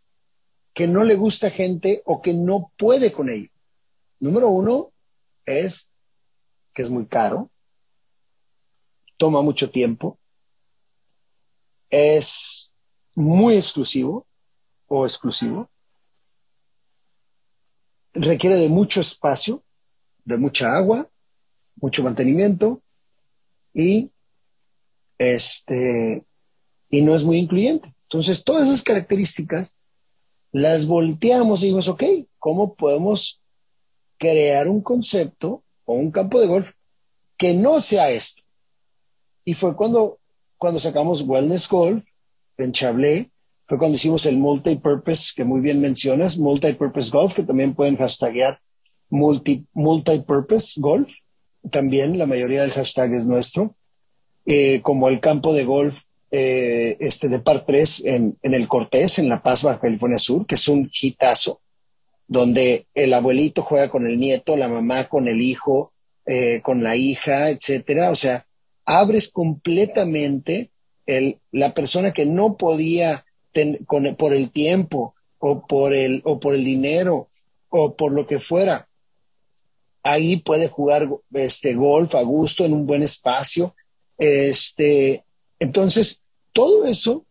que 0.74 0.87
no 0.87 1.05
le 1.05 1.16
gusta 1.16 1.49
a 1.49 1.51
gente 1.51 2.03
o 2.05 2.22
que 2.22 2.33
no 2.33 2.72
puede 2.76 3.12
con 3.12 3.31
ello? 3.31 3.51
Número 4.18 4.49
uno 4.49 4.93
es 5.45 5.91
que 6.74 6.83
es 6.83 6.91
muy 6.91 7.07
caro, 7.07 7.51
toma 9.16 9.43
mucho 9.43 9.70
tiempo, 9.70 10.18
es 11.91 12.72
muy 13.14 13.57
exclusivo 13.57 14.26
o 14.86 15.05
exclusivo, 15.05 15.68
requiere 18.12 18.57
de 18.57 18.68
mucho 18.68 19.01
espacio, 19.01 19.62
de 20.24 20.36
mucha 20.36 20.76
agua, 20.76 21.09
mucho 21.76 22.03
mantenimiento 22.03 22.82
y 23.72 24.11
este 25.18 26.24
y 26.88 27.03
no 27.03 27.14
es 27.14 27.24
muy 27.24 27.38
incluyente. 27.38 27.95
Entonces, 28.05 28.43
todas 28.43 28.66
esas 28.66 28.82
características 28.82 29.76
las 30.51 30.86
volteamos 30.86 31.62
y 31.62 31.66
dijimos, 31.66 31.88
ok, 31.88 32.03
¿cómo 32.38 32.74
podemos 32.74 33.41
crear 34.20 34.68
un 34.68 34.82
concepto 34.82 35.64
o 35.86 35.95
un 35.95 36.11
campo 36.12 36.41
de 36.41 36.47
golf 36.47 36.70
que 37.38 37.55
no 37.55 37.80
sea 37.80 38.11
esto. 38.11 38.43
Y 39.47 39.55
fue 39.55 39.74
cuando, 39.74 40.20
cuando 40.61 40.78
sacamos 40.78 41.22
Wellness 41.22 41.66
Golf 41.70 42.04
en 42.58 42.72
Chablé, 42.72 43.30
fue 43.66 43.78
cuando 43.78 43.94
hicimos 43.94 44.26
el 44.26 44.36
multipurpose 44.36 45.32
que 45.34 45.42
muy 45.42 45.62
bien 45.62 45.80
mencionas, 45.80 46.36
multipurpose 46.36 47.11
golf, 47.11 47.34
que 47.34 47.44
también 47.44 47.74
pueden 47.74 47.96
hashtaguear 47.96 48.61
multi, 49.08 49.64
multipurpose 49.72 50.78
golf. 50.78 51.08
También 51.70 52.18
la 52.18 52.26
mayoría 52.26 52.61
del 52.61 52.72
hashtag 52.72 53.14
es 53.14 53.26
nuestro. 53.26 53.74
Eh, 54.44 54.82
como 54.82 55.08
el 55.08 55.20
campo 55.20 55.54
de 55.54 55.64
golf 55.64 55.98
eh, 56.30 56.98
este 57.00 57.28
de 57.28 57.38
Par 57.38 57.64
3 57.64 58.04
en, 58.04 58.38
en, 58.42 58.52
el 58.52 58.68
Cortés, 58.68 59.18
en 59.18 59.30
La 59.30 59.42
Paz, 59.42 59.62
Baja 59.62 59.80
California 59.80 60.18
Sur, 60.18 60.46
que 60.46 60.56
es 60.56 60.68
un 60.68 60.90
hitazo, 60.92 61.62
donde 62.28 62.84
el 62.92 63.14
abuelito 63.14 63.62
juega 63.62 63.88
con 63.88 64.06
el 64.06 64.20
nieto, 64.20 64.58
la 64.58 64.68
mamá 64.68 65.08
con 65.08 65.26
el 65.26 65.40
hijo, 65.40 65.94
eh, 66.26 66.61
con 66.61 66.82
la 66.82 66.96
hija, 66.96 67.48
etcétera. 67.48 68.11
O 68.11 68.14
sea, 68.14 68.44
abres 68.91 69.30
completamente 69.30 70.72
el, 71.07 71.38
la 71.53 71.74
persona 71.74 72.12
que 72.12 72.26
no 72.26 72.57
podía 72.57 73.24
con, 73.86 74.16
por 74.16 74.34
el 74.34 74.51
tiempo 74.51 75.14
o 75.38 75.64
por 75.64 75.95
el, 75.95 76.22
o 76.24 76.41
por 76.41 76.57
el 76.57 76.64
dinero 76.64 77.28
o 77.68 77.95
por 77.95 78.12
lo 78.12 78.26
que 78.26 78.41
fuera. 78.41 78.88
Ahí 80.03 80.38
puede 80.38 80.66
jugar 80.66 81.09
este 81.32 81.74
golf 81.74 82.16
a 82.16 82.22
gusto 82.22 82.64
en 82.64 82.72
un 82.72 82.84
buen 82.84 83.05
espacio. 83.05 83.76
Este, 84.18 85.24
entonces, 85.61 86.24
todo 86.53 86.84
eso 86.86 87.24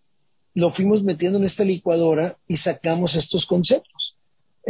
lo 0.54 0.72
fuimos 0.72 1.04
metiendo 1.04 1.40
en 1.40 1.46
esta 1.46 1.66
licuadora 1.66 2.38
y 2.48 2.56
sacamos 2.56 3.16
estos 3.16 3.46
conceptos. 3.46 3.99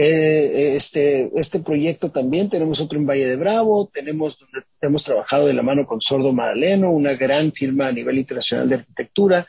Eh, 0.01 0.77
este, 0.77 1.29
este 1.37 1.59
proyecto 1.59 2.09
también, 2.09 2.49
tenemos 2.49 2.79
otro 2.79 2.97
en 2.97 3.05
Valle 3.05 3.27
de 3.27 3.35
Bravo, 3.35 3.91
tenemos 3.93 4.39
donde 4.39 4.65
hemos 4.79 5.03
trabajado 5.03 5.47
de 5.47 5.53
la 5.53 5.61
mano 5.61 5.85
con 5.85 5.99
Sordo 5.99 6.31
Madaleno, 6.31 6.89
una 6.89 7.15
gran 7.15 7.51
firma 7.51 7.87
a 7.87 7.91
nivel 7.91 8.17
internacional 8.17 8.69
de 8.69 8.75
arquitectura. 8.75 9.45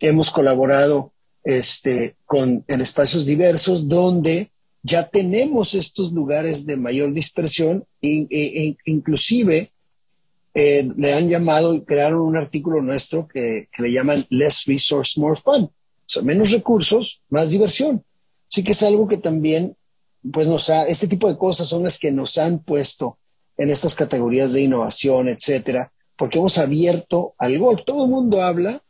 Hemos 0.00 0.32
colaborado 0.32 1.12
este, 1.44 2.16
con, 2.24 2.64
en 2.66 2.80
espacios 2.80 3.26
diversos 3.26 3.86
donde 3.86 4.50
ya 4.82 5.08
tenemos 5.08 5.74
estos 5.74 6.12
lugares 6.12 6.66
de 6.66 6.76
mayor 6.76 7.12
dispersión 7.12 7.84
e, 8.02 8.26
e, 8.28 8.76
inclusive 8.86 9.70
eh, 10.52 10.90
le 10.96 11.14
han 11.14 11.28
llamado 11.28 11.72
y 11.74 11.84
crearon 11.84 12.22
un 12.22 12.36
artículo 12.36 12.82
nuestro 12.82 13.28
que, 13.28 13.68
que, 13.70 13.84
le 13.84 13.92
llaman 13.92 14.26
Less 14.30 14.64
Resource, 14.66 15.20
More 15.20 15.40
Fun. 15.40 15.62
O 15.62 15.72
sea, 16.08 16.24
menos 16.24 16.50
recursos, 16.50 17.22
más 17.30 17.52
diversión. 17.52 18.02
Sí 18.48 18.62
que 18.62 18.72
es 18.72 18.82
algo 18.82 19.08
que 19.08 19.18
también, 19.18 19.76
pues 20.32 20.48
nos 20.48 20.70
ha, 20.70 20.86
este 20.86 21.08
tipo 21.08 21.28
de 21.28 21.38
cosas 21.38 21.68
son 21.68 21.84
las 21.84 21.98
que 21.98 22.12
nos 22.12 22.38
han 22.38 22.60
puesto 22.60 23.18
en 23.56 23.70
estas 23.70 23.94
categorías 23.94 24.52
de 24.52 24.62
innovación, 24.62 25.28
etcétera, 25.28 25.92
porque 26.16 26.38
hemos 26.38 26.58
abierto 26.58 27.34
al 27.38 27.58
golf. 27.58 27.84
Todo 27.84 28.04
el 28.04 28.10
mundo 28.10 28.42
habla, 28.42 28.82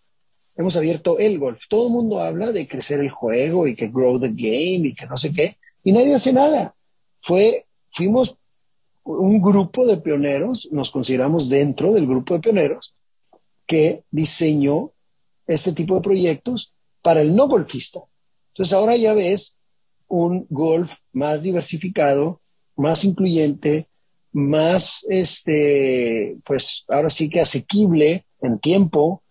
hemos 0.57 0.77
abierto 0.77 1.19
el 1.19 1.39
golf. 1.39 1.63
Todo 1.69 1.87
el 1.87 1.93
mundo 1.93 2.21
habla 2.21 2.53
de 2.53 2.67
crecer 2.67 3.01
el 3.01 3.11
juego 3.11 3.67
y 3.67 3.77
que 3.77 3.89
grow 3.89 4.19
the 4.19 4.29
game 4.29 4.89
y 4.89 4.95
que 4.95 5.07
no 5.07 5.17
sé 5.17 5.33
qué, 5.33 5.59
y 5.85 5.93
nadie 5.93 6.15
hace 6.15 6.33
nada. 6.33 6.75
Fue, 7.23 7.67
fuimos 7.93 8.37
un 9.05 9.41
grupo 9.41 9.87
de 9.87 9.99
pioneros, 9.99 10.69
nos 10.73 10.91
consideramos 10.91 11.49
dentro 11.49 11.93
del 11.93 12.07
grupo 12.07 12.35
de 12.35 12.41
pioneros, 12.41 12.97
que 13.67 14.03
diseñó 14.11 14.93
este 15.47 15.73
tipo 15.73 15.95
de 15.95 16.01
proyectos 16.01 16.75
para 17.03 17.21
el 17.21 17.35
no 17.35 17.47
golfista. 17.49 18.01
Entonces 18.57 18.73
ahora 18.73 18.97
ya 18.97 19.13
ves 19.13 19.59
un 20.09 20.47
golf 20.49 20.95
más 21.13 21.43
diversificado, 21.43 22.41
más 22.75 23.05
incluyente, 23.05 23.87
más, 24.33 25.05
este, 25.11 26.39
pues 26.43 26.87
ahora 26.89 27.11
sí 27.11 27.29
que 27.29 27.41
asequible 27.41 28.25
en 28.41 28.59
tiempo, 28.59 29.23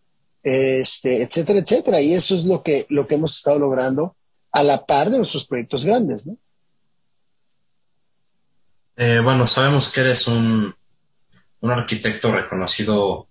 este, 0.44 1.24
etcétera, 1.24 1.60
etcétera. 1.60 2.02
Y 2.02 2.14
eso 2.14 2.36
es 2.36 2.46
lo 2.46 2.62
que, 2.62 2.86
lo 2.90 3.08
que 3.08 3.16
hemos 3.16 3.36
estado 3.36 3.58
logrando 3.58 4.16
a 4.52 4.62
la 4.62 4.86
par 4.86 5.10
de 5.10 5.18
nuestros 5.18 5.46
proyectos 5.46 5.88
grandes, 5.88 6.28
¿no? 6.28 6.38
Eh, 8.98 9.22
bueno, 9.24 9.48
sabemos 9.48 9.92
que 9.92 10.02
eres 10.02 10.28
un, 10.28 10.72
un 11.62 11.72
arquitecto 11.72 12.32
reconocido 12.32 13.28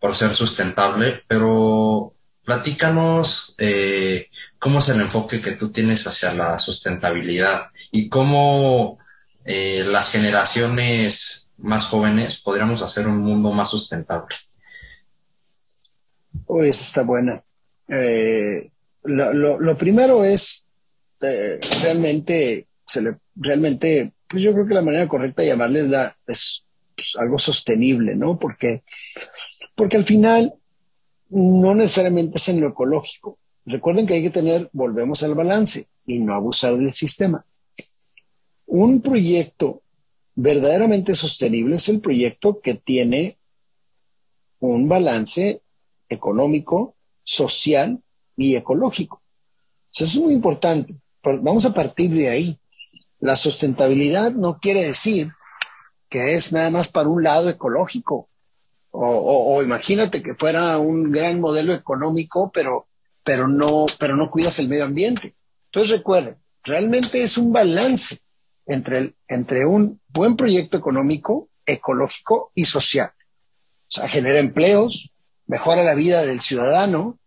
por 0.00 0.16
ser 0.16 0.34
sustentable, 0.34 1.22
pero 1.28 2.14
platícanos 2.44 3.54
eh, 3.58 4.28
cómo 4.62 4.78
es 4.78 4.88
el 4.90 5.00
enfoque 5.00 5.40
que 5.40 5.56
tú 5.56 5.72
tienes 5.72 6.06
hacia 6.06 6.32
la 6.32 6.56
sustentabilidad 6.56 7.72
y 7.90 8.08
cómo 8.08 9.00
eh, 9.44 9.82
las 9.84 10.12
generaciones 10.12 11.50
más 11.58 11.86
jóvenes 11.86 12.40
podríamos 12.40 12.80
hacer 12.80 13.08
un 13.08 13.18
mundo 13.18 13.52
más 13.52 13.70
sustentable. 13.70 14.36
Uy, 16.46 16.68
está 16.68 17.02
buena. 17.02 17.42
lo, 19.02 19.58
lo, 19.58 19.76
primero 19.76 20.24
es 20.24 20.68
realmente, 21.82 22.68
se 22.86 23.02
le, 23.02 23.16
realmente 23.34 24.12
pues 24.28 24.44
yo 24.44 24.52
creo 24.52 24.68
que 24.68 24.74
la 24.74 24.82
manera 24.82 25.08
correcta 25.08 25.42
de 25.42 25.48
llamarle 25.48 25.90
es, 26.28 26.64
pues, 26.94 27.16
algo 27.18 27.36
sostenible, 27.36 28.14
¿no? 28.14 28.38
Porque, 28.38 28.84
porque 29.74 29.96
al 29.96 30.06
final 30.06 30.54
no 31.30 31.74
necesariamente 31.74 32.36
es 32.36 32.48
en 32.48 32.60
lo 32.60 32.68
ecológico. 32.68 33.40
Recuerden 33.64 34.06
que 34.06 34.14
hay 34.14 34.22
que 34.22 34.30
tener, 34.30 34.68
volvemos 34.72 35.22
al 35.22 35.34
balance 35.34 35.88
y 36.06 36.18
no 36.18 36.34
abusar 36.34 36.76
del 36.76 36.92
sistema. 36.92 37.44
Un 38.66 39.00
proyecto 39.00 39.82
verdaderamente 40.34 41.14
sostenible 41.14 41.76
es 41.76 41.88
el 41.88 42.00
proyecto 42.00 42.60
que 42.60 42.74
tiene 42.74 43.38
un 44.58 44.88
balance 44.88 45.62
económico, 46.08 46.94
social 47.22 48.00
y 48.36 48.56
ecológico. 48.56 49.22
Eso 49.92 50.04
es 50.04 50.20
muy 50.20 50.34
importante. 50.34 50.94
Vamos 51.22 51.66
a 51.66 51.74
partir 51.74 52.10
de 52.10 52.28
ahí. 52.28 52.58
La 53.20 53.36
sustentabilidad 53.36 54.32
no 54.32 54.58
quiere 54.58 54.84
decir 54.84 55.30
que 56.08 56.34
es 56.34 56.52
nada 56.52 56.70
más 56.70 56.90
para 56.90 57.08
un 57.08 57.22
lado 57.22 57.48
ecológico. 57.48 58.28
O, 58.90 59.62
imagínate 59.62 60.22
que 60.22 60.34
fuera 60.34 60.78
un 60.78 61.10
gran 61.10 61.40
modelo 61.40 61.72
económico, 61.72 62.50
pero, 62.52 62.86
pero, 63.24 63.48
no, 63.48 63.86
pero 63.98 64.16
no 64.16 64.30
cuidas 64.30 64.58
el 64.58 64.68
medio 64.68 64.84
ambiente. 64.84 65.34
Entonces 65.66 65.98
recuerden, 65.98 66.36
realmente 66.62 67.22
es 67.22 67.38
un 67.38 67.52
balance 67.52 68.18
entre, 68.66 69.14
entre 69.28 69.66
un 69.66 70.00
buen 70.08 70.36
proyecto 70.36 70.76
económico, 70.76 71.48
ecológico 71.66 72.52
y 72.54 72.64
social. 72.64 73.10
O 73.88 73.94
sea, 73.94 74.08
genera 74.08 74.38
empleos, 74.38 75.14
mejora 75.46 75.82
la 75.82 75.94
vida 75.94 76.24
del 76.24 76.40
ciudadano, 76.40 77.18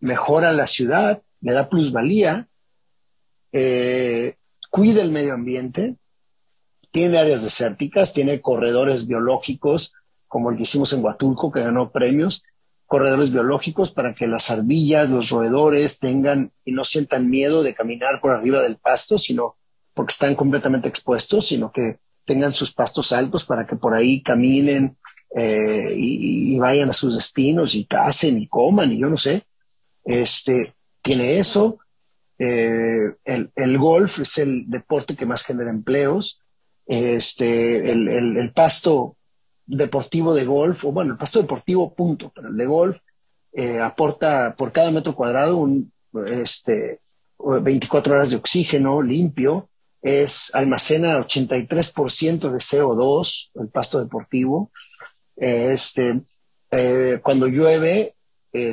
mejora 0.00 0.52
la 0.52 0.66
ciudad, 0.66 1.22
le 1.40 1.52
da 1.52 1.68
plusvalía, 1.68 2.48
eh, 3.52 4.36
cuida 4.70 5.02
el 5.02 5.12
medio 5.12 5.34
ambiente, 5.34 5.96
tiene 6.90 7.18
áreas 7.18 7.42
desérticas, 7.42 8.12
tiene 8.12 8.40
corredores 8.40 9.06
biológicos, 9.06 9.94
como 10.28 10.50
el 10.50 10.56
que 10.56 10.62
hicimos 10.62 10.92
en 10.92 11.04
Huatulco, 11.04 11.50
que 11.50 11.60
ganó 11.60 11.90
premios, 11.90 12.44
corredores 12.92 13.32
biológicos 13.32 13.90
para 13.90 14.14
que 14.14 14.26
las 14.26 14.50
ardillas, 14.50 15.08
los 15.08 15.30
roedores 15.30 15.98
tengan 15.98 16.52
y 16.62 16.72
no 16.72 16.84
sientan 16.84 17.30
miedo 17.30 17.62
de 17.62 17.74
caminar 17.74 18.20
por 18.20 18.32
arriba 18.32 18.60
del 18.60 18.76
pasto, 18.76 19.16
sino 19.16 19.56
porque 19.94 20.12
están 20.12 20.34
completamente 20.34 20.88
expuestos, 20.88 21.46
sino 21.46 21.72
que 21.72 22.00
tengan 22.26 22.52
sus 22.52 22.74
pastos 22.74 23.14
altos 23.14 23.46
para 23.46 23.66
que 23.66 23.76
por 23.76 23.94
ahí 23.94 24.22
caminen 24.22 24.98
eh, 25.34 25.94
y, 25.96 26.58
vayan 26.58 26.90
a 26.90 26.92
sus 26.92 27.14
destinos 27.14 27.74
y 27.74 27.86
cacen 27.86 28.38
y 28.38 28.46
coman 28.46 28.92
y 28.92 28.98
yo 28.98 29.08
no 29.08 29.16
sé. 29.16 29.44
Este, 30.04 30.74
tiene 31.00 31.38
eso, 31.38 31.78
eh, 32.38 33.14
el, 33.24 33.78
golf 33.78 34.18
es 34.18 34.36
el 34.36 34.68
deporte 34.68 35.16
que 35.16 35.24
más 35.24 35.46
genera 35.46 35.70
empleos. 35.70 36.42
Este, 36.84 37.90
el, 37.90 38.52
pasto 38.54 39.16
deportivo 39.66 40.34
de 40.34 40.44
golf, 40.44 40.84
o 40.84 40.92
bueno, 40.92 41.12
el 41.12 41.18
pasto 41.18 41.40
deportivo, 41.40 41.94
punto, 41.94 42.32
pero 42.34 42.48
el 42.48 42.56
de 42.56 42.66
golf 42.66 42.96
eh, 43.52 43.78
aporta 43.80 44.54
por 44.56 44.72
cada 44.72 44.90
metro 44.90 45.14
cuadrado 45.14 45.58
un, 45.58 45.92
este, 46.26 47.00
24 47.38 48.14
horas 48.14 48.30
de 48.30 48.36
oxígeno 48.36 49.02
limpio, 49.02 49.68
es, 50.00 50.50
almacena 50.54 51.18
83% 51.18 52.50
de 52.50 52.58
CO2, 52.58 53.50
el 53.54 53.68
pasto 53.68 54.00
deportivo. 54.00 54.70
este, 55.36 56.22
eh, 56.70 57.20
cuando 57.22 57.46
llueve, 57.46 58.14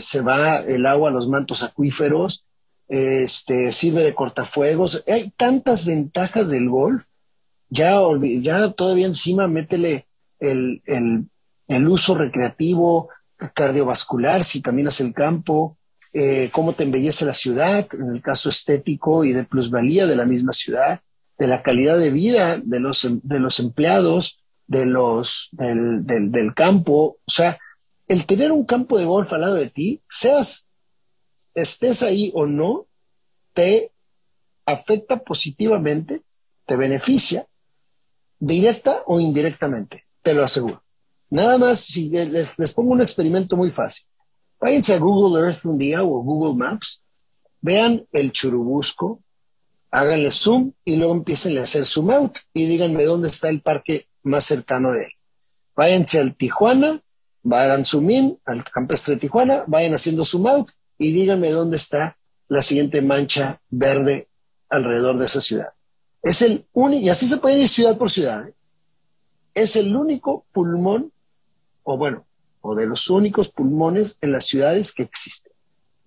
se 0.01 0.21
va 0.21 0.59
el 0.59 0.85
agua 0.85 1.09
a 1.09 1.13
los 1.13 1.29
mantos 1.29 1.63
acuíferos, 1.63 2.45
este, 2.89 3.71
sirve 3.71 4.03
de 4.03 4.15
cortafuegos. 4.15 5.03
Hay 5.07 5.31
tantas 5.37 5.85
ventajas 5.85 6.49
del 6.49 6.69
golf. 6.69 7.05
Ya, 7.69 8.01
ya 8.41 8.71
todavía 8.73 9.05
encima 9.05 9.47
métele 9.47 10.07
el, 10.39 10.81
el, 10.85 11.87
uso 11.87 12.15
recreativo, 12.15 13.09
cardiovascular, 13.53 14.43
si 14.43 14.61
caminas 14.61 15.01
el 15.01 15.13
campo, 15.13 15.77
eh, 16.13 16.49
cómo 16.51 16.73
te 16.73 16.83
embellece 16.83 17.25
la 17.25 17.33
ciudad, 17.33 17.87
en 17.93 18.15
el 18.15 18.21
caso 18.21 18.49
estético 18.49 19.23
y 19.23 19.33
de 19.33 19.43
plusvalía 19.43 20.07
de 20.07 20.15
la 20.15 20.25
misma 20.25 20.53
ciudad, 20.53 21.01
de 21.37 21.47
la 21.47 21.61
calidad 21.61 21.97
de 21.97 22.09
vida 22.09 22.59
de 22.63 22.79
los, 22.79 23.07
de 23.23 23.39
los 23.39 23.59
empleados, 23.59 24.43
de 24.67 24.85
los, 24.85 25.49
del, 25.51 26.05
del, 26.05 26.31
del 26.31 26.53
campo. 26.53 27.17
O 27.25 27.31
sea, 27.31 27.57
el 28.07 28.25
tener 28.25 28.51
un 28.51 28.65
campo 28.65 28.97
de 28.97 29.05
golf 29.05 29.31
al 29.33 29.41
lado 29.41 29.55
de 29.55 29.69
ti, 29.69 30.01
seas, 30.09 30.67
estés 31.53 32.03
ahí 32.03 32.31
o 32.33 32.47
no, 32.47 32.87
te 33.53 33.91
afecta 34.65 35.23
positivamente, 35.23 36.21
te 36.65 36.75
beneficia, 36.75 37.47
directa 38.39 39.03
o 39.05 39.19
indirectamente, 39.19 40.05
te 40.21 40.33
lo 40.33 40.43
aseguro. 40.43 40.83
Nada 41.29 41.57
más, 41.57 41.79
si 41.79 42.09
les, 42.09 42.73
pongo 42.73 42.93
un 42.93 43.01
experimento 43.01 43.55
muy 43.55 43.71
fácil. 43.71 44.07
Váyanse 44.59 44.95
a 44.95 44.99
Google 44.99 45.39
Earth 45.39 45.63
un 45.65 45.77
día 45.77 46.03
o 46.03 46.21
Google 46.23 46.57
Maps, 46.57 47.05
vean 47.61 48.05
el 48.11 48.31
churubusco, 48.31 49.21
háganle 49.91 50.31
zoom 50.31 50.73
y 50.83 50.97
luego 50.97 51.13
empiecen 51.13 51.57
a 51.57 51.63
hacer 51.63 51.85
zoom 51.85 52.11
out 52.11 52.37
y 52.53 52.65
díganme 52.65 53.05
dónde 53.05 53.27
está 53.27 53.49
el 53.49 53.61
parque 53.61 54.07
más 54.23 54.43
cercano 54.43 54.91
de 54.91 55.03
él. 55.03 55.11
Váyanse 55.75 56.19
al 56.19 56.35
Tijuana, 56.35 57.01
vayan 57.43 57.85
zoom 57.85 58.09
in 58.09 58.39
al 58.45 58.63
campestre 58.65 59.15
Tijuana, 59.15 59.63
vayan 59.67 59.93
haciendo 59.93 60.25
zoom 60.25 60.47
out 60.47 60.71
y 60.97 61.13
díganme 61.13 61.51
dónde 61.51 61.77
está 61.77 62.17
la 62.49 62.61
siguiente 62.61 63.01
mancha 63.01 63.61
verde 63.69 64.27
alrededor 64.67 65.17
de 65.19 65.25
esa 65.25 65.39
ciudad. 65.39 65.69
Es 66.21 66.41
el 66.41 66.65
único, 66.73 67.05
y 67.05 67.09
así 67.09 67.27
se 67.27 67.37
puede 67.37 67.59
ir 67.59 67.69
ciudad 67.69 67.97
por 67.97 68.11
ciudad, 68.11 68.47
¿eh? 68.47 68.53
Es 69.53 69.75
el 69.75 69.95
único 69.95 70.45
pulmón, 70.51 71.11
o 71.83 71.97
bueno, 71.97 72.25
o 72.61 72.75
de 72.75 72.87
los 72.87 73.09
únicos 73.09 73.49
pulmones 73.49 74.17
en 74.21 74.31
las 74.31 74.45
ciudades 74.45 74.93
que 74.93 75.03
existen, 75.03 75.51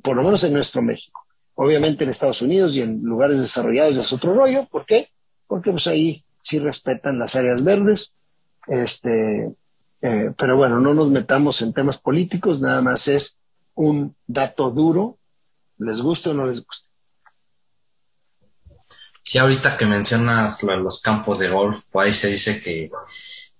por 0.03 0.16
lo 0.16 0.22
menos 0.22 0.45
en 0.45 0.53
nuestro 0.53 0.82
México. 0.82 1.20
Obviamente 1.55 2.05
en 2.05 2.11
Estados 2.11 2.43
Unidos 2.43 2.76
y 2.76 2.80
en 2.80 3.03
lugares 3.03 3.38
desarrollados 3.38 3.97
es 3.97 4.12
otro 4.12 4.34
rollo. 4.34 4.66
¿Por 4.70 4.86
qué? 4.86 5.11
Porque 5.47 5.70
pues 5.70 5.86
ahí 5.86 6.24
sí 6.40 6.59
respetan 6.59 7.18
las 7.18 7.36
áreas 7.36 7.62
verdes. 7.62 8.16
Este, 8.66 9.53
eh, 10.01 10.32
pero 10.36 10.57
bueno, 10.57 10.80
no 10.80 10.95
nos 10.95 11.11
metamos 11.11 11.61
en 11.62 11.72
temas 11.72 11.99
políticos, 11.99 12.61
nada 12.61 12.80
más 12.80 13.07
es 13.09 13.38
un 13.74 14.14
dato 14.26 14.70
duro, 14.70 15.18
les 15.78 16.01
guste 16.01 16.30
o 16.30 16.34
no 16.34 16.47
les 16.47 16.64
guste. 16.64 16.88
Sí, 19.33 19.39
ahorita 19.39 19.78
que 19.78 19.87
mencionas 19.87 20.62
los 20.62 21.01
campos 21.01 21.39
de 21.39 21.49
golf, 21.49 21.87
por 21.91 22.05
ahí 22.05 22.12
se 22.12 22.28
dice 22.28 22.61
que, 22.61 22.91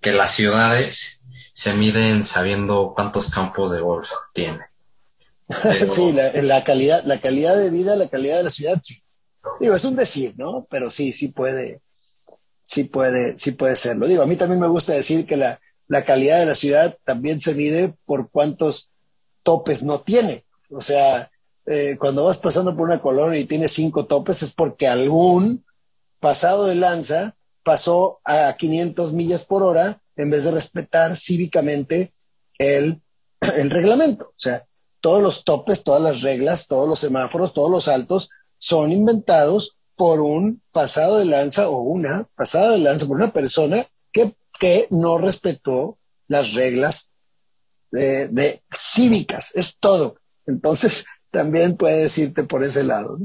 que 0.03 0.13
las 0.13 0.33
ciudades 0.33 1.23
se 1.55 1.73
miden 1.73 2.27
sabiendo 2.27 2.93
cuántos 2.95 3.31
campos 3.31 3.73
de 3.73 3.81
golf 3.81 4.11
tiene. 4.35 4.67
sí, 5.89 6.13
la, 6.13 6.63
calidad, 6.63 7.05
la 7.05 7.23
calidad 7.23 7.57
de 7.57 7.71
vida, 7.71 7.97
la 7.97 8.11
calidad 8.11 8.37
de 8.37 8.43
la 8.43 8.51
ciudad, 8.51 8.81
sí. 8.83 9.03
Digo, 9.61 9.75
es 9.75 9.87
un 9.87 9.97
decir, 9.97 10.35
¿no? 10.37 10.67
Pero 10.71 10.91
sí, 10.91 11.11
sí 11.11 11.29
puede, 11.29 11.81
sí 12.63 12.85
puede, 12.85 13.39
sí 13.39 13.53
puede 13.53 13.75
serlo. 13.75 14.07
Digo, 14.07 14.25
a 14.25 14.27
mí 14.27 14.37
también 14.37 14.61
me 14.61 14.69
gusta 14.69 14.93
decir 14.93 15.25
que 15.25 15.39
la, 15.39 15.59
la 15.89 16.05
calidad 16.05 16.39
de 16.39 16.45
la 16.45 16.55
ciudad 16.55 16.99
también 17.03 17.41
se 17.41 17.55
mide 17.55 17.95
por 18.05 18.31
cuántos 18.31 18.91
topes 19.43 19.83
no 19.83 20.03
tiene. 20.03 20.45
O 20.69 20.83
sea, 20.83 21.31
eh, 21.67 21.97
cuando 21.99 22.25
vas 22.25 22.39
pasando 22.39 22.77
por 22.77 22.87
una 22.87 23.01
colonia 23.01 23.39
y 23.39 23.45
tiene 23.45 23.69
cinco 23.69 24.07
topes 24.07 24.43
es 24.43 24.55
porque 24.55 24.89
algún 24.89 25.65
pasado 26.21 26.67
de 26.67 26.75
lanza 26.75 27.37
pasó 27.63 28.21
a 28.25 28.57
500 28.57 29.13
millas 29.13 29.45
por 29.45 29.63
hora 29.63 30.01
en 30.17 30.31
vez 30.31 30.45
de 30.45 30.51
respetar 30.51 31.17
cívicamente 31.17 32.13
el, 32.59 33.01
el 33.57 33.71
reglamento. 33.71 34.27
O 34.27 34.39
sea, 34.39 34.65
todos 35.01 35.23
los 35.23 35.45
topes, 35.45 35.85
todas 35.85 36.03
las 36.03 36.23
reglas, 36.23 36.67
todos 36.67 36.89
los 36.89 36.99
semáforos, 36.99 37.53
todos 37.53 37.71
los 37.71 37.89
altos 37.89 38.31
son 38.59 38.93
inventados 38.93 39.79
por 39.97 40.21
un 40.21 40.63
pasado 40.73 41.19
de 41.19 41.25
lanza 41.25 41.69
o 41.69 41.81
una 41.83 42.29
pasada 42.35 42.73
de 42.73 42.79
lanza, 42.79 43.07
por 43.07 43.17
una 43.17 43.33
persona 43.33 43.87
que, 44.13 44.35
que 44.59 44.87
no 44.91 45.19
respetó 45.19 45.99
las 46.29 46.55
reglas 46.55 47.13
de, 47.93 48.63
cívicas, 48.75 49.55
es 49.55 49.79
todo. 49.79 50.17
Entonces, 50.47 51.05
también 51.33 51.77
puede 51.77 52.03
decirte 52.03 52.45
por 52.45 52.63
ese 52.63 52.85
lado. 52.85 53.19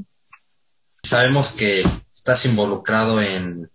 Sabemos 1.03 1.51
que 1.51 1.83
estás 2.11 2.45
involucrado 2.45 3.21
en, 3.21 3.69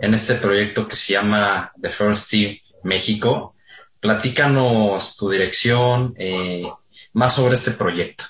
en 0.00 0.14
este 0.14 0.36
proyecto 0.36 0.88
que 0.88 0.96
se 0.96 1.12
llama 1.12 1.72
The 1.80 1.90
First 1.90 2.30
Team 2.30 2.56
México. 2.84 3.54
Platícanos 4.00 5.16
tu 5.16 5.28
dirección, 5.30 6.14
eh, 6.16 6.64
más 7.12 7.34
sobre 7.34 7.54
este 7.54 7.72
proyecto. 7.72 8.24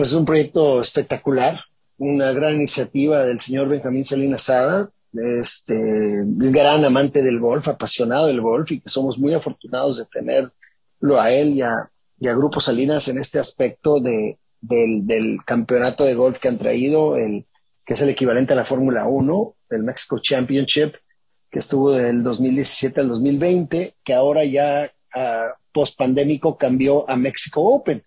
es 0.00 0.12
un 0.12 0.24
proyecto 0.24 0.80
espectacular, 0.80 1.60
una 1.98 2.32
gran 2.32 2.54
iniciativa 2.54 3.24
del 3.24 3.40
señor 3.40 3.68
Benjamín 3.68 4.04
Salinas 4.04 4.42
Sada, 4.42 4.88
este, 5.12 5.74
gran 6.26 6.84
amante 6.84 7.22
del 7.22 7.40
golf, 7.40 7.68
apasionado 7.68 8.26
del 8.26 8.40
golf 8.40 8.70
y 8.70 8.80
que 8.80 8.88
somos 8.88 9.18
muy 9.18 9.34
afortunados 9.34 9.98
de 9.98 10.04
tenerlo 10.06 11.20
a 11.20 11.30
él 11.30 11.54
y 11.54 11.62
a, 11.62 11.90
Grupo 12.18 12.60
Salinas 12.60 13.08
en 13.08 13.18
este 13.18 13.38
aspecto 13.38 14.00
de, 14.00 14.38
del, 14.60 15.38
campeonato 15.44 16.04
de 16.04 16.14
golf 16.14 16.38
que 16.38 16.48
han 16.48 16.58
traído, 16.58 17.16
el, 17.16 17.46
que 17.84 17.94
es 17.94 18.02
el 18.02 18.10
equivalente 18.10 18.52
a 18.52 18.56
la 18.56 18.64
Fórmula 18.64 19.06
1, 19.06 19.54
el 19.70 19.82
Mexico 19.82 20.18
Championship, 20.18 20.94
que 21.50 21.58
estuvo 21.58 21.92
del 21.92 22.22
2017 22.22 23.00
al 23.00 23.08
2020, 23.08 23.94
que 24.02 24.14
ahora 24.14 24.44
ya 24.44 24.90
ah, 25.14 25.48
post-pandémico 25.72 26.56
cambió 26.56 27.08
a 27.08 27.16
México 27.16 27.62
Open, 27.62 28.02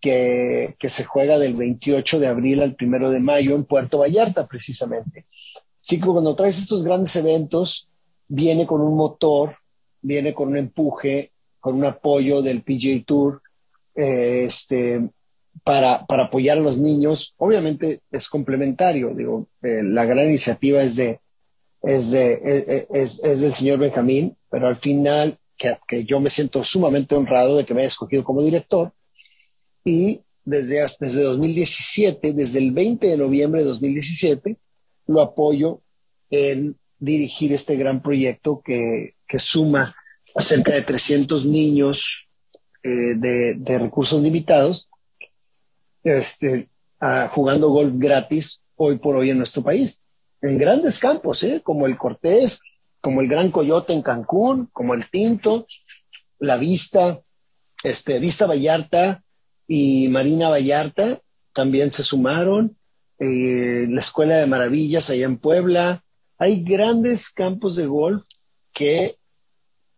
que, 0.00 0.76
se 0.88 1.04
juega 1.04 1.38
del 1.38 1.54
28 1.54 2.18
de 2.20 2.26
abril 2.26 2.62
al 2.62 2.76
1 2.78 3.10
de 3.10 3.20
mayo 3.20 3.54
en 3.54 3.64
Puerto 3.64 3.98
Vallarta, 3.98 4.46
precisamente. 4.46 5.26
Así 5.82 5.98
que 5.98 6.06
cuando 6.06 6.34
traes 6.34 6.58
estos 6.58 6.84
grandes 6.84 7.14
eventos, 7.16 7.90
viene 8.28 8.66
con 8.66 8.80
un 8.80 8.96
motor, 8.96 9.56
viene 10.02 10.34
con 10.34 10.48
un 10.48 10.58
empuje, 10.58 11.32
con 11.64 11.76
un 11.76 11.86
apoyo 11.86 12.42
del 12.42 12.62
PGA 12.62 13.02
Tour, 13.06 13.40
eh, 13.94 14.44
este, 14.44 15.00
para, 15.62 16.04
para, 16.04 16.24
apoyar 16.24 16.58
a 16.58 16.60
los 16.60 16.78
niños. 16.78 17.34
Obviamente 17.38 18.00
es 18.10 18.28
complementario, 18.28 19.14
digo, 19.14 19.48
eh, 19.62 19.82
la 19.82 20.04
gran 20.04 20.26
iniciativa 20.26 20.82
es 20.82 20.96
de, 20.96 21.20
es, 21.80 22.10
de, 22.10 22.86
es, 22.92 23.24
es, 23.24 23.40
del 23.40 23.54
señor 23.54 23.78
Benjamín, 23.78 24.36
pero 24.50 24.68
al 24.68 24.78
final 24.78 25.38
que, 25.56 26.04
yo 26.04 26.20
me 26.20 26.28
siento 26.28 26.62
sumamente 26.64 27.14
honrado 27.14 27.56
de 27.56 27.64
que 27.64 27.72
me 27.72 27.80
haya 27.80 27.86
escogido 27.86 28.24
como 28.24 28.42
director. 28.42 28.92
Y 29.86 30.20
desde, 30.44 30.82
desde 31.00 31.22
2017, 31.22 32.34
desde 32.34 32.58
el 32.58 32.72
20 32.72 33.06
de 33.06 33.16
noviembre 33.16 33.62
de 33.62 33.68
2017, 33.68 34.58
lo 35.06 35.22
apoyo 35.22 35.80
en 36.28 36.76
dirigir 36.98 37.54
este 37.54 37.76
gran 37.76 38.02
proyecto 38.02 38.60
que, 38.62 39.14
que 39.26 39.38
suma 39.38 39.96
a 40.34 40.42
cerca 40.42 40.74
de 40.74 40.82
300 40.82 41.46
niños 41.46 42.28
eh, 42.82 43.14
de, 43.16 43.78
recursos 43.78 44.20
limitados 44.20 44.90
este, 46.02 46.68
jugando 47.30 47.70
golf 47.70 47.94
gratis 47.96 48.64
hoy 48.76 48.98
por 48.98 49.16
hoy 49.16 49.30
en 49.30 49.38
nuestro 49.38 49.62
país, 49.62 50.02
en 50.42 50.58
grandes 50.58 50.98
campos, 50.98 51.42
¿eh? 51.44 51.60
como 51.62 51.86
el 51.86 51.96
Cortés, 51.96 52.60
como 53.00 53.20
el 53.20 53.28
Gran 53.28 53.50
Coyote 53.50 53.92
en 53.92 54.02
Cancún, 54.02 54.68
como 54.72 54.94
el 54.94 55.08
Tinto, 55.10 55.66
La 56.38 56.56
Vista, 56.56 57.20
este, 57.82 58.18
Vista 58.18 58.46
Vallarta 58.46 59.22
y 59.66 60.08
Marina 60.08 60.48
Vallarta 60.48 61.20
también 61.52 61.92
se 61.92 62.02
sumaron. 62.02 62.76
Eh, 63.18 63.86
la 63.88 64.00
Escuela 64.00 64.38
de 64.38 64.46
Maravillas 64.46 65.08
allá 65.10 65.24
en 65.24 65.38
Puebla. 65.38 66.04
Hay 66.38 66.62
grandes 66.62 67.30
campos 67.30 67.76
de 67.76 67.86
golf 67.86 68.24
que 68.72 69.16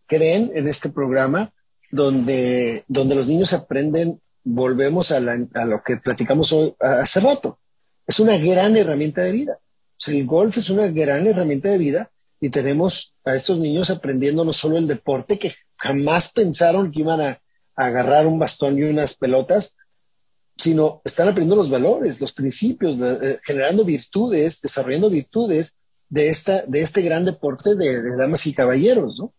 creen 0.06 0.52
en 0.54 0.68
este 0.68 0.88
programa 0.90 1.52
donde, 1.90 2.84
donde 2.88 3.14
los 3.14 3.28
niños 3.28 3.52
aprenden, 3.52 4.20
volvemos 4.44 5.12
a, 5.12 5.16
a 5.16 5.64
lo 5.64 5.82
que 5.84 5.96
platicamos 5.96 6.52
hoy, 6.52 6.74
hace 6.80 7.20
rato. 7.20 7.58
Es 8.06 8.20
una 8.20 8.36
gran 8.36 8.76
herramienta 8.76 9.22
de 9.22 9.32
vida. 9.32 9.58
el 10.06 10.26
golf 10.26 10.56
es 10.58 10.70
una 10.70 10.88
gran 10.88 11.26
herramienta 11.26 11.70
de 11.70 11.78
vida 11.78 12.10
y 12.40 12.50
tenemos 12.50 13.14
a 13.24 13.34
estos 13.34 13.58
niños 13.58 13.90
aprendiendo 13.90 14.44
no 14.44 14.52
solo 14.52 14.78
el 14.78 14.86
deporte, 14.86 15.38
que 15.38 15.54
jamás 15.76 16.32
pensaron 16.32 16.92
que 16.92 17.00
iban 17.00 17.20
a, 17.20 17.40
agarrar 17.76 18.26
un 18.26 18.38
bastón 18.38 18.78
y 18.78 18.84
unas 18.84 19.16
pelotas, 19.16 19.76
sino 20.56 21.02
están 21.04 21.28
aprendiendo 21.28 21.56
los 21.56 21.68
valores, 21.68 22.20
los 22.22 22.32
principios, 22.32 22.98
eh, 22.98 23.38
generando 23.44 23.84
virtudes, 23.84 24.62
desarrollando 24.62 25.10
virtudes 25.10 25.76
de, 26.08 26.30
esta, 26.30 26.62
de 26.62 26.80
este 26.80 27.02
gran 27.02 27.26
deporte 27.26 27.74
de, 27.74 28.16
damas 28.16 28.46
y 28.46 28.54
caballeros, 28.54 29.18
¿no? 29.18 29.34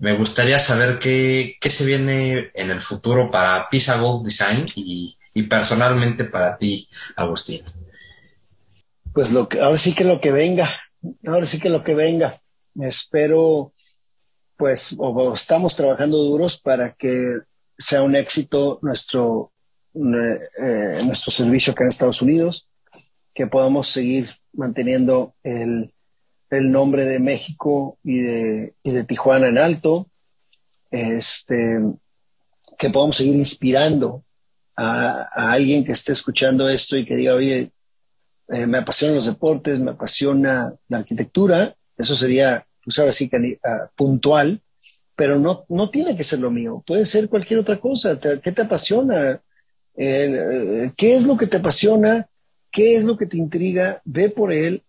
Me 0.00 0.14
gustaría 0.14 0.58
saber 0.58 0.98
qué, 0.98 1.58
qué, 1.60 1.68
se 1.68 1.84
viene 1.84 2.50
en 2.54 2.70
el 2.70 2.80
futuro 2.80 3.30
para 3.30 3.68
Pisa 3.68 4.00
Golf 4.00 4.24
Design 4.24 4.66
y, 4.74 5.18
y 5.34 5.42
personalmente 5.42 6.24
para 6.24 6.56
ti, 6.56 6.88
Agustín. 7.16 7.62
Pues 9.12 9.30
lo 9.30 9.46
que, 9.46 9.60
ahora 9.60 9.76
sí 9.76 9.94
que 9.94 10.04
lo 10.04 10.18
que 10.18 10.32
venga, 10.32 10.70
ahora 11.26 11.44
sí 11.44 11.60
que 11.60 11.68
lo 11.68 11.84
que 11.84 11.94
venga. 11.94 12.40
Espero, 12.80 13.74
pues, 14.56 14.96
o, 14.98 15.34
estamos 15.34 15.76
trabajando 15.76 16.16
duros 16.16 16.58
para 16.58 16.94
que 16.94 17.40
sea 17.76 18.00
un 18.00 18.16
éxito 18.16 18.78
nuestro, 18.80 19.52
eh, 19.94 21.02
nuestro 21.04 21.30
servicio 21.30 21.72
acá 21.72 21.84
en 21.84 21.88
Estados 21.88 22.22
Unidos, 22.22 22.70
que 23.34 23.46
podamos 23.46 23.88
seguir 23.88 24.30
manteniendo 24.54 25.34
el, 25.42 25.92
el 26.50 26.70
nombre 26.70 27.04
de 27.04 27.20
México 27.20 27.98
y 28.02 28.20
de, 28.20 28.74
y 28.82 28.90
de 28.90 29.04
Tijuana 29.04 29.48
en 29.48 29.58
alto, 29.58 30.08
este, 30.90 31.78
que 32.76 32.90
podamos 32.90 33.16
seguir 33.16 33.36
inspirando 33.36 34.24
a, 34.76 35.28
alguien 35.52 35.84
que 35.84 35.92
esté 35.92 36.12
escuchando 36.12 36.68
esto 36.68 36.96
y 36.96 37.06
que 37.06 37.16
diga, 37.16 37.34
oye, 37.34 37.70
eh, 38.48 38.66
me 38.66 38.78
apasionan 38.78 39.14
los 39.14 39.26
deportes, 39.26 39.78
me 39.78 39.92
apasiona 39.92 40.74
la 40.88 40.98
arquitectura, 40.98 41.74
eso 41.96 42.16
sería, 42.16 42.66
pues 42.82 42.98
ahora 42.98 43.12
ah, 43.64 43.90
puntual, 43.94 44.60
pero 45.14 45.38
no, 45.38 45.64
no 45.68 45.90
tiene 45.90 46.16
que 46.16 46.24
ser 46.24 46.40
lo 46.40 46.50
mío, 46.50 46.82
puede 46.84 47.04
ser 47.04 47.28
cualquier 47.28 47.60
otra 47.60 47.78
cosa. 47.78 48.18
¿Qué 48.18 48.52
te 48.52 48.62
apasiona? 48.62 49.40
Eh, 49.94 50.90
¿Qué 50.96 51.14
es 51.14 51.26
lo 51.26 51.36
que 51.36 51.46
te 51.46 51.58
apasiona? 51.58 52.26
¿Qué 52.72 52.96
es 52.96 53.04
lo 53.04 53.16
que 53.18 53.26
te 53.26 53.36
intriga? 53.36 54.00
Ve 54.04 54.30
por 54.30 54.52
él 54.52 54.82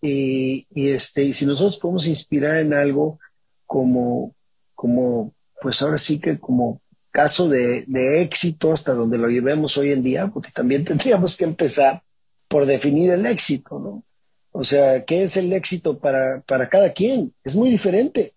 y, 0.00 0.66
este, 0.90 1.24
y 1.24 1.32
si 1.32 1.46
nosotros 1.46 1.78
podemos 1.78 2.06
inspirar 2.06 2.58
en 2.58 2.72
algo 2.74 3.18
como, 3.66 4.34
como, 4.74 5.34
pues 5.60 5.82
ahora 5.82 5.98
sí 5.98 6.20
que 6.20 6.38
como 6.38 6.80
caso 7.10 7.48
de, 7.48 7.84
éxito 8.20 8.72
hasta 8.72 8.94
donde 8.94 9.18
lo 9.18 9.28
llevemos 9.28 9.76
hoy 9.76 9.92
en 9.92 10.02
día, 10.02 10.28
porque 10.28 10.50
también 10.52 10.84
tendríamos 10.86 11.36
que 11.36 11.44
empezar 11.44 12.02
por 12.48 12.64
definir 12.66 13.10
el 13.10 13.26
éxito, 13.26 13.78
¿no? 13.78 14.04
O 14.50 14.64
sea, 14.64 15.04
¿qué 15.04 15.24
es 15.24 15.36
el 15.36 15.52
éxito 15.52 15.98
para, 15.98 16.40
para 16.40 16.68
cada 16.68 16.92
quien? 16.92 17.34
Es 17.44 17.54
muy 17.54 17.70
diferente. 17.70 18.34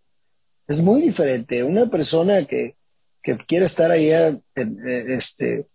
Es 0.67 0.81
muy 0.81 1.01
diferente. 1.01 1.63
Una 1.63 1.89
persona 1.89 2.45
que, 2.45 2.75
que 3.23 3.37
quiere 3.47 3.65
estar 3.65 3.91
allá 3.91 4.29
eh, 4.29 5.05
este, 5.07 5.67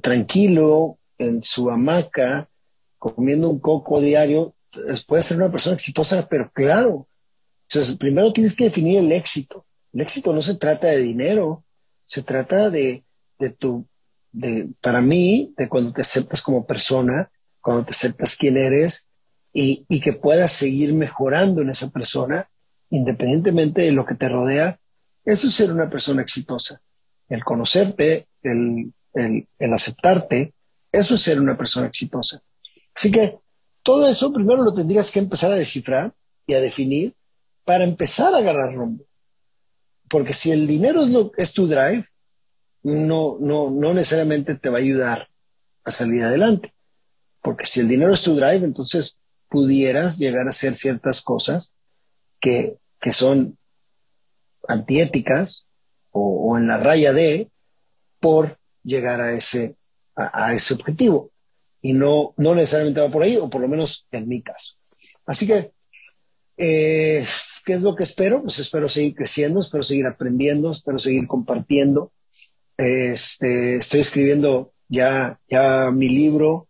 tranquilo 0.00 0.98
en 1.18 1.42
su 1.42 1.70
hamaca, 1.70 2.48
comiendo 2.98 3.50
un 3.50 3.58
coco 3.58 4.00
diario, 4.00 4.54
puede 5.06 5.22
ser 5.22 5.36
una 5.36 5.50
persona 5.50 5.74
exitosa, 5.74 6.26
pero 6.28 6.50
claro, 6.52 7.08
entonces, 7.72 7.96
primero 7.96 8.32
tienes 8.34 8.54
que 8.54 8.64
definir 8.64 8.98
el 8.98 9.10
éxito. 9.12 9.64
El 9.94 10.02
éxito 10.02 10.34
no 10.34 10.42
se 10.42 10.56
trata 10.56 10.88
de 10.88 10.98
dinero, 10.98 11.64
se 12.04 12.22
trata 12.22 12.68
de, 12.68 13.02
de 13.38 13.48
tu, 13.48 13.86
de, 14.30 14.68
para 14.82 15.00
mí, 15.00 15.54
de 15.56 15.70
cuando 15.70 15.90
te 15.90 16.02
aceptas 16.02 16.42
como 16.42 16.66
persona, 16.66 17.30
cuando 17.62 17.86
te 17.86 17.92
aceptas 17.92 18.36
quién 18.36 18.58
eres 18.58 19.08
y, 19.54 19.86
y 19.88 20.00
que 20.00 20.12
puedas 20.12 20.52
seguir 20.52 20.92
mejorando 20.92 21.62
en 21.62 21.70
esa 21.70 21.88
persona, 21.88 22.50
independientemente 22.90 23.80
de 23.80 23.92
lo 23.92 24.04
que 24.04 24.16
te 24.16 24.28
rodea. 24.28 24.78
Eso 25.24 25.46
es 25.46 25.54
ser 25.54 25.72
una 25.72 25.88
persona 25.88 26.20
exitosa. 26.20 26.82
El 27.30 27.42
conocerte, 27.42 28.26
el, 28.42 28.92
el, 29.14 29.48
el 29.58 29.72
aceptarte, 29.72 30.52
eso 30.90 31.14
es 31.14 31.22
ser 31.22 31.40
una 31.40 31.56
persona 31.56 31.86
exitosa. 31.86 32.42
Así 32.94 33.10
que 33.10 33.38
todo 33.82 34.08
eso 34.08 34.32
primero 34.32 34.62
lo 34.62 34.74
tendrías 34.74 35.10
que 35.10 35.18
empezar 35.18 35.52
a 35.52 35.56
descifrar 35.56 36.14
y 36.46 36.54
a 36.54 36.60
definir 36.60 37.14
para 37.64 37.84
empezar 37.84 38.34
a 38.34 38.38
agarrar 38.38 38.74
rumbo. 38.74 39.04
Porque 40.08 40.32
si 40.32 40.50
el 40.50 40.66
dinero 40.66 41.02
es, 41.02 41.10
lo, 41.10 41.32
es 41.36 41.52
tu 41.52 41.66
drive, 41.66 42.06
no, 42.82 43.36
no, 43.40 43.70
no 43.70 43.94
necesariamente 43.94 44.56
te 44.56 44.68
va 44.68 44.78
a 44.78 44.80
ayudar 44.80 45.28
a 45.84 45.90
salir 45.90 46.22
adelante. 46.22 46.74
Porque 47.40 47.66
si 47.66 47.80
el 47.80 47.88
dinero 47.88 48.12
es 48.12 48.22
tu 48.22 48.34
drive, 48.34 48.64
entonces 48.64 49.18
pudieras 49.48 50.18
llegar 50.18 50.46
a 50.46 50.50
hacer 50.50 50.74
ciertas 50.74 51.22
cosas 51.22 51.74
que, 52.40 52.76
que 53.00 53.12
son 53.12 53.58
antiéticas 54.68 55.66
o, 56.10 56.56
en 56.56 56.68
la 56.68 56.76
raya 56.76 57.12
de 57.12 57.50
por 58.20 58.58
llegar 58.84 59.20
a 59.20 59.32
ese, 59.32 59.76
a 60.14 60.52
ese 60.54 60.74
objetivo 60.74 61.31
y 61.82 61.92
no, 61.92 62.32
no 62.36 62.54
necesariamente 62.54 63.00
va 63.00 63.10
por 63.10 63.24
ahí, 63.24 63.36
o 63.36 63.50
por 63.50 63.60
lo 63.60 63.68
menos 63.68 64.06
en 64.12 64.28
mi 64.28 64.40
caso. 64.40 64.76
Así 65.26 65.46
que, 65.46 65.72
eh, 66.56 67.26
¿qué 67.66 67.72
es 67.72 67.82
lo 67.82 67.96
que 67.96 68.04
espero? 68.04 68.42
Pues 68.42 68.60
espero 68.60 68.88
seguir 68.88 69.14
creciendo, 69.16 69.60
espero 69.60 69.82
seguir 69.82 70.06
aprendiendo, 70.06 70.70
espero 70.70 70.98
seguir 70.98 71.26
compartiendo. 71.26 72.12
Este, 72.76 73.76
estoy 73.76 74.00
escribiendo 74.00 74.72
ya, 74.88 75.40
ya 75.48 75.90
mi 75.90 76.08
libro 76.08 76.68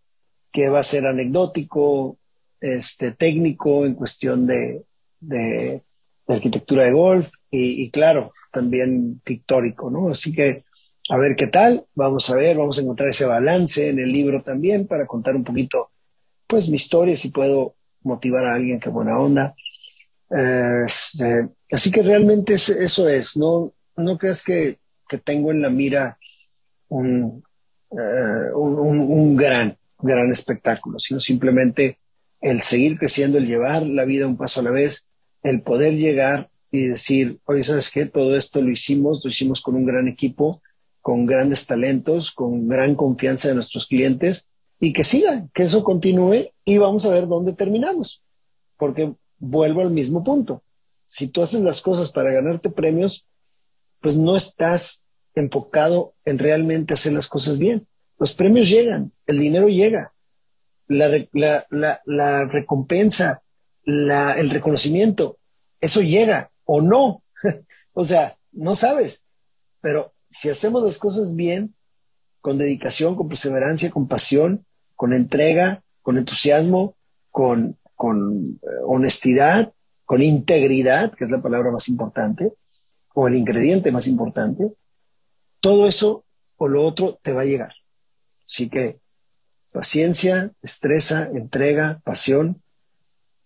que 0.51 0.69
va 0.69 0.81
a 0.81 0.85
ser 0.85 1.07
anecdótico, 1.07 2.19
este, 2.61 3.13
técnico 3.13 3.85
en 3.85 3.95
cuestión 3.95 4.47
de, 4.47 4.83
de, 5.21 5.83
arquitectura 6.27 6.85
de 6.85 6.93
golf 6.93 7.31
y, 7.51 7.83
y, 7.83 7.91
claro, 7.91 8.33
también 8.51 9.21
pictórico, 9.25 9.91
¿no? 9.91 10.11
Así 10.11 10.33
que 10.33 10.65
a 11.09 11.17
ver 11.17 11.37
qué 11.37 11.49
tal, 11.49 11.85
vamos 11.95 12.31
a 12.31 12.37
ver, 12.37 12.57
vamos 12.57 12.79
a 12.79 12.83
encontrar 12.83 13.09
ese 13.09 13.27
balance 13.27 13.89
en 13.89 13.99
el 13.99 14.13
libro 14.13 14.43
también 14.43 14.87
para 14.87 15.07
contar 15.07 15.35
un 15.35 15.45
poquito, 15.45 15.91
pues, 16.47 16.69
mi 16.69 16.77
historia, 16.77 17.17
si 17.17 17.31
puedo 17.31 17.75
motivar 18.03 18.45
a 18.45 18.55
alguien 18.55 18.81
que 18.81 18.89
buena 18.89 19.19
onda. 19.19 19.55
Este, 20.31 21.49
así 21.71 21.91
que 21.91 22.03
realmente 22.03 22.55
eso 22.55 23.09
es, 23.09 23.37
no, 23.37 23.73
no 23.97 24.19
creas 24.19 24.45
que, 24.45 24.79
tengo 25.27 25.51
en 25.51 25.61
la 25.61 25.69
mira 25.69 26.17
un, 26.89 27.45
eh, 27.91 28.51
un, 28.55 29.37
gran, 29.37 29.77
gran 29.99 30.31
espectáculo, 30.31 30.99
sino 30.99 31.21
simplemente 31.21 31.99
el 32.41 32.63
seguir 32.63 32.99
creciendo, 32.99 33.37
el 33.37 33.47
llevar 33.47 33.83
la 33.83 34.07
vida 34.07 34.27
un 34.27 34.39
paso 34.39 34.61
a 34.61 34.63
la 34.63 34.71
vez, 34.71 35.11
el 35.43 35.61
poder 35.61 35.97
llegar 35.97 36.49
y 36.71 36.87
decir, 36.87 37.39
oye, 37.45 37.63
¿sabes 37.63 37.91
qué? 37.91 38.07
Todo 38.07 38.39
esto 38.39 38.63
lo 38.63 38.71
hicimos, 38.71 39.21
lo 39.23 39.29
hicimos 39.29 39.61
con 39.61 39.75
un 39.75 39.85
gran 39.85 40.09
equipo, 40.09 40.63
con 41.03 41.27
grandes 41.27 41.67
talentos, 41.67 42.33
con 42.33 42.69
gran 42.69 42.95
confianza 42.95 43.49
de 43.49 43.57
nuestros 43.57 43.87
clientes 43.87 44.49
y 44.81 44.93
que 44.93 45.05
siga, 45.05 45.47
que 45.53 45.65
eso 45.65 45.85
continúe 45.85 46.53
y 46.65 46.79
vamos 46.79 47.05
a 47.05 47.13
ver 47.13 47.27
dónde 47.27 47.53
terminamos. 47.53 48.23
Porque 48.79 49.13
vuelvo 49.39 49.83
al 49.83 49.91
mismo 49.91 50.25
punto. 50.25 50.63
Si 51.05 51.29
tú 51.29 51.43
haces 51.43 51.61
las 51.61 51.83
cosas 51.83 52.11
para 52.11 52.33
ganarte 52.33 52.71
premios, 52.71 53.27
pues 54.01 54.17
no 54.17 54.37
estás 54.37 55.05
enfocado 55.35 56.15
en 56.25 56.39
realmente 56.39 56.95
hacer 56.95 57.13
las 57.13 57.29
cosas 57.29 57.59
bien. 57.59 57.87
Los 58.19 58.35
premios 58.35 58.71
llegan, 58.71 59.13
el 59.27 59.39
dinero 59.39 59.69
llega, 59.69 60.13
la, 60.87 61.67
la 62.05 62.45
recompensa, 62.45 63.43
el 63.85 64.51
reconocimiento, 64.51 65.39
eso 65.81 66.01
llega 66.01 66.51
o 66.65 66.81
no. 66.81 67.23
o 67.93 68.05
sea, 68.05 68.39
no 68.53 68.75
sabes, 68.75 69.27
pero 69.81 70.13
si 70.33 70.49
hacemos 70.49 70.83
las 70.83 70.99
cosas 70.99 71.37
bien, 71.37 71.75
con 72.41 72.57
dedicación, 72.57 73.15
con 73.15 73.29
perseverancia, 73.29 73.91
con 73.91 74.09
pasión, 74.09 74.65
con 74.97 75.13
entrega, 75.13 75.85
con 76.01 76.17
entusiasmo, 76.17 76.97
con, 77.31 77.79
eh, 78.03 78.67
honestidad, 78.87 79.75
con 80.07 80.23
integridad, 80.23 81.13
que 81.13 81.25
es 81.25 81.31
la 81.31 81.43
palabra 81.43 81.71
más 81.71 81.89
importante, 81.89 82.51
o 83.15 83.29
el 83.29 83.37
ingrediente 83.37 83.93
más 83.93 84.07
importante, 84.07 84.73
todo 85.61 85.87
eso 85.87 86.25
o 86.57 86.67
lo 86.67 86.85
otro 86.85 87.21
te 87.23 87.33
va 87.33 87.43
a 87.43 87.47
llegar. 87.47 87.75
Así 88.47 88.71
que 88.71 89.01
paciencia, 89.71 90.51
destreza, 90.63 91.29
entrega, 91.33 92.01
pasión 92.05 92.63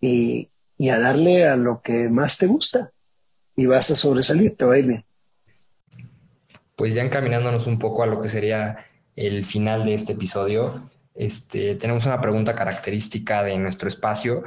y, 0.01 0.51
y 0.79 0.91
a 0.91 1.01
darle 1.01 1.49
a 1.49 1.57
lo 1.57 1.83
que 1.83 2.09
más 2.09 2.39
te 2.39 2.47
gusta 2.47 2.93
y 3.57 3.67
vas 3.67 3.91
a 3.91 3.97
sobresalir, 3.97 4.57
te 4.57 4.65
va 4.65 4.75
a 4.75 4.79
ir 4.79 4.87
bien 4.87 5.06
pues 6.77 6.95
ya 6.95 7.03
encaminándonos 7.03 7.67
un 7.67 7.79
poco 7.79 8.03
a 8.03 8.07
lo 8.07 8.21
que 8.21 8.29
sería 8.29 8.87
el 9.15 9.45
final 9.45 9.85
de 9.85 9.95
este 9.95 10.13
episodio, 10.13 10.91
este, 11.15 11.75
tenemos 11.77 12.05
una 12.05 12.21
pregunta 12.21 12.55
característica 12.55 13.43
de 13.43 13.57
nuestro 13.57 13.89
espacio, 13.89 14.45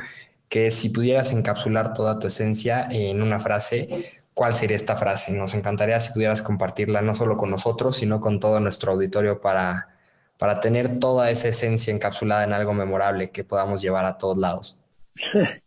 que 0.47 0.67
es 0.67 0.75
si 0.75 0.89
pudieras 0.89 1.31
encapsular 1.31 1.93
toda 1.93 2.19
tu 2.19 2.27
esencia 2.27 2.87
en 2.91 3.21
una 3.23 3.39
frase, 3.39 4.21
¿cuál 4.35 4.53
sería 4.53 4.75
esta 4.75 4.95
frase? 4.95 5.33
Nos 5.33 5.55
encantaría 5.55 5.99
si 5.99 6.13
pudieras 6.13 6.41
compartirla 6.43 7.01
no 7.01 7.15
solo 7.15 7.35
con 7.37 7.49
nosotros, 7.49 7.97
sino 7.97 8.21
con 8.21 8.39
todo 8.39 8.59
nuestro 8.59 8.91
auditorio 8.91 9.41
para, 9.41 9.89
para 10.37 10.59
tener 10.59 10.99
toda 10.99 11.31
esa 11.31 11.47
esencia 11.47 11.93
encapsulada 11.93 12.43
en 12.43 12.53
algo 12.53 12.73
memorable 12.73 13.31
que 13.31 13.43
podamos 13.43 13.81
llevar 13.81 14.05
a 14.05 14.17
todos 14.17 14.37
lados. 14.37 14.79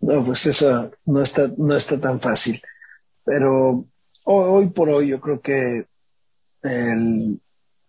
No, 0.00 0.22
pues 0.22 0.44
eso 0.44 0.90
no 1.06 1.22
está, 1.22 1.50
no 1.56 1.74
está 1.74 1.98
tan 1.98 2.20
fácil, 2.20 2.60
pero 3.24 3.86
hoy, 4.24 4.68
por 4.70 4.90
hoy 4.90 5.08
yo 5.08 5.20
creo 5.20 5.40
que 5.40 5.86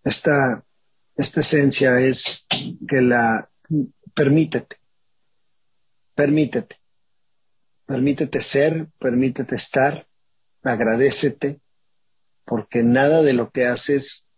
esta, 0.03 0.63
esta 1.15 1.39
esencia 1.39 1.99
es 1.99 2.45
que 2.87 3.01
la 3.01 3.49
permítete, 4.13 4.77
permítete, 6.13 6.77
permítete 7.85 8.41
ser, 8.41 8.87
permítete 8.99 9.55
estar, 9.55 10.07
agradecete, 10.63 11.59
porque 12.45 12.83
nada 12.83 13.21
de 13.21 13.33
lo 13.33 13.51
que 13.51 13.65
haces 13.65 14.29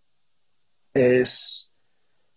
es, 0.94 1.74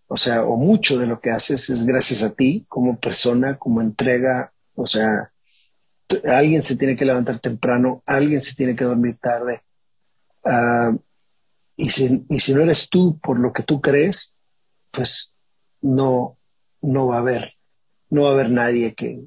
o 0.07 0.17
sea, 0.17 0.45
o 0.45 0.57
mucho 0.57 0.99
de 0.99 1.07
lo 1.07 1.21
que 1.21 1.31
haces 1.31 1.71
es 1.71 1.85
gracias 1.85 2.23
a 2.23 2.31
ti 2.31 2.67
como 2.69 2.99
persona, 2.99 3.59
como 3.59 3.81
entrega, 3.81 4.53
o 4.75 4.87
sea, 4.87 5.33
alguien 6.25 6.63
se 6.63 6.77
tiene 6.77 6.97
que 6.97 7.05
levantar 7.05 7.41
temprano, 7.41 8.03
alguien 8.07 8.43
se 8.43 8.55
tiene 8.55 8.75
que 8.77 8.85
dormir 8.85 9.19
tarde. 9.21 9.63
Ah, 10.45 10.93
y, 11.77 11.91
si, 11.91 12.25
y 12.29 12.41
si 12.41 12.55
no 12.55 12.63
eres 12.63 12.89
tú 12.89 13.19
por 13.21 13.39
lo 13.39 13.53
que 13.53 13.63
tú 13.63 13.81
crees, 13.81 14.35
pues 14.91 15.35
no, 15.81 16.39
no 16.83 17.09
va 17.09 17.17
a 17.17 17.21
haber, 17.21 17.55
no 18.11 18.25
va 18.25 18.31
a 18.31 18.33
haber 18.35 18.51
nadie 18.51 18.95
que, 18.95 19.25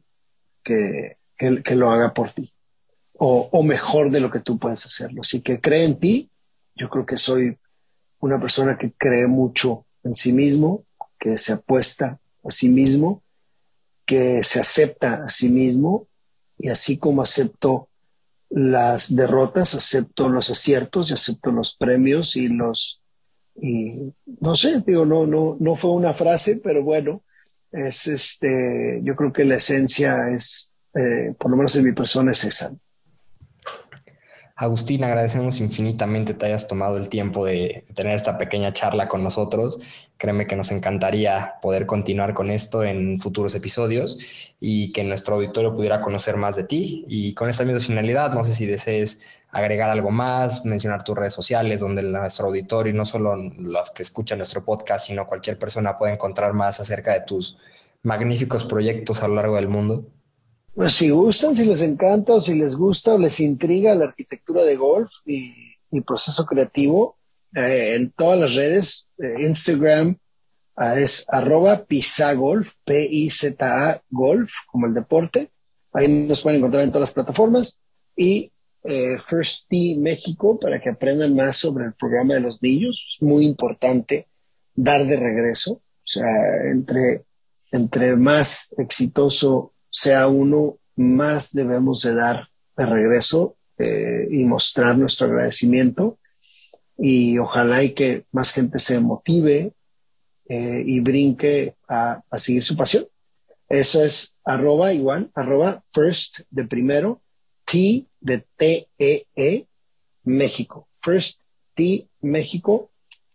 que, 0.64 1.18
que, 1.38 1.64
que 1.64 1.76
lo 1.76 1.92
haga 1.92 2.14
por 2.14 2.32
ti 2.32 2.54
o, 3.14 3.50
o, 3.52 3.64
mejor 3.64 4.12
de 4.12 4.20
lo 4.20 4.30
que 4.30 4.40
tú 4.40 4.58
puedes 4.58 4.86
hacerlo. 4.86 5.22
Así 5.22 5.42
que 5.42 5.62
cree 5.62 5.86
en 5.86 6.00
ti. 6.00 6.30
Yo 6.76 6.90
creo 6.90 7.06
que 7.06 7.18
soy 7.18 7.58
una 8.20 8.40
persona 8.40 8.78
que 8.78 8.92
cree 8.94 9.28
mucho 9.28 9.86
en 10.04 10.16
sí 10.16 10.34
mismo, 10.34 10.86
que 11.20 11.38
se 11.38 11.54
apuesta 11.54 12.20
a 12.44 12.52
sí 12.52 12.70
mismo, 12.70 13.24
que 14.06 14.44
se 14.44 14.60
acepta 14.60 15.24
a 15.24 15.30
sí 15.30 15.50
mismo 15.50 16.08
y 16.64 16.70
así 16.70 16.98
como 16.98 17.22
acepto 17.22 17.90
las 18.50 19.14
derrotas, 19.14 19.76
acepto 19.76 20.30
los 20.30 20.50
aciertos 20.50 21.12
y 21.12 21.14
acepto 21.14 21.52
los 21.52 21.76
premios 21.76 22.38
y 22.38 22.48
los 22.48 23.02
y 23.56 24.14
no 24.40 24.56
sé, 24.56 24.82
digo, 24.88 25.06
no, 25.06 25.28
no, 25.28 25.58
no 25.60 25.76
fue 25.76 25.92
una 25.92 26.14
frase, 26.14 26.62
pero 26.64 26.82
bueno, 26.82 27.22
es 27.70 28.08
este, 28.08 29.02
yo 29.04 29.14
creo 29.16 29.34
que 29.34 29.44
la 29.44 29.56
esencia 29.56 30.30
es, 30.30 30.74
eh, 30.96 31.36
por 31.38 31.52
lo 31.52 31.58
menos 31.58 31.76
en 31.76 31.84
mi 31.84 31.92
persona, 31.92 32.32
es 32.32 32.46
esa. 32.46 32.74
Agustín, 34.56 35.04
agradecemos 35.04 35.60
infinitamente 35.60 36.36
te 36.36 36.46
hayas 36.46 36.68
tomado 36.68 36.98
el 36.98 37.10
tiempo 37.10 37.44
de 37.44 37.86
tener 37.96 38.14
esta 38.14 38.38
pequeña 38.38 38.72
charla 38.72 39.08
con 39.08 39.24
nosotros. 39.24 39.80
Créeme 40.18 40.46
que 40.46 40.56
nos 40.56 40.72
encantaría 40.72 41.56
poder 41.60 41.88
continuar 41.88 42.36
con 42.36 42.52
esto 42.52 42.84
en 42.84 43.20
futuros 43.20 43.56
episodios 43.56 44.20
y 44.60 44.92
que 44.92 45.04
nuestro 45.04 45.36
auditorio 45.36 45.76
pudiera 45.76 46.02
conocer 46.02 46.38
más 46.38 46.56
de 46.56 46.66
ti. 46.66 47.04
Y 47.08 47.34
con 47.34 47.50
esta 47.50 47.66
misma 47.66 47.82
finalidad, 47.82 48.32
no 48.34 48.44
sé 48.44 48.54
si 48.54 48.68
desees 48.68 49.22
agregar 49.50 49.90
algo 49.90 50.12
más, 50.12 50.64
mencionar 50.66 51.04
tus 51.04 51.18
redes 51.18 51.34
sociales, 51.34 51.80
donde 51.80 52.04
nuestro 52.04 52.48
auditorio, 52.48 52.94
y 52.94 52.96
no 52.96 53.06
solo 53.06 53.36
los 53.36 53.90
que 53.90 54.04
escuchan 54.04 54.38
nuestro 54.38 54.64
podcast, 54.64 55.08
sino 55.08 55.26
cualquier 55.26 55.58
persona 55.58 55.98
pueda 55.98 56.14
encontrar 56.14 56.54
más 56.54 56.80
acerca 56.80 57.12
de 57.14 57.22
tus 57.22 57.58
magníficos 58.04 58.66
proyectos 58.66 59.24
a 59.24 59.28
lo 59.28 59.34
largo 59.36 59.56
del 59.56 59.68
mundo. 59.68 60.06
Pues 60.76 60.94
si 60.94 61.12
gustan, 61.12 61.56
si 61.56 61.66
les 61.66 61.84
encanta 61.84 62.34
o 62.34 62.40
si 62.40 62.56
les 62.56 62.76
gusta 62.76 63.14
o 63.14 63.18
les 63.20 63.40
intriga 63.40 63.94
la 63.94 64.06
arquitectura 64.06 64.64
de 64.64 64.76
golf 64.76 65.12
y, 65.26 65.78
proceso 66.02 66.46
creativo, 66.46 67.18
eh, 67.56 67.96
en 67.96 68.12
todas 68.12 68.40
las 68.40 68.56
redes, 68.56 69.12
eh, 69.20 69.46
Instagram 69.46 70.18
ah, 70.76 71.00
es 71.00 71.28
arroba 71.30 71.86
pisagolf, 71.86 72.74
P-I-Z-A 72.86 74.02
golf, 74.10 74.52
como 74.72 74.88
el 74.88 74.96
deporte. 74.96 75.52
Ahí 75.94 76.08
nos 76.08 76.42
pueden 76.42 76.58
encontrar 76.58 76.84
en 76.84 76.90
todas 76.90 77.10
las 77.10 77.14
plataformas. 77.14 77.80
Y 78.16 78.52
eh, 78.84 79.20
First 79.20 79.70
T 79.70 79.96
México 80.00 80.60
para 80.60 80.82
que 80.82 80.90
aprendan 80.90 81.36
más 81.36 81.58
sobre 81.58 81.86
el 81.86 81.94
programa 81.94 82.34
de 82.34 82.40
los 82.40 82.64
niños. 82.64 83.14
Es 83.14 83.22
muy 83.22 83.46
importante 83.46 84.28
dar 84.74 85.06
de 85.06 85.18
regreso. 85.18 85.74
O 85.74 86.06
sea, 86.06 86.26
entre, 86.72 87.26
entre 87.72 88.16
más 88.16 88.74
exitoso 88.80 89.73
sea 89.94 90.28
uno, 90.28 90.80
más 90.96 91.54
debemos 91.54 92.02
de 92.02 92.16
dar 92.16 92.50
de 92.76 92.86
regreso 92.86 93.56
eh, 93.78 94.28
y 94.30 94.44
mostrar 94.44 94.98
nuestro 94.98 95.28
agradecimiento. 95.28 96.18
Y 96.98 97.38
ojalá 97.38 97.84
y 97.84 97.94
que 97.94 98.26
más 98.32 98.52
gente 98.52 98.80
se 98.80 99.00
motive 99.00 99.74
eh, 100.50 100.84
y 100.86 101.00
brinque 101.00 101.76
a, 101.88 102.24
seguir 102.38 102.64
su 102.64 102.76
pasión. 102.76 103.06
Eso 103.70 104.04
es 104.04 104.38
arroba 104.44 104.94
igual, 104.94 105.30
arroba 105.36 105.84
first 105.92 106.40
de 106.50 106.66
primero, 106.66 107.22
T 107.66 108.06
de 108.20 108.46
T-E-E, 108.58 109.26
-E, 109.36 109.68
México. 110.24 110.88
First 111.02 111.42
T 111.76 112.08
México, 112.22 112.92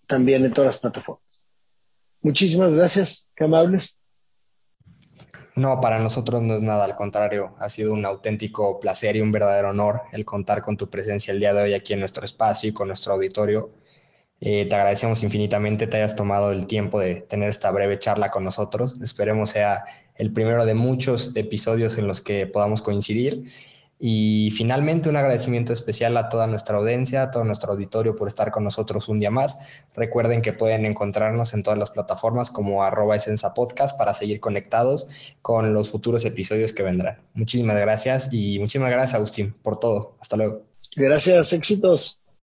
también 0.06 0.44
en 0.44 0.52
todas 0.52 0.74
las 0.74 0.80
plataformas. 0.80 1.44
Muchísimas 2.20 2.72
gracias, 2.72 3.28
qué 3.36 3.44
amables. 3.44 3.97
No, 5.58 5.80
para 5.80 5.98
nosotros 5.98 6.40
no 6.40 6.54
es 6.54 6.62
nada, 6.62 6.84
al 6.84 6.94
contrario, 6.94 7.56
ha 7.58 7.68
sido 7.68 7.92
un 7.92 8.06
auténtico 8.06 8.78
placer 8.78 9.16
y 9.16 9.20
un 9.20 9.32
verdadero 9.32 9.70
honor 9.70 10.02
el 10.12 10.24
contar 10.24 10.62
con 10.62 10.76
tu 10.76 10.88
presencia 10.88 11.32
el 11.32 11.40
día 11.40 11.52
de 11.52 11.62
hoy 11.64 11.74
aquí 11.74 11.94
en 11.94 11.98
nuestro 11.98 12.24
espacio 12.24 12.70
y 12.70 12.72
con 12.72 12.86
nuestro 12.86 13.14
auditorio. 13.14 13.72
Eh, 14.40 14.66
te 14.66 14.76
agradecemos 14.76 15.24
infinitamente 15.24 15.88
te 15.88 15.96
hayas 15.96 16.14
tomado 16.14 16.52
el 16.52 16.68
tiempo 16.68 17.00
de 17.00 17.22
tener 17.22 17.48
esta 17.48 17.72
breve 17.72 17.98
charla 17.98 18.30
con 18.30 18.44
nosotros. 18.44 19.00
Esperemos 19.02 19.50
sea 19.50 19.84
el 20.14 20.32
primero 20.32 20.64
de 20.64 20.74
muchos 20.74 21.36
episodios 21.36 21.98
en 21.98 22.06
los 22.06 22.20
que 22.20 22.46
podamos 22.46 22.80
coincidir 22.80 23.50
y 24.00 24.50
finalmente, 24.52 25.08
un 25.08 25.16
agradecimiento 25.16 25.72
especial 25.72 26.16
a 26.16 26.28
toda 26.28 26.46
nuestra 26.46 26.78
audiencia, 26.78 27.22
a 27.22 27.30
todo 27.30 27.42
nuestro 27.44 27.72
auditorio 27.72 28.14
por 28.14 28.28
estar 28.28 28.52
con 28.52 28.62
nosotros 28.62 29.08
un 29.08 29.18
día 29.18 29.30
más. 29.30 29.58
Recuerden 29.94 30.40
que 30.40 30.52
pueden 30.52 30.84
encontrarnos 30.84 31.52
en 31.54 31.64
todas 31.64 31.78
las 31.78 31.90
plataformas 31.90 32.50
como 32.50 32.84
arroba 32.84 33.16
esenza 33.16 33.54
podcast 33.54 33.98
para 33.98 34.14
seguir 34.14 34.38
conectados 34.38 35.08
con 35.42 35.74
los 35.74 35.90
futuros 35.90 36.24
episodios 36.24 36.72
que 36.72 36.84
vendrán. 36.84 37.22
Muchísimas 37.34 37.76
gracias 37.76 38.28
y 38.32 38.58
muchísimas 38.60 38.90
gracias, 38.90 39.14
Agustín, 39.14 39.54
por 39.62 39.80
todo. 39.80 40.16
Hasta 40.20 40.36
luego. 40.36 40.62
Gracias, 40.94 41.52
éxitos. 41.52 42.20